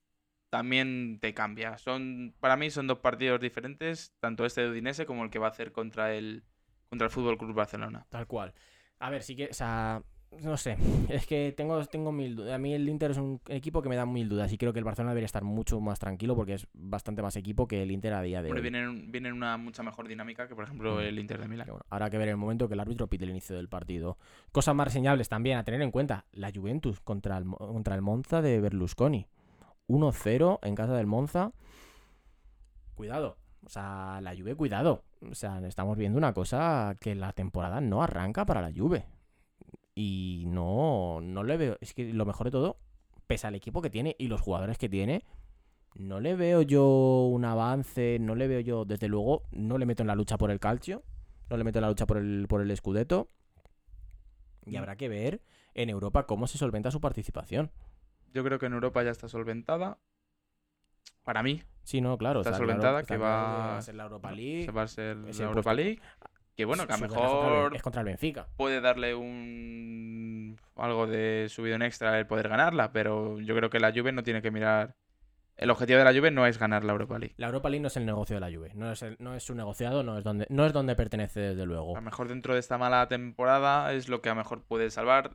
[0.50, 1.78] también te cambia.
[1.78, 5.48] Son, para mí son dos partidos diferentes, tanto este de Udinese como el que va
[5.48, 6.44] a hacer contra el
[6.90, 8.08] contra el Fútbol Club Barcelona.
[8.10, 8.56] Tal cual.
[8.98, 10.02] A ver, sí que, o sea,
[10.44, 10.78] no sé,
[11.10, 12.54] es que tengo, tengo mil dudas.
[12.54, 14.80] A mí el Inter es un equipo que me da mil dudas y creo que
[14.80, 18.14] el Barcelona debería estar mucho más tranquilo porque es bastante más equipo que el Inter
[18.14, 18.62] a día de hoy.
[18.62, 21.00] viene, en- viene en una mucha mejor dinámica que, por ejemplo, Mm.
[21.00, 21.68] el Inter de Milán.
[21.68, 24.18] Bueno, habrá que ver el momento que el árbitro pite el inicio del partido.
[24.52, 26.26] Cosas más reseñables también a tener en cuenta.
[26.34, 29.28] La Juventus contra el, contra el Monza de Berlusconi.
[29.88, 31.52] 1-0 en casa del Monza.
[32.96, 33.38] Cuidado.
[33.66, 35.04] O sea, la Juve, cuidado.
[35.30, 39.06] O sea, estamos viendo una cosa que la temporada no arranca para la Juve.
[40.06, 41.78] Y no, no le veo.
[41.80, 42.78] Es que lo mejor de todo,
[43.28, 45.24] pese al equipo que tiene y los jugadores que tiene,
[45.96, 50.04] no le veo yo un avance, no le veo yo, desde luego, no le meto
[50.04, 51.04] en la lucha por el calcio,
[51.50, 53.30] no le meto en la lucha por el, por el Scudetto.
[54.66, 55.42] Y habrá que ver
[55.76, 57.72] en Europa cómo se solventa su participación.
[58.34, 59.98] Yo creo que en Europa ya está solventada.
[61.24, 62.40] Para mí, Sí, no, claro.
[62.40, 63.28] Está claro, solventada, está que va-
[63.58, 64.66] va a ser la Europa League.
[64.66, 66.02] se va a ser la Europa puesto- League.
[66.56, 68.48] Que bueno, que a lo mejor es contra el Benfica.
[68.56, 73.92] puede darle un algo de subidón extra el poder ganarla, pero yo creo que la
[73.92, 74.96] Juve no tiene que mirar.
[75.58, 77.34] El objetivo de la Juve no es ganar la Europa League.
[77.38, 79.44] La Europa League no es el negocio de la Juve, no es, el- no es
[79.44, 81.96] su negociado, no es donde, no es donde pertenece desde luego.
[81.96, 84.90] A lo mejor dentro de esta mala temporada es lo que a lo mejor puede
[84.92, 85.32] salvar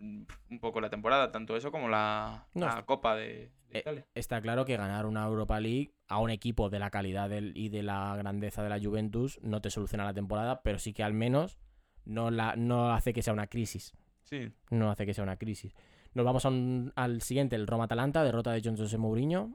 [0.00, 4.06] un poco la temporada, tanto eso como la, No, la Copa de, de Eh, Italia.
[4.14, 7.68] Está claro que ganar una Europa League a un equipo de la calidad del- y
[7.68, 11.14] de la grandeza de la Juventus no te soluciona la temporada, pero sí que al
[11.14, 11.58] menos
[12.04, 13.92] no, la, no hace que sea una crisis.
[14.22, 15.74] Sí, No hace que sea una crisis.
[16.14, 19.52] Nos vamos a un- al siguiente, el Roma-Atalanta, derrota de John José Mourinho.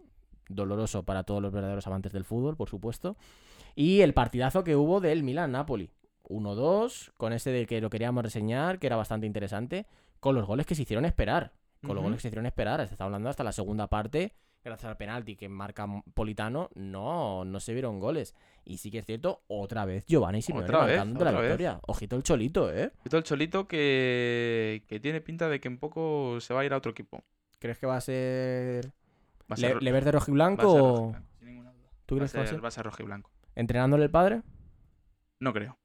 [0.49, 3.15] Doloroso para todos los verdaderos amantes del fútbol, por supuesto.
[3.75, 5.89] Y el partidazo que hubo del Milan-Napoli.
[6.29, 9.85] 1-2, con ese de que lo queríamos reseñar, que era bastante interesante,
[10.23, 11.51] con los goles que se hicieron esperar.
[11.85, 12.87] Con los goles que se hicieron esperar.
[12.87, 17.59] Se está hablando hasta la segunda parte, gracias al penalti que marca Politano, no, no
[17.59, 18.33] se vieron goles.
[18.63, 21.41] Y sí que es cierto, otra vez Giovanni Simeone Otra vez, marcando la vez.
[21.41, 21.79] victoria.
[21.87, 22.93] Ojito el cholito, ¿eh?
[23.03, 26.71] Todo el Cholito que, que tiene pinta de que en poco se va a ir
[26.71, 27.25] a otro equipo.
[27.59, 28.93] ¿Crees que va a ser
[29.51, 31.89] Va a ser, ¿Le rojiblanco o sin ninguna duda.
[32.05, 32.63] tú Va a crees que va a ser, ser?
[32.63, 33.29] va a ser rojiblanco.
[33.55, 34.41] ¿Entrenándole el padre?
[35.39, 35.77] No creo.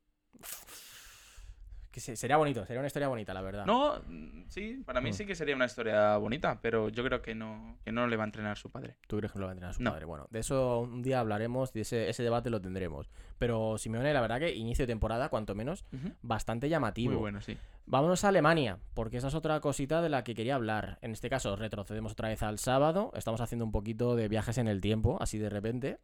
[2.06, 3.66] Que sería bonito, sería una historia bonita, la verdad.
[3.66, 5.12] No, mm, sí, para mí Mm.
[5.14, 8.24] sí que sería una historia bonita, pero yo creo que no, que no le va
[8.24, 8.96] a entrenar su padre.
[9.06, 9.90] ¿Tú crees que lo va a entrenar su No.
[9.92, 10.04] padre?
[10.04, 13.10] Bueno, de eso un día hablaremos y ese, ese debate lo tendremos.
[13.38, 15.84] Pero Simeone, la verdad que inicio de temporada, cuanto menos,
[16.22, 17.12] bastante llamativo.
[17.12, 17.56] Muy bueno, sí.
[17.86, 20.98] Vámonos a Alemania, porque esa es otra cosita de la que quería hablar.
[21.00, 23.12] En este caso, retrocedemos otra vez al sábado.
[23.14, 25.98] Estamos haciendo un poquito de viajes en el tiempo, así de repente.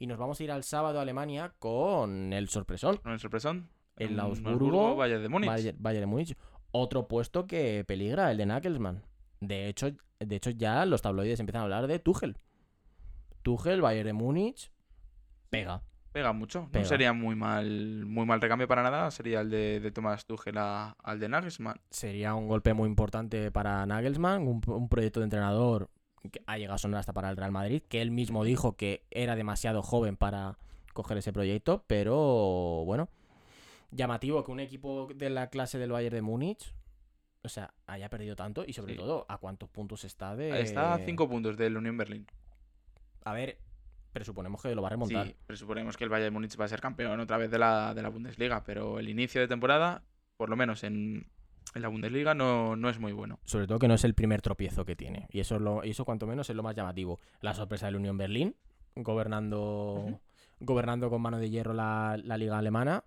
[0.00, 2.96] Y nos vamos a ir al sábado a Alemania con el sorpresón.
[2.98, 3.68] Con el sorpresón.
[3.98, 5.48] El Augsburgo, Bayern de Múnich.
[5.48, 6.36] Bayern, Bayern de Múnich.
[6.70, 9.02] Otro puesto que peligra, el de Nagelsmann.
[9.40, 9.90] De hecho,
[10.20, 12.36] de hecho, ya los tabloides empiezan a hablar de Tuchel.
[13.42, 14.70] Tuchel, Bayern de Múnich.
[15.50, 15.82] Pega.
[16.12, 16.68] Pega mucho.
[16.70, 16.82] Pega.
[16.82, 19.10] No sería muy mal, muy mal recambio para nada.
[19.10, 21.80] Sería el de, de Thomas Tuchel a- al de Nagelsmann.
[21.90, 24.46] Sería un golpe muy importante para Nagelsmann.
[24.46, 25.90] Un, un proyecto de entrenador
[26.32, 27.82] que ha llegado a sonar hasta para el Real Madrid.
[27.88, 30.58] Que él mismo dijo que era demasiado joven para
[30.92, 31.84] coger ese proyecto.
[31.86, 33.08] Pero bueno.
[33.90, 36.74] Llamativo que un equipo de la clase del Bayern de Múnich.
[37.42, 38.98] O sea, haya perdido tanto y sobre Sí.
[38.98, 40.60] todo a cuántos puntos está de.
[40.60, 42.26] Está a 5 puntos del Unión Berlín.
[43.24, 43.58] A ver,
[44.12, 45.26] presuponemos que lo va a remontar.
[45.28, 48.02] Sí, presuponemos que el Bayern Múnich va a ser campeón otra vez de la, de
[48.02, 50.02] la Bundesliga, pero el inicio de temporada,
[50.36, 51.30] por lo menos en,
[51.74, 53.38] en la Bundesliga, no, no es muy bueno.
[53.44, 55.28] Sobre todo que no es el primer tropiezo que tiene.
[55.30, 57.20] Y eso, es lo, y eso cuanto menos es lo más llamativo.
[57.40, 58.56] La sorpresa del Unión Berlín,
[58.96, 60.20] gobernando,
[60.60, 63.04] gobernando con mano de hierro la, la liga alemana.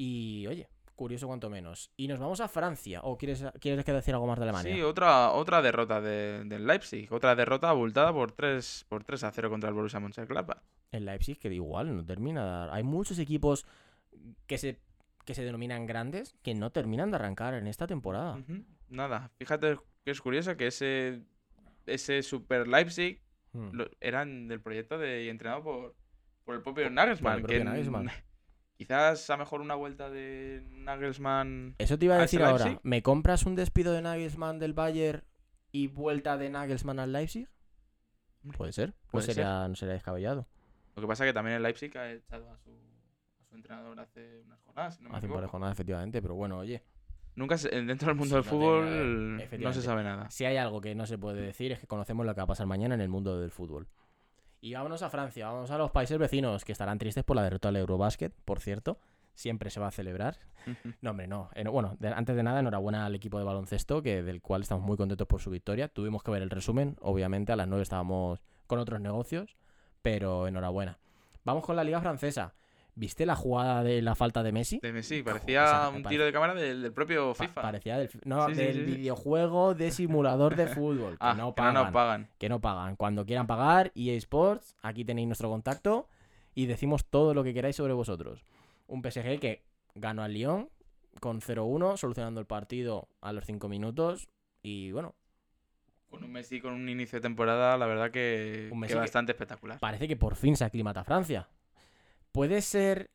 [0.00, 1.90] Y oye, curioso cuanto menos.
[1.96, 3.00] Y nos vamos a Francia.
[3.02, 4.72] ¿O quieres, quieres que decir algo más de Alemania?
[4.74, 7.12] Sí, otra, otra derrota de- del Leipzig.
[7.12, 10.62] Otra derrota abultada por 3, por 3 a 0 contra el Borussia Mönchengladbach.
[10.92, 12.72] El Leipzig, que igual no termina de.
[12.72, 13.66] Hay muchos equipos
[14.46, 14.78] que se,
[15.24, 18.38] que se denominan grandes que no terminan de arrancar en esta temporada.
[18.88, 21.22] Nada, fíjate que es curioso que ese,
[21.86, 23.20] ese Super Leipzig
[23.52, 23.70] Mm.
[23.72, 25.94] lo- eran del proyecto de y entrenado por,
[26.44, 27.40] por el propio Nagelsmann.
[27.40, 28.10] propio que, Nagelsmann.
[28.78, 31.74] Quizás a mejor una vuelta de Nagelsmann.
[31.78, 32.64] Eso te iba a ¿A decir ahora.
[32.64, 32.80] Leipzig?
[32.84, 35.24] ¿Me compras un despido de Nagelsmann del Bayern
[35.72, 37.48] y vuelta de Nagelsmann al Leipzig?
[38.56, 38.90] Puede ser.
[38.90, 40.46] No Puede sería, no sería descabellado.
[40.94, 43.98] Lo que pasa es que también el Leipzig ha echado a su, a su entrenador
[43.98, 44.94] hace unas jornadas.
[44.96, 46.84] si no me Hace un par de jornadas, efectivamente, pero bueno, oye.
[47.34, 50.30] Nunca se- dentro del mundo Sí, del no fútbol no se sabe nada.
[50.30, 52.48] Si hay algo que no se puede decir es que conocemos lo que va a
[52.48, 53.88] pasar mañana en el mundo del fútbol.
[54.60, 57.68] Y vámonos a Francia, vamos a los países vecinos que estarán tristes por la derrota
[57.68, 58.98] del Eurobasket, por cierto.
[59.34, 60.36] Siempre se va a celebrar.
[61.00, 61.48] No, hombre, no.
[61.64, 64.96] No, bueno, antes de nada, enhorabuena al equipo de baloncesto, que del cual estamos muy
[64.96, 65.86] contentos por su victoria.
[65.86, 69.56] Tuvimos que ver el resumen, obviamente, a las 9 estábamos con otros negocios,
[70.02, 70.98] pero enhorabuena.
[71.44, 72.54] Vamos con la liga francesa.
[72.98, 74.80] ¿Viste la jugada de la falta de Messi?
[74.82, 77.62] De Messi, Joder, parecía un pare- tiro de cámara del, del propio Pa- FIFA.
[77.62, 78.96] parecía del, no, Sí, del sí, sí.
[78.96, 81.12] videojuego de simulador de fútbol.
[81.12, 81.92] Que ah, no que no pagan.
[81.92, 82.28] pagan.
[82.38, 82.96] que no pagan.
[82.96, 86.08] Cuando quieran pagar, EA Sports, aquí tenéis nuestro contacto
[86.56, 88.44] y decimos todo lo que queráis sobre vosotros.
[88.88, 89.62] Un PSG que
[89.94, 90.68] ganó al Lyon
[91.20, 94.28] con 0-1, solucionando el partido a los 5 minutos
[94.60, 95.14] y bueno,
[96.10, 99.00] Con un Messi con un inicio de temporada, la verdad que, Un que Messi que-
[99.00, 99.78] bastante espectacular.
[99.78, 101.48] parece que por fin se aclimata Francia.
[102.32, 103.10] Puede ser,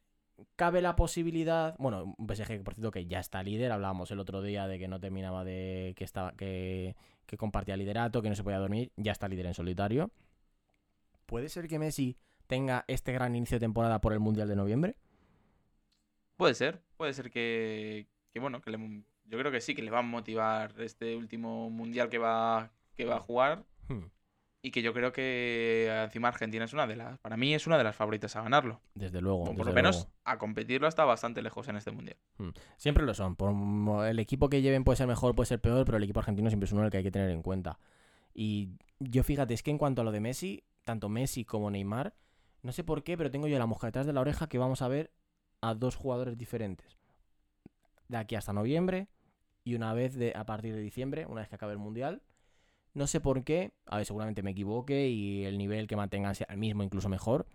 [0.56, 4.42] cabe la posibilidad, bueno, un PSG por cierto que ya está líder, hablábamos el otro
[4.42, 6.96] día de que no terminaba de que estaba que,
[7.26, 10.12] que compartía liderato, que no se podía dormir, ya está líder en solitario.
[11.26, 12.18] ¿Puede ser que Messi
[12.48, 14.96] tenga este gran inicio de temporada por el Mundial de noviembre?
[16.38, 19.92] Puede ser, puede ser que, que bueno, que le- yo creo que sí, que le
[19.92, 23.64] va a motivar este último mundial que va, que va a jugar.
[23.90, 24.10] Hmm,
[24.66, 27.78] Y que yo creo que encima Argentina es una de las, para mí es una
[27.78, 28.80] de las favoritas a ganarlo.
[28.96, 29.42] Desde luego.
[29.42, 30.12] O por desde lo menos luego.
[30.24, 32.16] a competirlo hasta bastante lejos en este mundial.
[32.78, 33.36] Siempre lo son.
[33.36, 36.50] Por el equipo que lleven puede ser mejor, puede ser peor, pero el equipo argentino
[36.50, 37.78] siempre es uno al que hay que tener en cuenta.
[38.34, 38.70] Y
[39.00, 42.16] yo fíjate, es que en cuanto a lo de Messi, tanto Messi como Neymar,
[42.62, 44.82] no sé por qué, pero tengo yo la mosca detrás de la oreja que vamos
[44.82, 45.12] a ver
[45.60, 46.98] a dos jugadores diferentes.
[48.08, 49.10] De aquí hasta noviembre
[49.66, 52.22] y una vez de, a partir de diciembre, una vez que acabe el Mundial.
[52.94, 56.48] No sé por qué, a ver, seguramente me equivoque y el nivel que mantengan sea
[56.50, 57.48] el mismo, incluso mejor.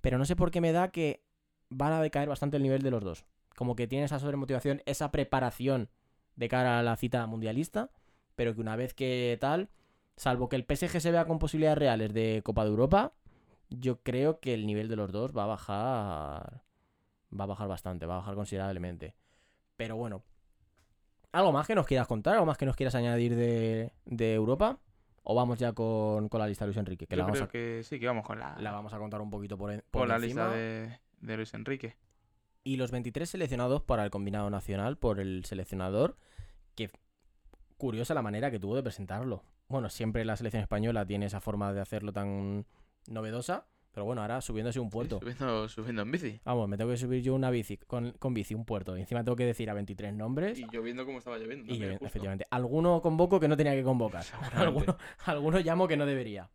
[0.00, 1.22] Pero no sé por qué me da que
[1.70, 3.24] van a decaer bastante el nivel de los dos.
[3.56, 5.88] Como que tiene esa sobremotivación, esa preparación
[6.36, 7.90] de cara a la cita mundialista,
[8.34, 9.70] pero que una vez que tal,
[10.16, 13.14] salvo que el PSG se vea con posibilidades reales de Copa de Europa,
[13.70, 16.62] yo creo que el nivel de los dos va a bajar.
[17.38, 19.14] Va a bajar bastante, va a bajar considerablemente.
[19.76, 20.22] Pero bueno.
[21.36, 22.34] ¿Algo más que nos quieras contar?
[22.34, 24.78] ¿Algo más que nos quieras añadir de, de Europa?
[25.22, 27.06] ¿O vamos ya con, con la lista de Luis Enrique?
[27.06, 28.98] Que yo la vamos, creo a, que sí, que vamos con la, la vamos a
[28.98, 30.44] contar un poquito por, en- por con la encima.
[30.44, 31.96] lista de, de Luis Enrique.
[32.64, 36.16] Y los 23 seleccionados para el combinado nacional por el seleccionador,
[36.74, 36.90] que
[37.76, 39.42] curiosa la manera que tuvo de presentarlo.
[39.68, 42.64] Bueno, siempre la selección española tiene esa forma de hacerlo tan
[43.08, 43.66] novedosa,
[43.96, 45.20] pero bueno, ahora subiéndose un puerto.
[45.20, 46.38] Subiendo, subiendo en bici.
[46.44, 48.94] Vamos, me tengo que subir yo una bici con, con bici, un puerto.
[48.94, 50.58] Y encima tengo que decir a 23 nombres.
[50.58, 51.72] Y lloviendo como estaba lloviendo.
[51.72, 54.22] Y efectivamente, alguno convoco que no tenía que convocar.
[54.52, 56.50] Alguno, alguno llamo que no debería.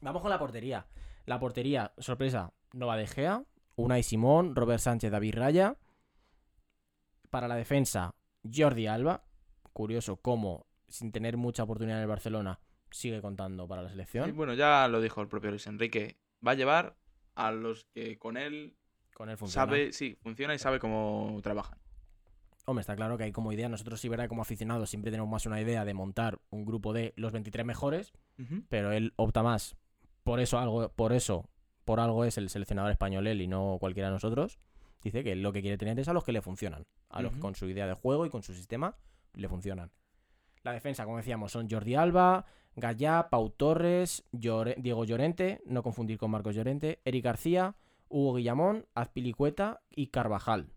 [0.00, 0.84] Vamos con la portería.
[1.26, 3.44] La portería, sorpresa, Nova De Gea,
[3.76, 5.76] Unai Simón, Robert Sánchez, David Raya.
[7.30, 8.16] Para la defensa,
[8.52, 9.22] Jordi Alba.
[9.72, 12.58] Curioso cómo, sin tener mucha oportunidad en el Barcelona,
[12.90, 14.26] sigue contando para la selección.
[14.26, 16.21] Sí, bueno, ya lo dijo el propio Luis Enrique.
[16.46, 16.96] Va a llevar
[17.34, 18.76] a los que con él
[19.14, 19.66] con él funciona.
[19.66, 21.78] sabe, sí, funciona y sabe cómo trabajan.
[22.64, 23.68] Hombre, está claro que hay como idea.
[23.68, 27.12] Nosotros, sí, verdad, como aficionados, siempre tenemos más una idea de montar un grupo de
[27.16, 28.12] los 23 mejores.
[28.68, 29.76] pero él opta más
[30.24, 31.48] por eso algo por eso
[31.84, 34.58] por algo es el seleccionador español él y no cualquiera de nosotros
[35.02, 37.40] dice que lo que quiere tener es a los que le funcionan a los que
[37.40, 38.96] con su idea de juego y con su sistema
[39.34, 39.90] le funcionan
[40.62, 46.18] la defensa como decíamos son Jordi Alba Gallá Pau Torres Llore- Diego Llorente no confundir
[46.18, 47.74] con Marcos Llorente Eric García
[48.08, 50.68] Hugo Guillamón Azpilicueta y Carvajal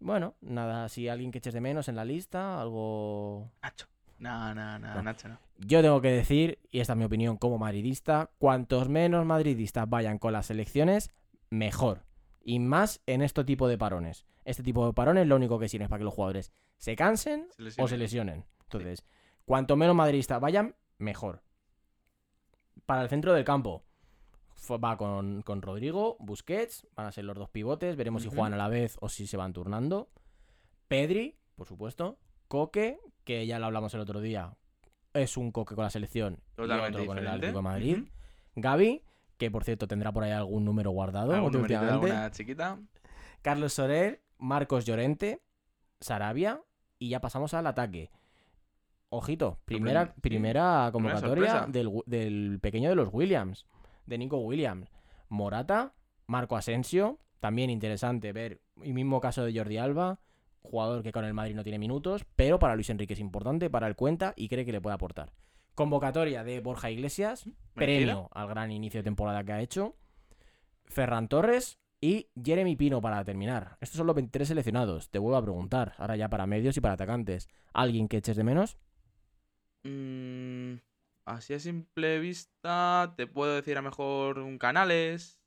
[0.00, 3.86] bueno nada si alguien que eches de menos en la lista algo Nacho.
[4.18, 5.02] No, no, no, No.
[5.02, 5.38] Nacho no.
[5.58, 10.18] yo tengo que decir, y esta es mi opinión como madridista, cuantos menos madridistas vayan
[10.18, 11.10] con las elecciones,
[11.50, 12.04] mejor.
[12.44, 14.24] Y más en este tipo de parones.
[14.44, 17.48] Este tipo de parones lo único que sirve es para que los jugadores se cansen
[17.58, 18.44] Se o se lesionen.
[18.62, 19.04] Entonces,
[19.44, 21.42] cuanto menos madridistas vayan, mejor.
[22.86, 23.84] Para el centro del campo,
[24.82, 28.56] va con, con Rodrigo, Busquets, van a ser los dos pivotes, veremos si juegan a
[28.56, 30.08] la vez o si se van turnando.
[30.88, 32.18] Pedri, por supuesto.
[32.48, 34.56] Coque, que ya lo hablamos el otro día,
[35.14, 37.26] es un Coque con la selección y Totalmente otro con el.
[37.26, 37.98] Atlético de Madrid.
[38.54, 39.02] Gaby,
[39.38, 42.78] que por cierto tendrá por ahí algún número guardado Algún alguna chiquita.
[43.40, 45.42] Carlos Soler, Marcos Llorente,
[46.00, 46.62] Sarabia
[46.98, 48.10] y ya pasamos al ataque.
[49.14, 50.14] Ojito, primera,
[50.90, 53.66] convocatoria del, del pequeño de los Williams,
[54.06, 54.90] de Nico Williams.
[55.28, 55.92] Morata,
[56.26, 60.20] Marco Asensio, también interesante ver, y mismo caso de Jordi Alba,
[60.62, 63.86] jugador que con el Madrid no tiene minutos, pero para Luis Enrique es importante, para
[63.86, 65.34] él cuenta y cree que le puede aportar.
[65.74, 67.44] Convocatoria de Borja Iglesias,
[67.74, 69.94] premio al gran inicio de temporada que ha hecho.
[70.86, 73.76] Ferran Torres y Jeremy Pino para terminar.
[73.82, 75.10] Estos son los 23 seleccionados.
[75.10, 77.48] Te vuelvo a preguntar, ahora ya para medios y para atacantes.
[77.74, 78.78] ¿Alguien que eches de menos?
[79.84, 80.74] Mm,
[81.24, 85.38] así a simple vista, te puedo decir a mejor un Canales,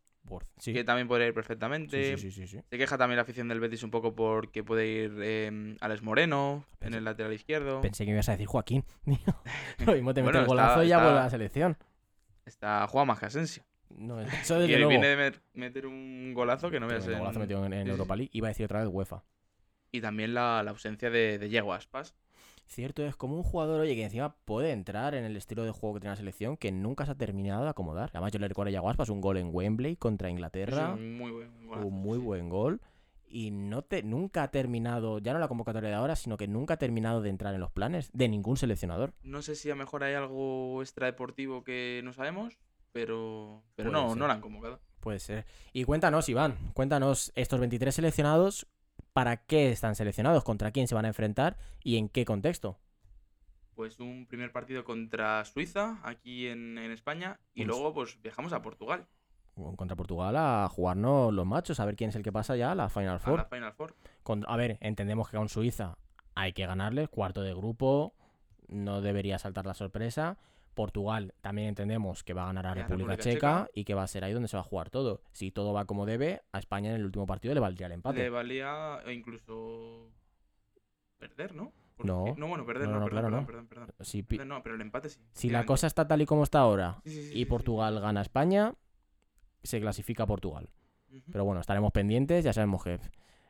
[0.58, 0.74] Sí.
[0.74, 2.18] que también podría ir perfectamente.
[2.18, 2.48] sí, sí.
[2.48, 6.66] Se queja también la afición del Betis un poco porque puede ir eh, Alex Moreno
[6.82, 7.82] en el lateral izquierdo.
[7.82, 8.84] Pensé que ibas a decir Joaquín.
[9.86, 11.78] Lo mismo te mete el golazo está- y ya vuelve a la selección.
[12.46, 13.64] Está Juan más que Asensio.
[13.90, 14.90] No, eso desde Y luego.
[14.90, 17.74] viene de met- meter un golazo que no Pero veas el en- golazo metido en,
[17.74, 17.88] en.
[17.88, 18.32] Europa League.
[18.34, 19.24] Iba a decir otra vez UEFA.
[19.92, 22.16] Y también la, la ausencia de, de Diego Aspas.
[22.68, 25.96] Cierto, es como un jugador, oye, que encima puede entrar en el estilo de juego
[25.96, 28.10] que tiene la selección que nunca se ha terminado de acomodar.
[28.14, 30.94] Además, yo le recuerdo a Yago Aspas un gol en Wembley contra Es Inglaterra.
[30.94, 31.88] un muy buen golazo.
[31.88, 32.26] un muy sí.
[32.26, 32.82] buen gol.
[33.28, 36.76] Y no te, nunca ha terminado, ya no la convocatoria de ahora, sino que nunca
[36.76, 39.14] ha terminado de entrar en los planes de ningún seleccionador.
[39.24, 42.58] No sé si a lo mejor hay algo extradeportivo que no sabemos,
[42.94, 44.18] pero, pero Puede no, ser.
[44.18, 44.80] no la han convocado.
[45.02, 45.46] Puede ser.
[45.74, 48.68] Y cuéntanos, Iván, cuéntanos estos 23 seleccionados,
[49.16, 50.44] ¿para qué están seleccionados?
[50.44, 51.56] ¿Contra quién se van a enfrentar?
[51.82, 52.78] ¿Y en qué contexto?
[53.74, 58.52] Pues un primer partido contra Suiza, aquí en, en España, y Pues- luego pues viajamos
[58.52, 59.08] a Portugal,
[59.78, 62.76] Contra Portugal a jugarnos los machos, a ver quién es el que pasa ya a
[62.76, 63.38] la Final a Four.
[63.38, 63.96] la Final Four.
[64.22, 65.98] Con- a ver, entendemos que con Suiza
[66.36, 68.14] hay que ganarles, cuarto de grupo,
[68.68, 70.38] no debería saltar la sorpresa.
[70.76, 73.70] Portugal también entendemos que va a ganar a República, República Checa, Checa.
[73.74, 75.22] y que va a ser ahí donde se va a jugar todo.
[75.32, 78.20] Si todo va como debe, a España en el último partido le valdría el empate.
[78.20, 80.12] Le valía e incluso
[81.18, 81.72] perder, ¿no?
[81.96, 82.36] Porque- No.
[82.38, 83.68] No, bueno, perder No, no, no, perdón, claro, perdón, no.
[83.70, 83.90] perdón.
[84.02, 85.20] Si, pi- No, pero el empate sí.
[85.32, 87.46] si la cosa está tal y como está ahora Sí, sí, sí, sí, y.
[87.46, 88.74] Portugal gana a España,
[89.64, 90.70] se clasifica a Portugal.
[91.32, 93.00] Pero bueno, estaremos pendientes, ya sabemos que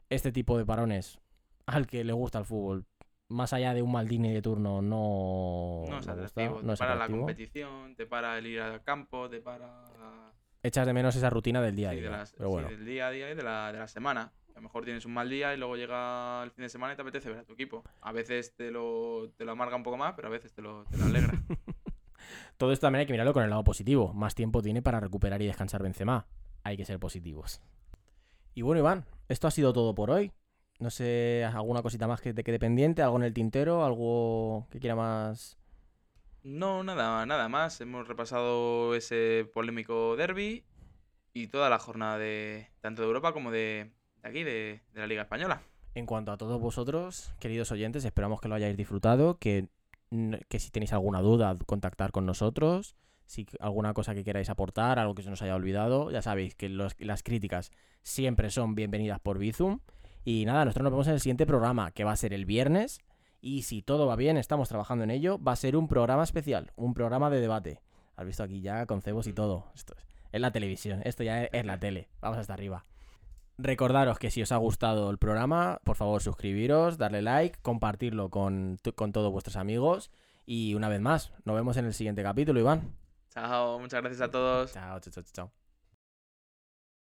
[0.09, 1.19] este tipo de parones
[1.65, 2.85] al que le gusta el fútbol,
[3.27, 6.61] más allá de un Maldini de turno, no, no es atractivo.
[6.61, 9.83] no te es para la competición, te para el ir al campo, te para
[10.63, 12.01] Echas de menos esa rutina del día a día.
[12.03, 14.31] de las- pero sí, bueno, del día a día y de la, de la semana.
[14.49, 16.95] A lo mejor tienes un mal día y luego llega el fin de semana y
[16.95, 17.83] te apetece ver a tu equipo.
[18.01, 20.85] A veces te lo, te lo amarga un poco más, pero a veces te lo,
[20.85, 21.33] te lo alegra.
[22.57, 24.13] todo esto también hay que mirarlo con el lado positivo.
[24.13, 26.25] Más tiempo tiene para recuperar y descansar Benzema.
[26.63, 27.61] Hay que ser positivos.
[28.55, 30.31] Y bueno, Iván, esto ha sido todo por hoy.
[30.79, 34.79] No sé, alguna cosita más que te quede pendiente, algo en el tintero, algo que
[34.79, 35.57] quiera más.
[36.43, 37.79] No, nada, nada más.
[37.81, 40.63] Hemos repasado ese polémico derby
[41.33, 43.91] y toda la jornada de tanto de Europa como de,
[44.21, 45.61] de aquí, de, de la Liga Española.
[45.95, 49.69] En cuanto a todos vosotros, queridos oyentes, esperamos que lo hayáis disfrutado, que,
[50.49, 52.95] que si tenéis alguna duda, contactar con nosotros,
[53.25, 56.67] si alguna cosa que queráis aportar, algo que se nos haya olvidado, ya sabéis que
[56.67, 57.71] los- las críticas
[58.03, 59.79] siempre son bienvenidas por Bizum.
[60.25, 62.99] Y nada, nosotros nos vemos en el siguiente programa, que va a ser el viernes,
[63.41, 66.71] y si todo va bien, estamos trabajando en ello, va a ser un programa especial,
[66.75, 67.79] un programa de debate.
[68.15, 69.67] Has visto aquí ya con cebos y todo.
[69.75, 72.09] Esto es, es la televisión, esto ya es, es la tele.
[72.21, 72.85] Vamos hasta arriba.
[73.57, 78.79] Recordaros que si os ha gustado el programa, por favor suscribiros, darle like, compartirlo con,
[78.95, 80.11] con todos vuestros amigos.
[80.45, 82.95] Y una vez más, nos vemos en el siguiente capítulo, Iván.
[83.29, 84.73] Chao, muchas gracias a todos.
[84.73, 85.64] Chao, chao, chao, chao.